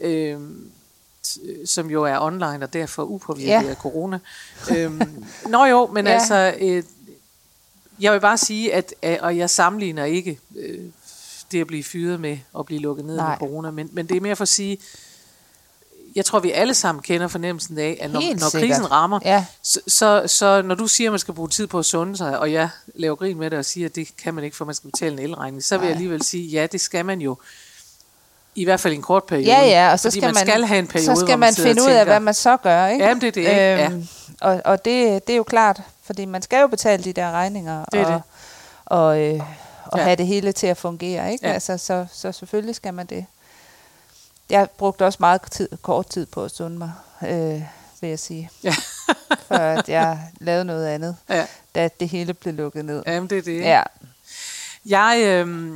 øh, 0.00 0.38
som 1.66 1.90
jo 1.90 2.04
er 2.04 2.18
online 2.20 2.64
og 2.64 2.72
derfor 2.72 3.02
upåvirket 3.04 3.50
Ja. 3.50 3.62
af 3.70 3.76
corona. 3.76 4.18
Øhm, 4.76 5.24
nå 5.48 5.64
jo, 5.64 5.86
men 5.86 6.06
Ja. 6.06 6.12
altså, 6.12 6.54
øh, 6.60 6.82
jeg 8.00 8.12
vil 8.12 8.20
bare 8.20 8.38
sige, 8.38 8.74
at, 8.74 8.94
øh, 9.02 9.16
og 9.20 9.36
jeg 9.38 9.50
sammenligner 9.50 10.04
ikke 10.04 10.38
øh, 10.56 10.84
det 11.52 11.60
at 11.60 11.66
blive 11.66 11.84
fyret 11.84 12.20
med 12.20 12.38
at 12.58 12.66
blive 12.66 12.80
lukket 12.80 13.04
ned 13.04 13.16
Nej. 13.16 13.28
med 13.28 13.38
corona, 13.38 13.70
men, 13.70 13.88
men 13.92 14.06
det 14.06 14.16
er 14.16 14.20
mere 14.20 14.36
for 14.36 14.42
at 14.42 14.48
sige, 14.48 14.78
jeg 16.16 16.24
tror, 16.24 16.38
vi 16.38 16.50
alle 16.52 16.74
sammen 16.74 17.02
kender 17.02 17.28
fornemmelsen 17.28 17.78
af, 17.78 17.98
at 18.00 18.10
når, 18.10 18.20
Helt 18.20 18.40
når 18.40 18.48
sikkert. 18.48 18.70
krisen 18.70 18.90
rammer, 18.90 19.20
Ja. 19.24 19.44
så, 19.62 19.80
så, 19.88 20.22
så 20.26 20.62
når 20.62 20.74
du 20.74 20.86
siger, 20.86 21.08
at 21.10 21.12
man 21.12 21.18
skal 21.18 21.34
bruge 21.34 21.48
tid 21.48 21.66
på 21.66 21.78
at 21.78 21.84
sunde 21.84 22.16
sig, 22.16 22.38
og 22.38 22.52
jeg 22.52 22.68
laver 22.94 23.16
grin 23.16 23.38
med 23.38 23.50
det 23.50 23.58
og 23.58 23.64
siger, 23.64 23.88
at 23.88 23.94
det 23.94 24.08
kan 24.22 24.34
man 24.34 24.44
ikke, 24.44 24.56
for 24.56 24.64
man 24.64 24.74
skal 24.74 24.90
betale 24.90 25.12
en 25.12 25.18
elregning, 25.18 25.64
så 25.64 25.74
vil 25.74 25.80
Nej. 25.80 25.86
jeg 25.88 25.94
alligevel 25.94 26.22
sige, 26.22 26.48
ja, 26.48 26.66
det 26.66 26.80
skal 26.80 27.04
man 27.04 27.20
jo. 27.20 27.36
I 28.54 28.64
hvert 28.64 28.80
fald 28.80 28.92
i 28.92 28.96
en 28.96 29.02
kort 29.02 29.24
periode. 29.24 29.46
Ja, 29.48 29.64
ja, 29.64 29.92
og 29.92 30.00
så 30.00 30.10
skal 30.10 30.22
man, 30.22 30.34
man, 30.34 30.46
skal 30.46 30.64
have 30.64 30.78
en 30.78 30.86
periode, 30.86 31.16
så 31.16 31.20
skal 31.26 31.38
man 31.38 31.48
og 31.48 31.54
finde 31.62 31.82
ud 31.82 31.86
af, 31.86 31.92
tænker, 31.92 32.04
hvad 32.04 32.20
man 32.20 32.34
så 32.34 32.56
gør, 32.56 32.86
ikke? 32.86 33.04
Jamen, 33.04 33.20
det 33.20 33.26
er 33.28 33.32
det, 33.32 33.40
ikke? 33.40 33.54
Ja. 33.54 33.90
Og, 34.40 34.62
og 34.64 34.84
det, 34.84 35.26
det 35.26 35.32
er 35.32 35.36
jo 35.36 35.42
klart, 35.42 35.80
fordi 36.02 36.24
man 36.24 36.42
skal 36.42 36.60
jo 36.60 36.66
betale 36.66 37.04
de 37.04 37.12
der 37.12 37.30
regninger, 37.30 37.84
Det 37.92 38.00
er 38.00 38.04
og, 38.06 38.12
det. 38.12 38.22
og, 38.86 39.20
øh, 39.20 39.40
og 39.84 39.98
Ja. 39.98 40.04
have 40.04 40.16
det 40.16 40.26
hele 40.26 40.52
til 40.52 40.66
at 40.66 40.76
fungere, 40.76 41.32
ikke? 41.32 41.46
Ja. 41.46 41.52
Altså, 41.52 41.78
så, 41.78 42.06
så 42.12 42.32
selvfølgelig 42.32 42.74
skal 42.74 42.94
man 42.94 43.06
det. 43.06 43.26
Jeg 44.50 44.70
brugte 44.70 45.06
også 45.06 45.16
meget 45.20 45.42
tid, 45.50 45.68
kort 45.82 46.06
tid 46.06 46.26
på 46.26 46.44
at 46.44 46.50
sunde 46.50 46.78
mig, 46.78 46.92
øh, 47.22 47.62
vil 48.00 48.08
jeg 48.10 48.18
sige, 48.18 48.50
Ja. 48.62 48.74
for 49.48 49.54
at 49.54 49.88
jeg 49.88 50.32
lavede 50.40 50.64
noget 50.64 50.86
andet, 50.86 51.16
Ja, 51.28 51.46
da 51.74 51.88
det 52.00 52.08
hele 52.08 52.34
blev 52.34 52.54
lukket 52.54 52.84
ned. 52.84 53.02
jamen, 53.06 53.30
det 53.30 53.38
er 53.38 53.42
det. 53.42 53.60
Ja, 53.60 53.82
Jeg, 54.86 55.22
øh, 55.26 55.74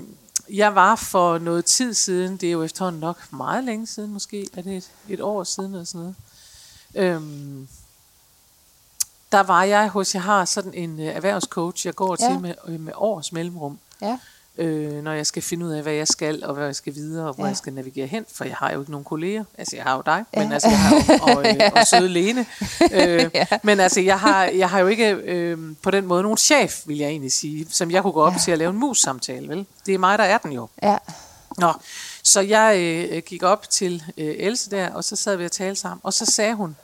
jeg 0.50 0.74
var 0.74 0.96
for 0.96 1.38
noget 1.38 1.64
tid 1.64 1.94
siden, 1.94 2.36
det 2.36 2.46
er 2.48 2.52
jo 2.52 2.62
efterhånden 2.62 3.00
nok 3.00 3.32
meget 3.32 3.64
længe 3.64 3.86
siden 3.86 4.12
måske, 4.12 4.46
er 4.56 4.62
det 4.62 4.76
et, 4.76 4.90
et 5.08 5.20
år 5.20 5.44
siden 5.44 5.72
eller 5.72 5.84
sådan 5.84 6.00
noget. 6.00 6.14
Øhm, 6.94 7.68
der 9.32 9.40
var 9.42 9.62
jeg 9.64 9.88
hos, 9.88 10.14
jeg 10.14 10.22
har 10.22 10.44
sådan 10.44 10.74
en 10.74 11.00
øh, 11.00 11.06
erhvervscoach, 11.06 11.86
jeg 11.86 11.94
går 11.94 12.16
Ja. 12.20 12.28
til 12.30 12.40
med, 12.40 12.54
øh, 12.66 12.80
med 12.80 12.92
års 12.96 13.32
mellemrum, 13.32 13.78
ja, 14.00 14.18
øh, 14.58 14.92
når 15.02 15.12
jeg 15.12 15.26
skal 15.26 15.42
finde 15.42 15.66
ud 15.66 15.70
af, 15.70 15.82
hvad 15.82 15.92
jeg 15.92 16.08
skal, 16.08 16.44
og 16.44 16.54
hvad 16.54 16.64
jeg 16.66 16.76
skal 16.76 16.94
videre, 16.94 17.28
og 17.28 17.34
hvor 17.34 17.44
Ja. 17.44 17.48
jeg 17.48 17.56
skal 17.56 17.72
navigere 17.72 18.06
hen, 18.06 18.24
for 18.32 18.44
jeg 18.44 18.56
har 18.56 18.72
jo 18.72 18.80
ikke 18.80 18.90
nogen 18.90 19.04
kolleger. 19.04 19.44
Altså, 19.58 19.76
jeg 19.76 19.84
har 19.84 19.96
jo 19.96 20.02
dig, 20.06 20.24
Ja. 20.36 20.42
men 20.42 20.52
altså, 20.52 20.68
jeg 20.68 20.78
har 20.78 20.94
jo, 20.94 21.00
og, 21.38 21.46
øh, 21.48 21.70
og 21.74 21.86
søde 21.86 22.08
Lene. 22.08 22.46
Øh, 22.92 23.30
Ja. 23.34 23.46
Men 23.62 23.80
altså, 23.80 24.00
jeg 24.00 24.20
har, 24.20 24.44
jeg 24.44 24.70
har 24.70 24.78
jo 24.80 24.86
ikke 24.86 25.10
øh, 25.12 25.58
på 25.82 25.90
den 25.90 26.06
måde 26.06 26.22
nogen 26.22 26.38
chef, 26.38 26.82
vil 26.86 26.98
jeg 26.98 27.08
egentlig 27.08 27.32
sige, 27.32 27.66
som 27.70 27.90
jeg 27.90 28.02
kunne 28.02 28.12
gå 28.12 28.22
op 28.22 28.32
Ja. 28.32 28.38
til 28.38 28.50
at 28.52 28.58
lave 28.58 28.70
en 28.70 28.76
mus-samtale, 28.76 29.48
vel? 29.48 29.66
Det 29.86 29.94
er 29.94 29.98
mig, 29.98 30.18
der 30.18 30.24
er 30.24 30.38
den 30.38 30.52
jo. 30.52 30.68
ja, 30.82 30.96
Nå, 31.58 31.72
så 32.22 32.40
jeg 32.40 32.76
øh, 33.10 33.22
gik 33.26 33.42
op 33.42 33.70
til 33.70 34.02
øh, 34.18 34.34
Else 34.38 34.70
der, 34.70 34.90
og 34.90 35.04
så 35.04 35.16
sad 35.16 35.36
vi 35.36 35.44
og 35.44 35.52
talte 35.52 35.80
sammen, 35.80 36.00
og 36.02 36.12
så 36.12 36.26
sagde 36.26 36.54
hun 36.54 36.76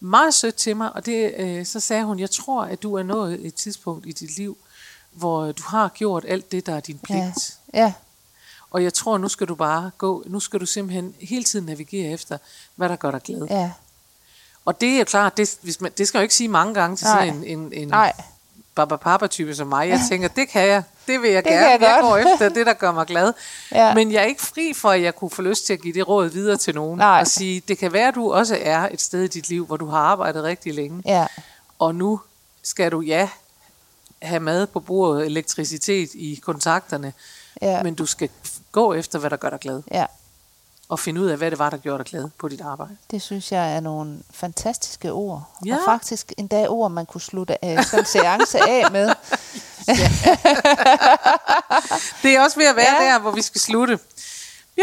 meget 0.00 0.34
sødt 0.34 0.54
til 0.54 0.76
mig, 0.76 0.92
og 0.96 1.06
det, 1.06 1.34
øh, 1.38 1.66
så 1.66 1.80
sagde 1.80 2.04
hun, 2.04 2.18
jeg 2.18 2.30
tror, 2.30 2.62
at 2.64 2.82
du 2.82 2.94
er 2.94 3.02
nået 3.02 3.46
et 3.46 3.54
tidspunkt 3.54 4.06
i 4.06 4.12
dit 4.12 4.36
liv, 4.36 4.56
hvor 5.12 5.52
du 5.52 5.62
har 5.66 5.88
gjort 5.88 6.24
alt 6.28 6.52
det, 6.52 6.66
der 6.66 6.76
er 6.76 6.80
din 6.80 6.98
pligt. 6.98 7.58
ja, 7.74 7.80
ja, 7.80 7.92
Og 8.70 8.84
jeg 8.84 8.94
tror, 8.94 9.18
nu 9.18 9.28
skal 9.28 9.46
du 9.48 9.54
bare 9.54 9.90
gå, 9.98 10.22
nu 10.26 10.40
skal 10.40 10.60
du 10.60 10.66
simpelthen 10.66 11.14
hele 11.20 11.44
tiden 11.44 11.66
navigere 11.66 12.12
efter, 12.12 12.38
hvad 12.76 12.88
der 12.88 12.96
gør 12.96 13.10
dig 13.10 13.22
glad. 13.22 13.46
ja. 13.50 13.70
Og 14.64 14.80
det 14.80 15.00
er 15.00 15.04
klart, 15.04 15.36
det, 15.36 15.56
hvis 15.62 15.80
man, 15.80 15.92
det 15.98 16.08
skal 16.08 16.18
jeg 16.18 16.22
jo 16.22 16.24
ikke 16.24 16.34
sige 16.34 16.48
mange 16.48 16.74
gange 16.74 16.96
til 16.96 17.04
Nej. 17.06 17.26
sådan 17.28 17.44
en, 17.44 17.58
en, 17.58 17.72
en 17.72 17.88
Nej, 17.88 18.12
baba-papa-type 18.74 19.54
som 19.54 19.66
mig. 19.66 19.88
Jeg 19.88 20.00
tænker, 20.10 20.28
det 20.28 20.48
kan 20.48 20.66
jeg, 20.68 20.82
det 21.06 21.22
vil 21.22 21.30
jeg 21.30 21.44
Det 21.44 21.52
gerne. 21.52 21.62
kan 21.62 21.70
jeg 21.70 21.80
jeg 21.80 21.98
går 22.00 22.16
efter 22.16 22.48
det, 22.48 22.66
der 22.66 22.72
gør 22.72 22.92
mig 22.92 23.06
glad. 23.06 23.32
Ja. 23.72 23.94
Men 23.94 24.12
jeg 24.12 24.20
er 24.22 24.26
ikke 24.26 24.42
fri 24.42 24.72
for, 24.74 24.90
at 24.90 25.02
jeg 25.02 25.14
kunne 25.14 25.30
få 25.30 25.42
lyst 25.42 25.66
til 25.66 25.72
at 25.72 25.80
give 25.80 25.94
det 25.94 26.08
råd 26.08 26.28
videre 26.28 26.56
til 26.56 26.74
nogen. 26.74 26.98
Nej. 26.98 27.20
Og 27.20 27.26
sige, 27.26 27.62
det 27.68 27.78
kan 27.78 27.92
være, 27.92 28.08
at 28.08 28.14
du 28.14 28.32
også 28.32 28.58
er 28.60 28.88
et 28.92 29.00
sted 29.00 29.22
i 29.22 29.28
dit 29.28 29.48
liv, 29.48 29.66
hvor 29.66 29.76
du 29.76 29.86
har 29.86 29.98
arbejdet 29.98 30.44
rigtig 30.44 30.74
længe. 30.74 31.02
ja, 31.04 31.26
Og 31.78 31.94
nu 31.94 32.20
skal 32.62 32.92
du, 32.92 33.00
ja, 33.00 33.28
have 34.22 34.40
mad 34.40 34.66
på 34.66 34.80
bordet, 34.80 35.26
elektricitet 35.26 36.10
i 36.14 36.40
kontakterne, 36.42 37.12
Ja. 37.62 37.82
men 37.82 37.94
du 37.94 38.06
skal 38.06 38.28
gå 38.72 38.92
efter, 38.94 39.18
hvad 39.18 39.30
der 39.30 39.36
gør 39.36 39.50
dig 39.50 39.60
glad, 39.60 39.82
Ja, 39.90 40.06
og 40.88 40.98
finde 40.98 41.20
ud 41.20 41.26
af, 41.26 41.36
hvad 41.38 41.50
det 41.50 41.58
var, 41.58 41.70
der 41.70 41.76
gjorde 41.76 41.98
dig 41.98 42.06
glad 42.06 42.28
på 42.38 42.48
dit 42.48 42.60
arbejde. 42.60 42.96
det 43.10 43.22
synes 43.22 43.52
jeg 43.52 43.76
er 43.76 43.80
nogle 43.80 44.18
fantastiske 44.30 45.12
ord. 45.12 45.50
Ja. 45.66 45.74
Og 45.76 45.80
faktisk 45.84 46.32
endda 46.36 46.66
ord, 46.68 46.90
man 46.90 47.06
kunne 47.06 47.20
slutte 47.20 47.56
sådan 47.62 47.98
en 48.00 48.06
seance 48.06 48.58
af 48.58 48.90
med. 48.92 49.12
Det 52.22 52.36
er 52.36 52.40
også 52.44 52.56
ved 52.56 52.66
at 52.66 52.76
være 52.76 53.02
ja. 53.04 53.12
der, 53.12 53.18
hvor 53.18 53.30
vi 53.30 53.42
skal 53.42 53.60
slutte. 53.60 53.98
Ja. 54.76 54.82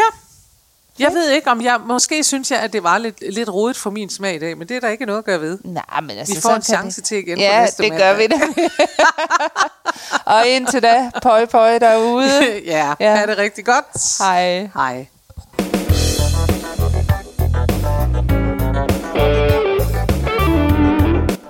Jeg 1.00 1.14
ved 1.14 1.30
ikke, 1.30 1.52
om 1.52 1.62
jeg... 1.62 1.80
Måske 1.86 2.24
synes 2.24 2.52
jeg, 2.52 2.60
at 2.60 2.74
det 2.74 2.84
var 2.84 2.98
lidt, 2.98 3.34
lidt 3.34 3.50
rodet 3.50 3.78
for 3.78 3.90
min 3.90 4.10
smag 4.10 4.36
i 4.36 4.40
dag, 4.40 4.58
men 4.58 4.70
det 4.70 4.76
er 4.78 4.82
der 4.82 4.88
ikke 4.90 5.06
noget 5.06 5.20
at 5.20 5.26
gøre 5.26 5.42
ved. 5.42 5.58
Nej, 5.64 5.84
men 6.02 6.10
altså, 6.18 6.36
Vi 6.36 6.42
får 6.42 6.50
en 6.50 6.62
chance 6.62 7.02
det. 7.02 7.08
til 7.08 7.18
igen 7.18 7.38
på 7.38 7.42
Ja, 7.42 7.62
næste 7.62 7.84
det 7.84 7.92
gør 7.92 8.14
vi 8.14 8.28
da. 8.28 8.40
og 10.26 10.48
indtil 10.48 10.82
da, 10.84 11.12
pøj 11.22 11.46
pøj 11.46 11.78
derude. 11.80 12.60
ja, 12.66 12.94
Ja. 13.00 13.16
ha' 13.16 13.26
det 13.26 13.38
rigtig 13.38 13.66
godt. 13.66 13.86
Hej. 14.20 14.70
Hej. 14.74 15.08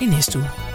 i 0.00 0.06
næste 0.06 0.38
uge. 0.38 0.67